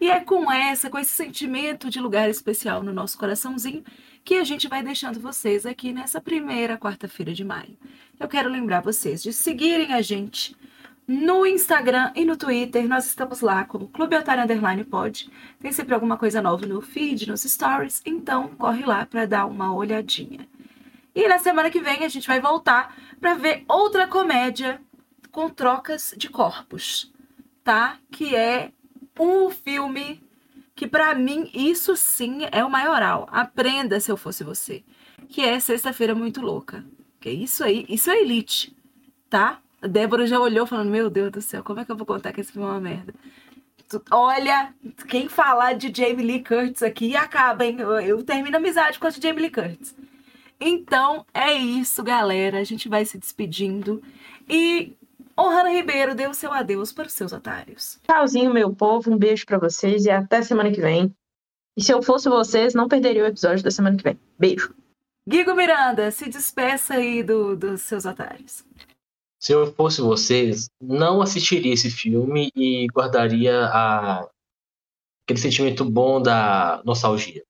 E 0.00 0.10
é 0.10 0.20
com 0.20 0.50
essa, 0.50 0.90
com 0.90 0.98
esse 0.98 1.12
sentimento 1.12 1.90
de 1.90 2.00
lugar 2.00 2.28
especial 2.28 2.82
no 2.82 2.92
nosso 2.92 3.18
coraçãozinho, 3.18 3.84
que 4.24 4.36
a 4.36 4.44
gente 4.44 4.68
vai 4.68 4.82
deixando 4.82 5.18
vocês 5.18 5.66
aqui 5.66 5.92
nessa 5.92 6.20
primeira 6.20 6.78
quarta-feira 6.78 7.32
de 7.32 7.44
maio. 7.44 7.76
Eu 8.18 8.28
quero 8.28 8.48
lembrar 8.48 8.80
vocês 8.80 9.22
de 9.22 9.32
seguirem 9.32 9.92
a 9.92 10.00
gente 10.00 10.56
no 11.06 11.44
Instagram 11.44 12.12
e 12.14 12.24
no 12.24 12.36
Twitter. 12.36 12.86
Nós 12.88 13.06
estamos 13.06 13.40
lá 13.40 13.64
como 13.64 13.88
Clube 13.88 14.16
Otário 14.16 14.44
Underline 14.44 14.84
Pod. 14.84 15.28
Tem 15.60 15.72
sempre 15.72 15.94
alguma 15.94 16.16
coisa 16.16 16.40
nova 16.40 16.64
no 16.66 16.80
feed, 16.80 17.28
nos 17.28 17.42
stories, 17.42 18.00
então 18.06 18.48
corre 18.56 18.84
lá 18.84 19.04
para 19.04 19.26
dar 19.26 19.46
uma 19.46 19.74
olhadinha. 19.74 20.46
E 21.14 21.28
na 21.28 21.38
semana 21.38 21.70
que 21.70 21.80
vem 21.80 22.04
a 22.04 22.08
gente 22.08 22.26
vai 22.26 22.40
voltar 22.40 22.96
para 23.20 23.34
ver 23.34 23.64
outra 23.68 24.06
comédia 24.06 24.80
com 25.30 25.48
trocas 25.48 26.14
de 26.16 26.28
corpos, 26.28 27.12
tá? 27.62 27.98
Que 28.10 28.34
é 28.34 28.72
um 29.18 29.50
filme 29.50 30.22
que 30.74 30.86
para 30.86 31.14
mim 31.14 31.50
isso 31.52 31.94
sim 31.96 32.40
é 32.50 32.64
o 32.64 32.70
maioral. 32.70 33.28
Aprenda 33.30 34.00
se 34.00 34.10
eu 34.10 34.16
fosse 34.16 34.42
você, 34.42 34.82
que 35.28 35.42
é 35.42 35.60
Sexta-feira 35.60 36.14
muito 36.14 36.40
louca. 36.40 36.84
Que 37.20 37.30
isso 37.30 37.62
aí, 37.62 37.86
isso 37.88 38.10
é 38.10 38.20
elite, 38.20 38.76
tá? 39.30 39.60
A 39.80 39.86
Débora 39.86 40.26
já 40.26 40.40
olhou 40.40 40.66
falando: 40.66 40.90
"Meu 40.90 41.10
Deus 41.10 41.30
do 41.30 41.40
céu, 41.40 41.62
como 41.62 41.80
é 41.80 41.84
que 41.84 41.92
eu 41.92 41.96
vou 41.96 42.06
contar 42.06 42.32
que 42.32 42.40
esse 42.40 42.52
filme 42.52 42.66
é 42.66 42.70
uma 42.70 42.80
merda?" 42.80 43.14
Olha, 44.10 44.72
quem 45.06 45.28
falar 45.28 45.74
de 45.74 45.92
Jamie 45.94 46.24
Lee 46.24 46.42
Curtis 46.42 46.82
aqui 46.82 47.14
acaba, 47.14 47.64
hein? 47.64 47.76
Eu, 47.78 48.00
eu 48.00 48.24
termino 48.24 48.56
a 48.56 48.58
amizade 48.58 48.98
com 48.98 49.06
a 49.06 49.10
Jamie 49.10 49.42
Lee 49.42 49.50
Curtis. 49.50 49.94
Então 50.64 51.26
é 51.34 51.52
isso, 51.52 52.02
galera. 52.02 52.58
A 52.58 52.64
gente 52.64 52.88
vai 52.88 53.04
se 53.04 53.18
despedindo. 53.18 54.02
E 54.48 54.92
Ohana 55.36 55.70
Ribeiro 55.70 56.14
dê 56.14 56.26
o 56.28 56.34
seu 56.34 56.52
adeus 56.52 56.92
para 56.92 57.06
os 57.06 57.12
seus 57.12 57.32
otários. 57.32 57.98
Tchauzinho, 58.06 58.52
meu 58.52 58.74
povo. 58.74 59.10
Um 59.12 59.16
beijo 59.18 59.44
pra 59.44 59.58
vocês 59.58 60.04
e 60.04 60.10
até 60.10 60.40
semana 60.42 60.70
que 60.70 60.80
vem. 60.80 61.12
E 61.76 61.82
se 61.82 61.92
eu 61.92 62.02
fosse 62.02 62.28
vocês, 62.28 62.74
não 62.74 62.86
perderia 62.88 63.24
o 63.24 63.26
episódio 63.26 63.64
da 63.64 63.70
semana 63.70 63.96
que 63.96 64.04
vem. 64.04 64.18
Beijo. 64.38 64.74
Guigo 65.28 65.54
Miranda, 65.54 66.10
se 66.10 66.28
despeça 66.28 66.94
aí 66.94 67.22
do- 67.22 67.56
dos 67.56 67.82
seus 67.82 68.04
otários. 68.04 68.64
Se 69.40 69.52
eu 69.52 69.72
fosse 69.72 70.00
vocês, 70.00 70.68
não 70.80 71.22
assistiria 71.22 71.72
esse 71.72 71.90
filme 71.90 72.50
e 72.54 72.86
guardaria 72.92 73.66
a... 73.66 74.28
aquele 75.24 75.40
sentimento 75.40 75.84
bom 75.84 76.20
da 76.20 76.82
nostalgia. 76.84 77.42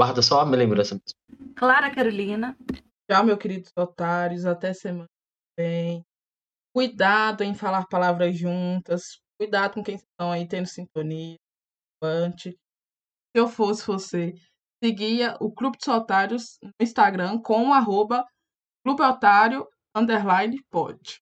Guarda 0.00 0.22
só 0.22 0.40
a 0.40 0.46
minha 0.46 0.56
lembrança 0.56 0.94
mesmo. 0.94 1.54
Clara 1.54 1.94
Carolina. 1.94 2.56
Tchau, 3.06 3.22
meus 3.22 3.38
queridos 3.38 3.70
otários. 3.76 4.46
Até 4.46 4.72
semana 4.72 5.04
que 5.04 5.62
vem. 5.62 6.02
Cuidado 6.74 7.44
em 7.44 7.54
falar 7.54 7.84
palavras 7.86 8.34
juntas. 8.34 9.20
Cuidado 9.38 9.74
com 9.74 9.84
quem 9.84 9.96
estão 9.96 10.32
aí 10.32 10.48
tendo 10.48 10.64
sintonia. 10.64 11.36
Ante. 12.02 12.52
Se 12.52 12.58
eu 13.34 13.46
fosse 13.46 13.86
você, 13.86 14.32
seguia 14.82 15.36
o 15.38 15.52
Clube 15.52 15.76
dos 15.76 15.88
Otários 15.88 16.56
no 16.62 16.72
Instagram 16.80 17.38
com 17.38 17.68
o 17.68 17.74
arroba 17.74 18.24
Clube 18.82 19.02
Otário 19.02 19.68
underline 19.94 20.64
pod. 20.70 21.20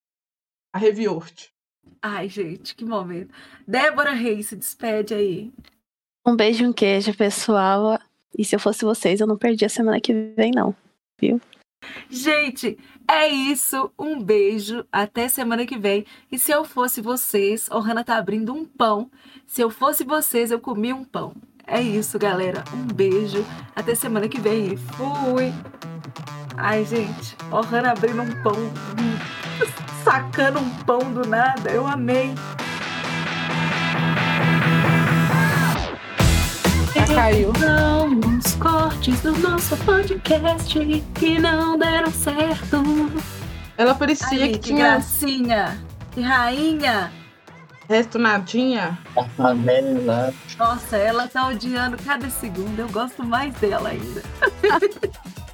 A 0.73 0.77
Reviorte. 0.77 1.51
Ai, 2.01 2.29
gente, 2.29 2.73
que 2.73 2.85
momento. 2.85 3.35
Débora 3.67 4.11
Reis, 4.11 4.47
se 4.47 4.55
despede 4.55 5.13
aí. 5.13 5.53
Um 6.25 6.33
beijo 6.33 6.63
e 6.63 6.67
um 6.67 6.71
queijo, 6.71 7.13
pessoal. 7.17 7.99
E 8.37 8.45
se 8.45 8.55
eu 8.55 8.59
fosse 8.59 8.85
vocês, 8.85 9.19
eu 9.19 9.27
não 9.27 9.37
perdi 9.37 9.65
a 9.65 9.69
semana 9.69 9.99
que 9.99 10.13
vem, 10.35 10.51
não. 10.55 10.75
Gente, 12.09 12.77
é 13.07 13.27
isso. 13.27 13.91
Um 13.97 14.21
beijo. 14.21 14.85
Até 14.91 15.27
semana 15.27 15.65
que 15.65 15.77
vem. 15.77 16.05
E 16.31 16.37
se 16.37 16.51
eu 16.51 16.63
fosse 16.63 17.01
vocês, 17.01 17.67
o 17.71 17.79
Hannah 17.79 18.03
tá 18.03 18.17
abrindo 18.17 18.53
um 18.53 18.65
pão. 18.65 19.09
Se 19.47 19.61
eu 19.61 19.69
fosse 19.69 20.03
vocês, 20.03 20.51
eu 20.51 20.59
comia 20.59 20.95
um 20.95 21.03
pão. 21.03 21.33
É 21.65 21.81
isso, 21.81 22.17
galera. 22.17 22.63
Um 22.73 22.85
beijo. 22.93 23.45
Até 23.75 23.95
semana 23.95 24.27
que 24.27 24.39
vem. 24.39 24.75
Fui. 24.77 25.53
Ai, 26.57 26.83
gente. 26.85 27.35
O 27.51 27.61
Hannah 27.61 27.91
abrindo 27.91 28.21
um 28.21 28.43
pão. 28.43 28.55
Sacando 30.03 30.59
um 30.59 30.69
pão 30.83 31.13
do 31.13 31.27
nada. 31.27 31.71
Eu 31.71 31.85
amei. 31.85 32.33
Caiu. 37.19 37.51
São 37.59 38.19
os 38.37 38.55
cortes 38.55 39.19
do 39.21 39.37
nosso 39.39 39.75
podcast 39.77 40.79
que 41.15 41.37
não 41.37 41.77
deram 41.77 42.09
certo. 42.11 42.81
Ela 43.77 43.93
parecia 43.93 44.27
Ai, 44.29 44.37
que 44.37 44.53
que 44.53 44.59
tinha 44.59 44.91
gracinha. 44.91 45.83
Que 46.11 46.21
rainha. 46.21 47.11
resto 47.89 48.17
nadinha. 48.17 48.97
A 49.17 49.23
favela. 49.25 50.33
Nossa, 50.57 50.95
ela 50.95 51.27
tá 51.27 51.47
odiando 51.49 51.97
cada 51.97 52.29
segundo. 52.29 52.79
Eu 52.79 52.87
gosto 52.89 53.21
mais 53.23 53.53
dela 53.55 53.89
ainda. 53.89 54.23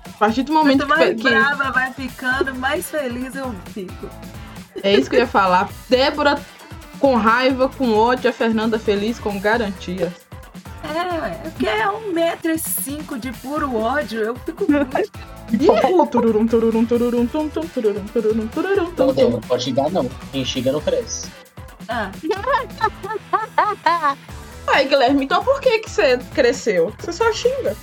A 0.07 0.17
partir 0.19 0.43
do 0.43 0.53
momento 0.53 0.85
Quanto 0.85 0.99
que, 0.99 1.03
mais 1.03 1.21
que- 1.21 1.29
brava 1.29 1.71
vai 1.71 1.91
ficando, 1.93 2.53
mais 2.55 2.89
feliz 2.89 3.35
eu 3.35 3.53
fico. 3.73 4.07
É 4.83 4.93
isso 4.93 5.09
que 5.09 5.15
eu 5.15 5.21
ia 5.21 5.27
falar. 5.27 5.67
Débora 5.89 6.39
com 6.99 7.15
raiva, 7.15 7.67
com 7.69 7.91
ódio, 7.93 8.29
a 8.29 8.33
Fernanda 8.33 8.77
feliz 8.77 9.19
com 9.19 9.39
garantia. 9.39 10.13
É, 10.93 11.49
porque 11.49 11.67
é 11.67 11.89
um 11.89 12.11
metro 12.13 12.51
e 12.51 12.59
cinco 12.59 13.17
de 13.17 13.31
puro 13.33 13.75
ódio. 13.75 14.21
Eu 14.21 14.35
fico 14.35 14.65
muito. 14.71 15.11
E 15.51 15.69
o 15.69 16.05
tururum, 16.07 16.47
tururum, 16.47 16.85
tururum, 16.85 17.25
tum, 17.27 17.49
tum, 17.49 17.67
tururum, 17.67 18.03
tururum, 18.05 18.47
tururum, 18.47 18.83
Não, 18.83 18.91
tum, 18.91 19.07
Débora, 19.07 19.25
tum. 19.25 19.29
não 19.31 19.41
pode 19.41 19.63
xingar 19.63 19.89
não. 19.91 20.09
Quem 20.31 20.43
xinga 20.43 20.71
não 20.71 20.81
cresce. 20.81 21.27
Ah, 21.87 22.11
Ai, 24.67 24.85
Guilherme, 24.87 25.25
então 25.25 25.43
por 25.43 25.59
que 25.61 25.79
que 25.79 25.89
você 25.89 26.17
cresceu? 26.33 26.91
Você 26.99 27.13
só 27.13 27.31
xinga. 27.31 27.75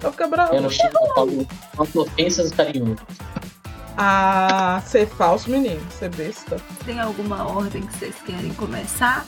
Só 0.00 0.10
fica 0.10 0.26
bravo. 0.26 0.54
Eu 0.54 0.62
não 0.62 0.70
xingo, 0.70 0.96
eu 1.00 1.14
falo 1.14 1.46
quanto 1.76 2.00
ofensas 2.00 2.50
carinhosas. 2.50 2.98
Ah, 3.96 4.82
ser 4.86 5.06
falso, 5.06 5.50
menino. 5.50 5.80
Ser 5.98 6.08
besta. 6.08 6.56
tem 6.86 6.98
alguma 6.98 7.46
ordem 7.46 7.82
que 7.82 7.98
vocês 7.98 8.14
querem 8.24 8.52
começar? 8.54 9.26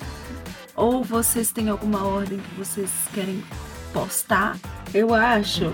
Ou 0.77 1.05
vocês 1.05 1.53
têm 1.53 1.69
alguma 1.69 2.05
ordem 2.05 2.39
que 2.39 2.55
vocês 2.57 2.91
querem 3.13 3.45
postar? 3.93 4.57
Eu 4.93 5.15
acho 5.15 5.73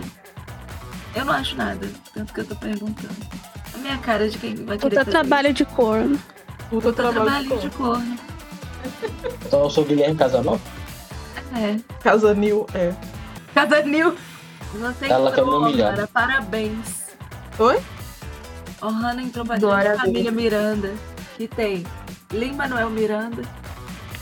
Eu 1.15 1.25
não 1.25 1.33
acho 1.33 1.57
nada, 1.57 1.89
tanto 2.15 2.33
que 2.33 2.41
eu 2.41 2.47
tô 2.47 2.55
perguntando. 2.57 3.17
A 3.75 3.79
minha 3.79 3.99
cara 3.99 4.29
de 4.29 4.39
quem 4.39 4.55
vai 4.55 4.79
querer 4.79 4.91
Puta 4.91 5.05
fazer 5.05 5.11
trabalho 5.11 5.53
de 5.53 5.65
corno. 5.65 6.19
Puta 6.69 6.89
isso. 6.89 6.97
trabalho 6.97 7.49
trabalho 7.49 7.59
de 7.59 7.71
corno. 7.71 8.19
Então 9.47 9.65
eu 9.65 9.71
sou 9.71 9.85
Guilherme 9.85 10.17
Casanova? 10.17 10.61
É. 11.57 11.77
Casa 12.03 12.33
Nil, 12.35 12.67
é. 12.75 12.95
Cada 13.55 13.83
Nil. 13.83 14.17
Você 14.73 15.07
Ela 15.07 15.31
me 15.31 15.37
entrou, 15.41 15.77
cara. 15.77 16.07
Parabéns. 16.07 17.09
Oi? 17.59 17.83
Ohana 18.81 19.21
entrou 19.21 19.45
pra 19.45 19.59
Glória 19.59 19.91
dentro 19.91 19.97
da 19.97 20.03
a 20.03 20.07
família 20.07 20.31
Miranda. 20.31 20.95
Que 21.37 21.49
tem 21.49 21.85
Lin 22.33 22.53
Manuel 22.53 22.91
Miranda, 22.91 23.43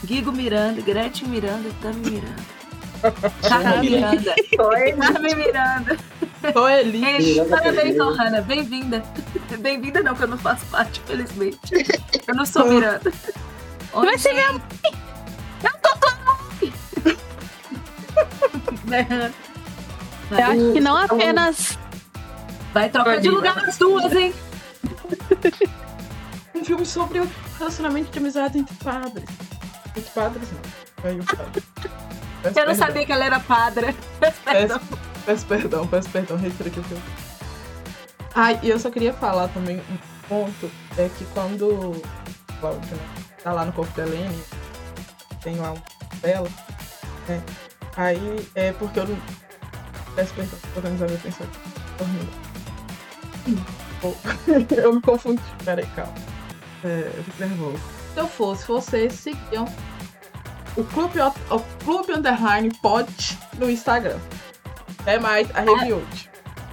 Guigo 0.05 0.31
Miranda, 0.31 0.81
Gretchen 0.81 1.27
Miranda 1.29 1.67
e 1.67 1.73
Tami 1.81 2.11
Miranda. 2.11 2.59
Carmen 3.47 3.81
Miranda. 3.81 4.35
Oi. 4.59 4.93
Carmen 4.93 5.35
Miranda. 5.35 5.97
Sou 6.53 6.69
Eli. 6.69 7.05
Ei, 7.05 7.17
Miranda 7.19 7.57
parabéns. 7.57 7.99
Ohana. 7.99 8.41
Bem-vinda. 8.41 9.03
Bem-vinda 9.59 10.01
não, 10.01 10.15
que 10.15 10.23
eu 10.23 10.27
não 10.27 10.37
faço 10.37 10.65
parte, 10.67 11.01
felizmente. 11.05 11.59
Eu 12.27 12.35
não 12.35 12.45
sou 12.45 12.65
Miranda. 12.65 13.11
Vai 13.93 14.17
ser 14.17 14.33
minha 14.33 14.53
mãe. 14.53 14.61
Eu 15.63 15.71
tô 15.81 15.99
com 15.99 16.09
a 16.09 16.15
mãe. 16.55 16.73
Eu 20.31 20.45
acho 20.45 20.73
que 20.73 20.79
não 20.79 20.95
apenas. 20.95 21.77
Vai 22.73 22.89
trocar 22.89 23.19
de 23.19 23.29
lugar 23.29 23.57
as 23.67 23.77
duas, 23.77 24.13
hein? 24.13 24.33
Um 26.55 26.65
filme 26.65 26.85
sobre 26.85 27.19
o 27.19 27.31
relacionamento 27.57 28.11
de 28.11 28.19
amizade 28.19 28.57
entre 28.57 28.75
padres. 28.83 29.23
Padres, 30.03 30.49
não. 30.51 31.09
Aí 31.09 31.19
o 31.19 31.23
padre. 31.23 31.63
Peço 32.41 32.59
Eu 32.59 32.65
não 32.65 32.75
perdão. 32.75 32.75
sabia 32.75 33.05
que 33.05 33.11
ela 33.11 33.25
era 33.25 33.39
padre. 33.39 33.95
Peço, 34.19 34.79
peço 35.25 35.45
perdão, 35.45 35.87
peço 35.87 36.09
perdão, 36.09 36.37
retiro 36.37 36.69
aqui. 36.69 36.81
Ai, 38.35 38.59
e 38.63 38.69
eu 38.69 38.79
só 38.79 38.89
queria 38.89 39.13
falar 39.13 39.47
também 39.49 39.77
um 39.77 39.97
ponto, 40.27 40.69
é 40.97 41.09
que 41.17 41.25
quando 41.33 41.67
o 41.67 42.01
Cláudio 42.59 42.95
né, 42.95 43.03
tá 43.43 43.51
lá 43.51 43.65
no 43.65 43.73
corpo 43.73 43.91
da 43.97 44.03
Helene, 44.07 44.43
tem 45.41 45.55
lá 45.57 45.73
um 45.73 45.81
dela, 46.21 46.49
né? 47.27 47.41
Aí 47.97 48.49
é 48.55 48.71
porque 48.73 48.99
eu 48.99 49.07
não. 49.07 49.17
Peço 50.15 50.33
perdão, 50.33 50.59
tô 50.73 50.79
organizando 50.79 51.11
meu 51.11 51.21
pensamento. 51.21 51.59
Dormindo. 51.97 52.49
Eu 54.81 54.93
me 54.93 55.01
confundi. 55.01 55.41
Peraí, 55.65 55.85
calma. 55.95 56.13
É, 56.83 57.11
eu 57.17 57.23
fico 57.23 57.39
nervoso. 57.41 57.79
Se 58.13 58.19
eu 58.19 58.27
fosse 58.27 58.67
vocês, 58.67 59.13
seguiam 59.13 59.65
o 60.75 60.83
Clube, 60.83 61.19
o, 61.21 61.59
Clube 61.83 62.13
Underline 62.13 62.71
Pod 62.81 63.37
no 63.57 63.69
Instagram. 63.69 64.17
É 65.05 65.17
mais 65.19 65.49
a 65.55 65.61
review. 65.61 66.03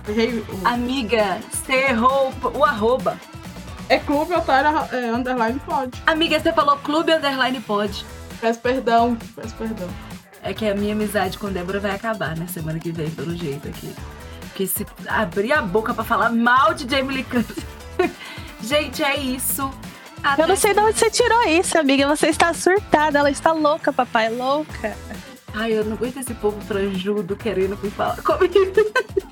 Re- 0.07 0.45
o- 0.49 0.69
Amiga, 0.69 1.39
você 1.51 1.73
errou 1.91 2.33
o 2.55 2.65
arroba. 2.65 3.19
É 3.89 3.99
Clube 3.99 4.35
Otário 4.35 4.71
é, 4.93 5.11
Underline 5.13 5.61
Pod. 5.61 6.03
Amiga, 6.07 6.41
você 6.41 6.53
falou 6.53 6.77
clube 6.79 7.13
underline 7.13 7.61
pod. 7.61 8.05
Peço 8.41 8.59
perdão, 8.61 9.17
peço 9.35 9.55
perdão. 9.55 9.89
É 10.43 10.53
que 10.53 10.69
a 10.69 10.75
minha 10.75 10.93
amizade 10.93 11.39
com 11.39 11.51
Débora 11.51 11.79
vai 11.81 11.93
acabar, 11.93 12.37
né? 12.37 12.47
Semana 12.49 12.79
que 12.79 12.91
vem, 12.93 13.09
pelo 13.11 13.35
jeito 13.37 13.69
aqui. 13.69 13.95
Porque 14.41 14.67
se 14.67 14.85
abrir 15.09 15.53
a 15.53 15.63
boca 15.63 15.93
pra 15.95 16.03
falar 16.05 16.31
mal 16.31 16.75
de 16.75 16.89
Jamie 16.89 17.17
Lee 17.17 17.25
Curtis. 17.25 17.65
Gente, 18.63 19.03
é 19.05 19.17
isso. 19.19 19.71
Até 20.23 20.43
Eu 20.43 20.49
não 20.49 20.57
sei 20.57 20.75
de 20.75 20.81
onde 20.81 20.99
você 20.99 21.11
tirou 21.11 21.43
isso, 21.49 21.79
amiga. 21.79 22.07
Você 22.09 22.29
está 22.29 22.53
surtada. 22.53 23.19
Ela 23.19 23.31
está 23.31 23.53
louca, 23.53 23.93
papai. 23.93 24.29
Louca. 24.31 24.97
Ai, 25.55 25.73
eu 25.73 25.85
não 25.85 25.95
aguento 25.95 26.19
esse 26.19 26.35
povo 26.35 26.61
franjudo 26.63 27.37
querendo 27.37 27.79
me 27.83 27.91
falar 27.91 28.21
comigo. 28.23 28.55